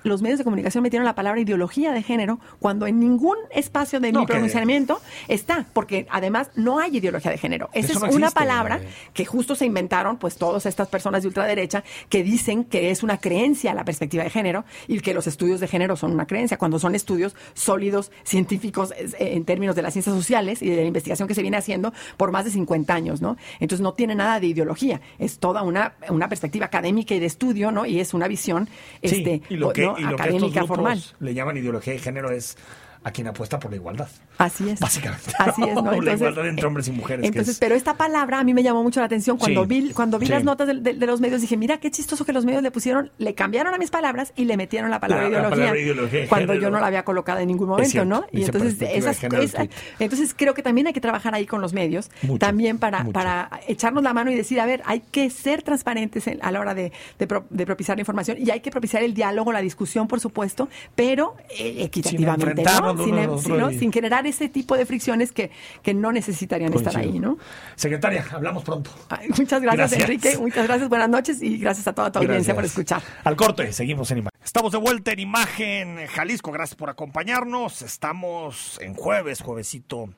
los 0.02 0.22
medios 0.22 0.38
de 0.38 0.44
comunicación 0.44 0.82
metieron 0.82 1.04
la 1.04 1.14
palabra 1.14 1.40
ideología 1.40 1.92
de 1.92 2.02
género 2.02 2.40
cuando 2.58 2.86
en 2.86 2.98
ningún 3.00 3.36
espacio 3.50 4.00
de 4.00 4.12
No, 4.12 4.20
mi 4.20 4.26
que- 4.26 4.32
pronunciamiento 4.32 5.00
está, 5.28 5.66
porque 5.72 6.06
además 6.10 6.50
no 6.54 6.78
hay 6.78 6.96
ideología 6.96 7.30
de 7.30 7.38
género. 7.38 7.68
Esa 7.72 7.92
Eso 7.92 8.04
es 8.06 8.10
no 8.10 8.16
una 8.16 8.26
existe, 8.26 8.38
palabra 8.38 8.76
eh. 8.82 8.88
que 9.14 9.24
justo 9.24 9.54
se 9.54 9.66
inventaron 9.66 10.16
pues 10.18 10.36
todas 10.36 10.66
estas 10.66 10.88
personas 10.88 11.22
de 11.22 11.28
ultraderecha 11.28 11.84
que 12.08 12.22
dicen 12.22 12.64
que 12.64 12.90
es 12.90 13.02
una 13.02 13.18
creencia 13.18 13.74
la 13.74 13.84
perspectiva 13.84 14.24
de 14.24 14.30
género 14.30 14.64
y 14.88 15.00
que 15.00 15.14
los 15.14 15.26
estudios 15.26 15.60
de 15.60 15.68
género 15.68 15.96
son 15.96 16.12
una 16.12 16.26
creencia, 16.26 16.56
cuando 16.58 16.78
son 16.78 16.94
estudios 16.94 17.34
sólidos, 17.54 18.10
científicos 18.24 18.92
eh, 18.96 19.10
en 19.18 19.44
términos 19.44 19.76
de 19.76 19.82
las 19.82 19.92
ciencias 19.92 20.14
sociales 20.16 20.62
y 20.62 20.70
de 20.70 20.76
la 20.76 20.82
investigación 20.84 21.28
que 21.28 21.34
se 21.34 21.42
viene 21.42 21.56
haciendo 21.56 21.92
por 22.16 22.32
más 22.32 22.44
de 22.44 22.50
50 22.50 22.94
años, 22.94 23.20
¿no? 23.20 23.36
Entonces 23.60 23.82
no 23.82 23.94
tiene 23.94 24.14
nada 24.14 24.40
de 24.40 24.46
ideología, 24.46 25.00
es 25.18 25.38
toda 25.38 25.62
una, 25.62 25.94
una 26.08 26.28
perspectiva 26.28 26.66
académica 26.66 27.14
y 27.14 27.18
de 27.20 27.26
estudio, 27.26 27.70
¿no? 27.70 27.86
Y 27.86 28.00
es 28.00 28.14
una 28.14 28.28
visión 28.28 28.68
Sí, 29.02 29.16
este, 29.16 29.42
y 29.48 29.56
lo 29.56 29.72
que, 29.72 29.89
¿no? 29.92 29.98
y 29.98 30.02
lo 30.02 30.16
que 30.16 30.28
estos 30.28 30.52
grupos 30.52 30.68
formal. 30.68 31.02
le 31.20 31.34
llaman 31.34 31.56
ideología 31.56 31.92
de 31.92 31.98
género 31.98 32.30
es 32.30 32.56
a 33.02 33.10
quien 33.12 33.26
apuesta 33.28 33.58
por 33.58 33.70
la 33.70 33.76
igualdad. 33.76 34.08
Así 34.36 34.68
es. 34.68 34.78
Básicamente. 34.80 35.30
Así 35.38 35.62
es, 35.62 35.74
¿no? 35.74 35.90
la 36.02 36.12
igualdad 36.12 36.46
entre 36.46 36.66
hombres 36.66 36.86
y 36.88 36.92
mujeres. 36.92 37.24
Entonces, 37.24 37.54
es- 37.54 37.58
pero 37.58 37.74
esta 37.74 37.94
palabra 37.94 38.38
a 38.40 38.44
mí 38.44 38.52
me 38.52 38.62
llamó 38.62 38.82
mucho 38.82 39.00
la 39.00 39.06
atención 39.06 39.38
cuando 39.38 39.62
Sí, 39.62 39.68
vi, 39.68 39.90
cuando 39.92 40.18
vi 40.18 40.26
sí. 40.26 40.32
las 40.32 40.44
notas 40.44 40.66
de, 40.68 40.74
de- 40.74 40.94
de 40.94 41.06
los 41.06 41.20
medios. 41.20 41.40
Dije, 41.40 41.56
mira 41.56 41.78
qué 41.78 41.90
chistoso 41.90 42.24
que 42.26 42.32
los 42.34 42.44
medios 42.44 42.62
le 42.62 42.70
pusieron, 42.70 43.10
le 43.18 43.34
cambiaron 43.34 43.72
a 43.74 43.78
mis 43.78 43.90
palabras 43.90 44.32
y 44.36 44.44
le 44.44 44.56
metieron 44.58 44.90
la 44.90 45.00
palabra 45.00 45.24
La- 45.24 45.30
la 45.30 45.38
ideología, 45.38 45.56
palabra 45.60 45.80
ideología 45.80 46.20
de 46.20 46.28
cuando 46.28 46.52
género. 46.52 46.62
yo 46.68 46.70
no 46.70 46.80
la 46.80 46.86
había 46.88 47.04
colocado 47.04 47.38
en 47.40 47.48
ningún 47.48 47.68
momento, 47.68 47.90
cierto, 47.90 48.08
¿no? 48.08 48.26
Y 48.32 48.44
entonces 48.44 48.76
esas, 48.80 49.22
esa- 49.24 49.66
entonces 49.98 50.34
creo 50.36 50.54
que 50.54 50.62
también 50.62 50.86
hay 50.86 50.92
que 50.92 51.00
trabajar 51.00 51.34
ahí 51.34 51.46
con 51.46 51.60
los 51.62 51.72
medios, 51.72 52.10
Mucho, 52.22 52.38
también 52.38 52.78
para, 52.78 53.00
mucho. 53.04 53.12
para 53.14 53.60
echarnos 53.66 54.02
la 54.02 54.12
mano 54.12 54.30
y 54.30 54.34
decir, 54.34 54.60
a 54.60 54.66
ver, 54.66 54.82
hay 54.84 55.00
que 55.00 55.30
ser 55.30 55.62
transparentes 55.62 56.26
en- 56.26 56.38
a 56.42 56.50
la 56.52 56.60
hora 56.60 56.74
de, 56.74 56.92
de 57.18 57.26
pro- 57.26 57.46
de 57.50 57.64
propiciar 57.66 57.96
la 57.96 58.02
información 58.02 58.36
y 58.38 58.50
hay 58.50 58.60
que 58.60 58.70
propiciar 58.70 59.02
el 59.02 59.14
diálogo, 59.14 59.52
la 59.52 59.60
discusión, 59.62 60.06
por 60.06 60.20
supuesto, 60.20 60.68
pero 60.94 61.36
eh, 61.58 61.76
equitativamente, 61.84 62.46
enfrentarnos 62.50 62.89
¿no? 62.89 62.89
Sin, 62.98 63.14
uno 63.14 63.22
al 63.22 63.28
otro 63.30 63.56
¿no? 63.56 63.70
y- 63.70 63.78
sin 63.78 63.92
generar 63.92 64.26
ese 64.26 64.48
tipo 64.48 64.76
de 64.76 64.86
fricciones 64.86 65.32
que, 65.32 65.50
que 65.82 65.94
no 65.94 66.12
necesitarían 66.12 66.72
estar 66.72 66.96
ahí, 66.96 67.18
¿no? 67.18 67.38
Secretaria, 67.76 68.24
hablamos 68.32 68.64
pronto. 68.64 68.90
Ay, 69.08 69.28
muchas 69.28 69.60
gracias, 69.62 69.90
Gracias. 69.90 70.00
Enrique. 70.02 70.38
Muchas 70.38 70.66
gracias. 70.66 70.88
Buenas 70.88 71.08
noches 71.08 71.42
y 71.42 71.58
gracias 71.58 71.86
a 71.88 71.92
toda 71.92 72.10
tu 72.12 72.18
audiencia 72.18 72.54
por 72.54 72.62
Gracias. 72.64 72.78
escuchar. 72.78 73.02
Al 73.24 73.36
corte, 73.36 73.72
seguimos 73.72 74.10
en 74.10 74.18
imagen. 74.18 74.38
Estamos 74.42 74.72
de 74.72 74.78
vuelta 74.78 75.12
en 75.12 75.18
imagen 75.20 76.06
Jalisco. 76.08 76.50
Gracias 76.52 76.76
por 76.76 76.90
acompañarnos. 76.90 77.82
Estamos 77.82 78.78
en 78.80 78.94
jueves, 78.94 79.40
juevesito 79.42 80.08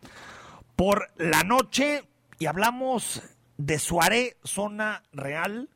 por 0.76 1.10
la 1.16 1.42
noche 1.42 2.04
y 2.38 2.46
hablamos 2.46 3.22
de 3.58 3.78
Suaré, 3.78 4.36
zona 4.44 5.02
real, 5.12 5.68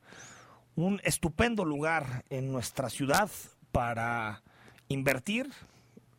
un 0.74 1.00
estupendo 1.04 1.64
lugar 1.64 2.24
en 2.30 2.50
nuestra 2.50 2.88
ciudad 2.90 3.30
para 3.72 4.42
invertir 4.88 5.48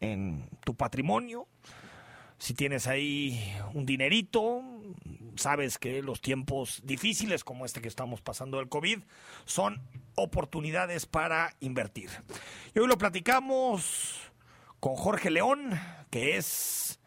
en 0.02 0.50
tu 0.64 0.76
patrimonio. 0.76 1.48
Si 2.39 2.54
tienes 2.54 2.86
ahí 2.86 3.52
un 3.74 3.86
dinerito, 3.86 4.62
sabes 5.36 5.80
que 5.80 6.04
los 6.04 6.22
tiempos 6.22 6.82
difíciles 6.84 7.43
como 7.43 7.66
este 7.66 7.82
que 7.82 7.88
estamos 7.88 8.22
pasando 8.22 8.58
del 8.58 8.70
COVID 8.70 9.00
son 9.45 9.82
oportunidades 10.16 11.06
para 11.06 11.56
invertir. 11.62 12.10
Y 12.76 12.80
hoy 12.80 12.88
lo 12.88 12.98
platicamos 12.98 14.32
con 14.80 14.95
Jorge 14.95 15.32
León, 15.32 15.80
que 16.12 16.38
es 16.38 17.00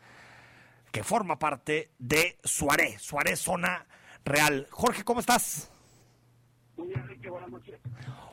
que 0.91 1.05
forma 1.05 1.39
parte 1.39 1.91
de 1.99 2.39
Suaré, 2.43 2.99
Suaré 2.99 3.37
Zona 3.37 3.87
Real. 4.25 4.67
Jorge, 4.71 5.05
¿cómo 5.05 5.21
estás? 5.21 5.71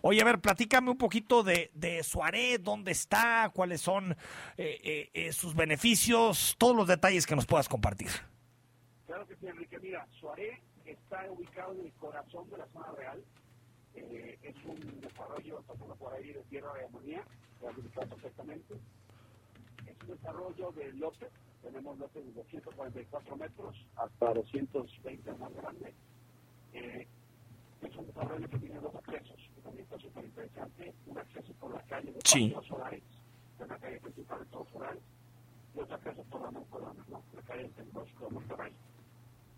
Oye, 0.02 0.22
a 0.22 0.26
ver, 0.26 0.40
platícame 0.40 0.92
un 0.92 0.98
poquito 0.98 1.44
de, 1.44 1.72
de 1.74 2.04
Suaré, 2.04 2.58
dónde 2.60 2.92
está, 2.92 3.52
cuáles 3.54 3.82
son 3.82 4.12
eh, 4.12 4.80
eh, 4.84 5.10
eh, 5.14 5.34
sus 5.34 5.56
beneficios, 5.56 6.56
todos 6.58 6.76
los 6.76 6.88
detalles 6.88 7.26
que 7.26 7.36
nos 7.36 7.46
puedas 7.46 7.68
compartir. 7.68 8.10
Claro 9.06 9.28
que 9.28 9.36
sí, 9.36 9.48
Enrique. 9.48 9.80
Mira, 9.80 10.08
Suaré 10.20 10.62
está 10.86 11.30
ubicado 11.32 11.74
en 11.74 11.86
el 11.86 11.94
corazón 11.94 12.50
de 12.50 12.58
la 12.58 12.68
zona 12.68 12.92
real. 12.98 13.24
Eh, 13.96 14.38
es 14.44 14.56
un 14.66 15.02
desarrollo, 15.02 15.62
pasando 15.66 15.96
por 15.96 16.14
ahí, 16.14 16.32
de 16.32 16.44
tierra 16.44 16.74
de 16.74 16.86
amonía, 16.86 17.24
lo 17.62 17.70
has 17.70 17.78
ubicado 17.78 18.08
perfectamente. 18.08 18.76
Es 19.86 19.96
un 20.04 20.16
desarrollo 20.16 20.72
de 20.72 20.94
lotes. 20.94 21.30
Tenemos 21.64 21.98
lotes 21.98 22.26
de 22.26 22.32
244 22.34 23.36
metros 23.38 23.76
hasta 23.96 24.34
220 24.34 25.34
más 25.34 25.54
grande. 25.54 25.94
Eh, 26.74 27.08
es 27.82 27.96
un 27.96 28.06
desarrollo 28.08 28.48
que 28.50 28.58
tiene 28.60 28.80
dos 28.80 28.96
accesos, 28.96 29.38
que 29.56 29.62
también 29.62 29.84
está 29.84 30.00
súper 30.00 30.26
interesante. 30.26 30.94
Un 31.06 31.18
acceso 31.18 31.54
por 31.60 31.74
la 31.74 31.82
calle 31.84 32.12
de 32.12 32.20
Sí. 32.24 32.56
Solares, 32.68 33.04
de 33.60 33.68
la 33.68 33.78
calle 33.78 34.00
principal 34.00 34.40
de 34.40 34.46
todos 34.48 34.68
Solares, 34.70 35.04
y 35.76 35.80
otro 35.80 35.96
acceso 35.96 36.24
por 36.26 36.42
la 36.42 36.52
Moncolona, 36.52 37.06
¿no? 37.10 37.24
la 37.34 37.42
calle 37.44 37.64
del 37.64 37.72
Tecnológico 37.74 38.26
de 38.26 38.32
Monterrey. 38.32 38.74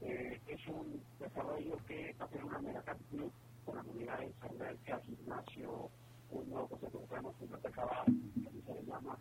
Eh, 0.02 0.42
es 0.48 0.68
un 0.68 1.02
desarrollo 1.20 1.78
que 1.88 2.16
va 2.20 2.26
a 2.26 2.28
tener 2.30 2.46
una 2.46 2.60
mega 2.60 2.82
club 3.10 3.32
con 3.66 3.78
amenidades, 3.78 4.34
alberca, 4.42 5.02
gimnasio, 5.02 5.90
un 6.32 6.50
nuevo 6.50 6.68
concepto 6.68 7.00
que 7.02 7.08
tenemos 7.08 7.36
un 7.42 7.48
que 7.50 8.48
así 8.48 8.62
se 8.66 8.74
le 8.74 8.84
llama, 8.84 9.18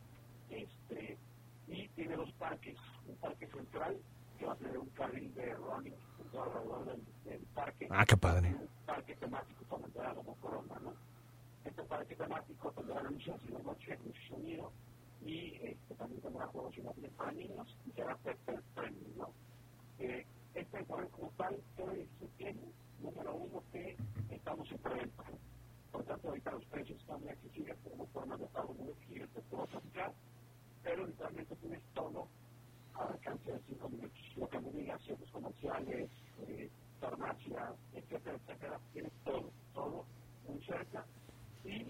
este, 0.50 1.18
y 1.66 1.88
tiene 1.88 2.16
dos 2.16 2.30
parques, 2.32 2.76
un 3.06 3.16
parque 3.16 3.46
central 3.48 3.96
que 4.38 4.46
va 4.46 4.52
a 4.52 4.56
tener 4.56 4.78
un 4.78 4.88
carril 4.90 5.34
de 5.34 5.54
running 5.54 5.94
todo 6.28 6.42
alrededor 6.44 6.84
del, 6.86 7.04
del 7.24 7.40
parque, 7.54 7.88
Ah, 7.90 8.04
qué 8.06 8.16
padre. 8.16 8.48
un 8.54 8.68
parque 8.86 9.14
temático 9.16 9.64
para 9.64 9.84
entrar 9.86 10.14
como 10.14 10.34
corona, 10.36 10.74
¿no? 10.82 10.92
Este 11.64 11.82
parque 11.84 12.14
temático 12.16 12.70
tendrá 12.72 13.02
luces 13.02 13.34
y 13.48 13.52
de 13.52 13.62
noche, 13.62 13.98
mucho 14.04 14.20
sonido, 14.28 14.72
y 15.24 15.54
este, 15.62 15.94
también 15.96 16.20
tendrá 16.22 16.46
juegos 16.46 16.76
infantiles 16.78 17.12
para 17.12 17.32
niños, 17.32 17.76
y 17.86 17.90
será 17.92 18.16
pet 18.18 18.38
friendly, 18.74 19.14
¿no? 19.16 19.32
Eh, 19.98 20.24
este 20.54 20.80
informe 20.80 21.08
como 21.08 21.30
tal, 21.36 21.60
¿qué 21.76 21.84
beneficio 21.84 22.28
tiene? 22.36 22.60
Número 23.00 23.34
uno, 23.34 23.62
que 23.72 23.96
estamos 24.30 24.70
en 24.70 24.78
preventa. 24.78 25.24
Por 25.92 26.04
tanto, 26.04 26.28
ahorita 26.28 26.50
los 26.52 26.64
precios 26.66 26.98
están 27.00 27.20
muy 27.20 27.30
accesibles, 27.30 27.78
tenemos 27.82 28.08
formas 28.10 28.38
de 28.40 28.46
pago 28.48 28.74
muy 28.74 28.92
flexibles, 28.94 29.30
te 29.30 29.40
puedo 29.42 29.66
platicar, 29.66 30.12
pero 30.82 31.06
literalmente 31.06 31.56
tienes 31.56 31.82
todo 31.94 32.28
al 32.94 33.08
alcance 33.12 33.52
de 33.52 33.60
cinco 33.68 33.88
minutos. 33.88 34.18
Lo 34.36 34.48
que 34.48 34.60
me 34.60 34.70
digas, 34.72 35.02
centros 35.04 35.30
comerciales, 35.30 36.10
eh, 36.46 36.70
farmacia, 37.00 37.72
etcétera, 37.92 38.36
etcétera, 38.36 38.80
tienes 38.92 39.12
todo, 39.24 39.50
todo 39.74 40.04
muy 40.48 40.60
cerca. 40.64 41.04
Y 41.64 41.86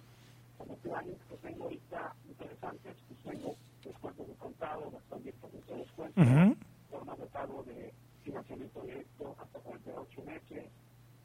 como 0.56 0.76
planes 0.78 1.16
que 1.28 1.36
tengo 1.38 1.64
ahorita 1.64 2.14
interesantes, 2.28 2.96
pues 3.08 3.22
tengo 3.22 3.56
descuentos 3.84 4.26
de 4.28 4.34
contado, 4.34 4.90
bastante 4.90 5.32
de 5.32 5.76
descuento. 5.76 6.20
Ujú. 6.20 6.56
formas 6.90 7.18
de 7.18 7.26
pago 7.26 7.62
de 7.64 7.92
financiamiento 8.22 8.82
directo 8.82 9.34
hasta 9.38 9.58
48 9.60 10.22
meses. 10.24 10.70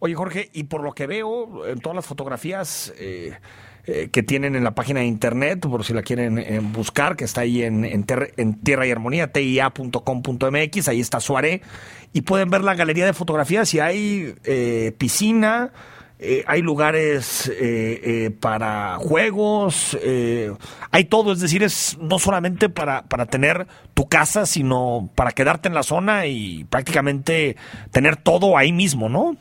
Oye, 0.01 0.15
Jorge, 0.15 0.49
y 0.53 0.63
por 0.63 0.81
lo 0.81 0.93
que 0.93 1.07
veo 1.07 1.67
en 1.67 1.79
todas 1.79 1.95
las 1.95 2.05
fotografías 2.05 2.93
eh, 2.97 3.37
eh, 3.91 4.09
que 4.11 4.23
tienen 4.23 4.55
en 4.55 4.63
la 4.63 4.75
página 4.75 4.99
de 4.99 5.07
internet, 5.07 5.61
por 5.61 5.83
si 5.83 5.93
la 5.93 6.03
quieren 6.03 6.37
eh, 6.37 6.59
buscar, 6.61 7.15
que 7.15 7.25
está 7.25 7.41
ahí 7.41 7.63
en, 7.63 7.83
en, 7.85 8.05
en 8.37 8.61
Tierra 8.61 8.85
y 8.85 8.91
Armonía, 8.91 9.31
tia.com.mx, 9.31 10.87
ahí 10.87 10.99
está 10.99 11.19
Suaré, 11.19 11.61
y 12.13 12.21
pueden 12.21 12.49
ver 12.49 12.63
la 12.63 12.75
galería 12.75 13.05
de 13.05 13.13
fotografías 13.13 13.73
y 13.73 13.79
hay 13.79 14.35
eh, 14.43 14.93
piscina, 14.97 15.71
eh, 16.19 16.43
hay 16.47 16.61
lugares 16.61 17.47
eh, 17.47 18.01
eh, 18.03 18.31
para 18.31 18.97
juegos, 18.97 19.97
eh, 20.01 20.51
hay 20.91 21.05
todo, 21.05 21.31
es 21.31 21.39
decir, 21.39 21.63
es 21.63 21.97
no 22.01 22.19
solamente 22.19 22.69
para, 22.69 23.03
para 23.03 23.25
tener 23.25 23.67
tu 23.93 24.07
casa, 24.07 24.45
sino 24.45 25.09
para 25.15 25.31
quedarte 25.31 25.69
en 25.69 25.73
la 25.75 25.83
zona 25.83 26.25
y 26.27 26.65
prácticamente 26.65 27.55
tener 27.91 28.17
todo 28.17 28.57
ahí 28.57 28.71
mismo, 28.73 29.07
¿no? 29.09 29.37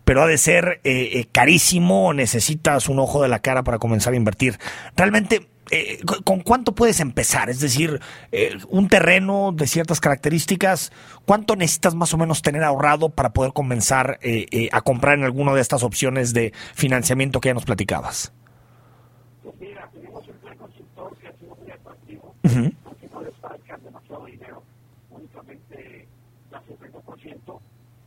pero 0.04 0.22
ha 0.22 0.28
de 0.28 0.38
ser 0.38 0.82
eh, 0.84 1.12
eh, 1.14 1.28
carísimo, 1.32 2.14
necesitas 2.14 2.90
un 2.90 3.00
ojo 3.00 3.22
de 3.22 3.30
la 3.30 3.40
cara 3.40 3.64
para 3.64 3.80
comenzar 3.80 4.12
a 4.12 4.18
invertir. 4.18 4.60
Realmente, 4.98 5.48
eh, 5.70 6.00
¿con- 6.06 6.24
¿con 6.24 6.40
cuánto 6.42 6.76
puedes 6.76 7.00
empezar? 7.00 7.50
Es 7.50 7.62
decir, 7.62 8.02
eh, 8.34 8.58
un 8.68 8.90
terreno 8.90 9.54
de 9.54 9.68
ciertas 9.68 10.02
características, 10.02 10.92
¿cuánto 11.26 11.56
necesitas 11.56 11.96
más 11.96 12.14
o 12.14 12.18
menos 12.18 12.42
tener 12.42 12.64
ahorrado 12.66 13.10
para 13.10 13.32
poder 13.32 13.54
comenzar 13.54 14.20
a 14.74 14.82
comprar 14.82 15.18
en 15.18 15.24
alguna 15.24 15.54
de 15.54 15.62
estas 15.62 15.84
opciones 15.84 16.34
de 16.34 16.52
financiamiento 16.76 17.40
que 17.40 17.48
ya 17.48 17.54
nos 17.54 17.64
platicabas? 17.64 18.34
Pues 19.44 19.56
mira, 19.60 19.90
tenemos 19.92 20.28
un 20.28 20.36
plan 20.36 20.56
consultor 20.58 21.18
que 21.18 21.28
ha 21.28 21.34
sido 21.34 21.56
muy 21.56 21.72
atractivo, 22.44 22.68
Ujú. 22.68 22.76
porque 22.84 23.08
no 23.10 23.22
les 23.22 23.36
falta 23.38 23.78
demasiado 23.78 24.26
dinero, 24.26 24.64
únicamente 25.10 26.08
la 26.52 26.64
70%, 26.64 27.60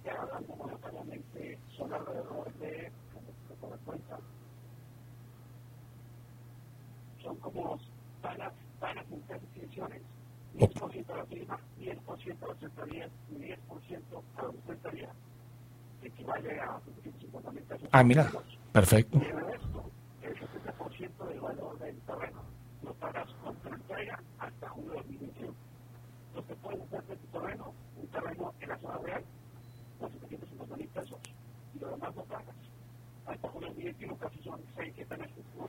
que 0.03 0.11
hagan 0.11 0.45
monetariamente 0.59 1.59
son 1.77 1.93
alrededor 1.93 2.53
de, 2.55 2.93
como 3.61 3.73
me 3.73 3.79
cuenta, 3.79 4.19
son 7.23 7.37
como 7.37 7.79
pagas 8.23 8.53
en 9.11 9.23
tres 9.23 9.41
distinciones, 9.43 10.03
10% 10.55 11.11
a 11.11 11.17
la 11.17 11.25
prima, 11.25 11.59
10% 11.81 12.43
a 12.43 12.47
las 12.47 12.59
y 13.31 13.35
10% 13.35 14.23
a 14.37 14.67
centralías, 14.67 15.11
que 16.01 16.09
equivale 16.09 16.61
a 16.61 16.81
150 17.03 17.51
mil 17.51 17.63
pesos. 17.63 17.89
Ah, 17.93 18.05
mira, 18.05 18.31
perfecto. 18.73 19.19
Y 19.19 19.25
el 19.25 19.41
resto, 19.41 19.91
el 20.23 20.35
70% 20.37 21.29
del 21.29 21.41
valor 21.41 21.79
del 21.79 21.97
terreno, 22.01 22.43
lo 22.85 22.95
pagas 22.95 23.29
con 23.43 23.55
tu 23.57 23.69
entrega 23.69 24.19
hasta 24.39 24.69
junio 24.71 24.91
de 24.91 24.97
2021. 24.99 25.55
Entonces 26.29 26.57
puedes 26.63 26.83
hacer 26.83 27.03
de 27.05 27.17
tu 27.17 27.27
terreno, 27.39 27.75
un 28.01 28.07
terreno 28.09 28.55
en 28.61 28.69
la 28.69 28.79
zona 28.79 28.99
real, 28.99 29.25
por 29.99 30.11
750 30.13 30.77
mil 30.77 30.89
pesos, 30.89 31.19
y 31.75 31.79
lo 31.79 31.89
demás 31.91 32.15
lo 32.17 32.25
pagas. 32.25 32.55
Hasta 33.27 33.49
junio 33.49 33.69
de 33.69 33.75
2021 33.75 34.17
casi 34.17 34.43
son 34.43 34.61
6, 34.77 34.93
7 34.97 35.17
meses. 35.17 35.45
¿no? 35.59 35.69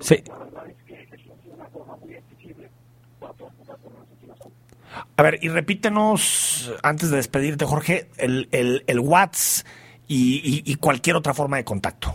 Sí. 0.00 0.22
La 0.26 0.38
verdad 0.38 0.66
es 0.68 0.76
que 0.84 1.02
es 1.02 1.10
una 1.46 1.66
forma 1.66 1.96
muy 1.96 2.14
accesible 2.16 2.70
para 3.20 3.32
todas 3.34 3.54
las 3.58 3.68
personas 3.78 4.08
aquí 4.12 4.22
en 4.24 4.28
la 4.28 4.36
zona. 4.36 4.54
A 5.16 5.22
ver, 5.22 5.38
y 5.42 5.48
repítenos, 5.48 6.70
antes 6.82 7.10
de 7.10 7.16
despedirte, 7.16 7.64
Jorge, 7.64 8.10
el, 8.18 8.48
el, 8.52 8.84
el 8.86 9.00
WhatsApp 9.00 9.66
y, 10.08 10.62
y- 10.66 10.70
y 10.70 10.74
cualquier 10.74 11.16
otra 11.16 11.32
forma 11.32 11.56
de 11.56 11.64
contacto. 11.64 12.14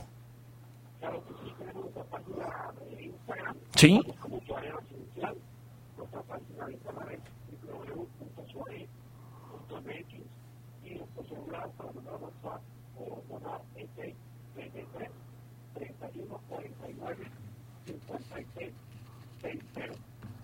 Claro 0.99 1.23
que 1.25 1.33
sí, 1.33 1.51
tenemos 1.57 1.83
nuestra 1.85 2.03
página 2.03 2.71
de 2.95 3.03
Instagram, 3.05 3.55
Sí. 3.75 3.99
como 4.19 4.39
Suárez 4.41 4.73
Residencial, 4.75 5.35
nuestra 5.97 6.21
página 6.21 6.65
de 6.67 6.73
internet 6.73 7.21
www.suárez.mx 7.63 10.13
y 10.83 10.89
nuestro 10.95 11.23
celular 11.23 11.69
para 11.77 11.91
mandar 11.93 12.13
WhatsApp 12.15 12.61
o 12.97 13.23
llamar 13.29 13.61
es 13.75 13.89
el 13.97 14.13
33 14.55 15.09
31 15.73 16.41
49 16.49 16.75
56 16.75 16.97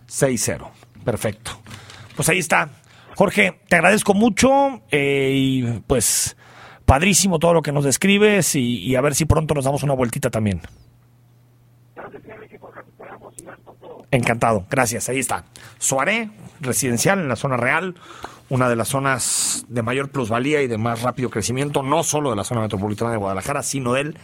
60. 0.07 0.57
6-0. 0.57 0.69
Perfecto. 1.03 1.51
Pues 2.15 2.29
ahí 2.29 2.39
está. 2.39 2.69
Jorge, 3.15 3.59
te 3.67 3.75
agradezco 3.75 4.13
mucho 4.13 4.81
eh, 4.91 5.31
y 5.33 5.63
pues 5.87 6.35
padrísimo 6.85 7.39
todo 7.39 7.53
lo 7.53 7.61
que 7.61 7.71
nos 7.71 7.83
describes 7.83 8.55
y, 8.55 8.77
y 8.79 8.95
a 8.95 9.01
ver 9.01 9.15
si 9.15 9.25
pronto 9.25 9.53
nos 9.53 9.65
damos 9.65 9.83
una 9.83 9.93
vueltita 9.93 10.29
también. 10.29 10.61
Encantado, 14.11 14.65
gracias, 14.69 15.09
ahí 15.09 15.17
está. 15.17 15.45
Suaré, 15.79 16.29
residencial 16.59 17.19
en 17.19 17.27
la 17.27 17.35
zona 17.35 17.57
real, 17.57 17.95
una 18.49 18.69
de 18.69 18.75
las 18.75 18.89
zonas 18.89 19.65
de 19.67 19.81
mayor 19.81 20.09
plusvalía 20.09 20.61
y 20.61 20.67
de 20.67 20.77
más 20.77 21.01
rápido 21.01 21.31
crecimiento, 21.31 21.81
no 21.81 22.03
solo 22.03 22.29
de 22.29 22.35
la 22.35 22.43
zona 22.43 22.61
metropolitana 22.61 23.11
de 23.11 23.17
Guadalajara, 23.17 23.63
sino 23.63 23.93
del 23.93 24.15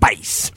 país. 0.00 0.52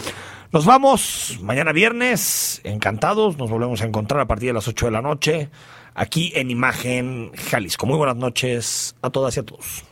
Nos 0.51 0.65
vamos 0.65 1.37
mañana 1.43 1.71
viernes, 1.73 2.59
encantados, 2.63 3.37
nos 3.37 3.51
volvemos 3.51 3.83
a 3.83 3.85
encontrar 3.85 4.19
a 4.19 4.25
partir 4.25 4.47
de 4.47 4.53
las 4.53 4.67
8 4.67 4.87
de 4.87 4.91
la 4.91 5.03
noche, 5.03 5.49
aquí 5.93 6.31
en 6.33 6.49
Imagen 6.49 7.31
Jalisco. 7.35 7.85
Muy 7.85 7.97
buenas 7.97 8.15
noches 8.15 8.95
a 9.03 9.11
todas 9.11 9.37
y 9.37 9.41
a 9.41 9.43
todos. 9.43 9.83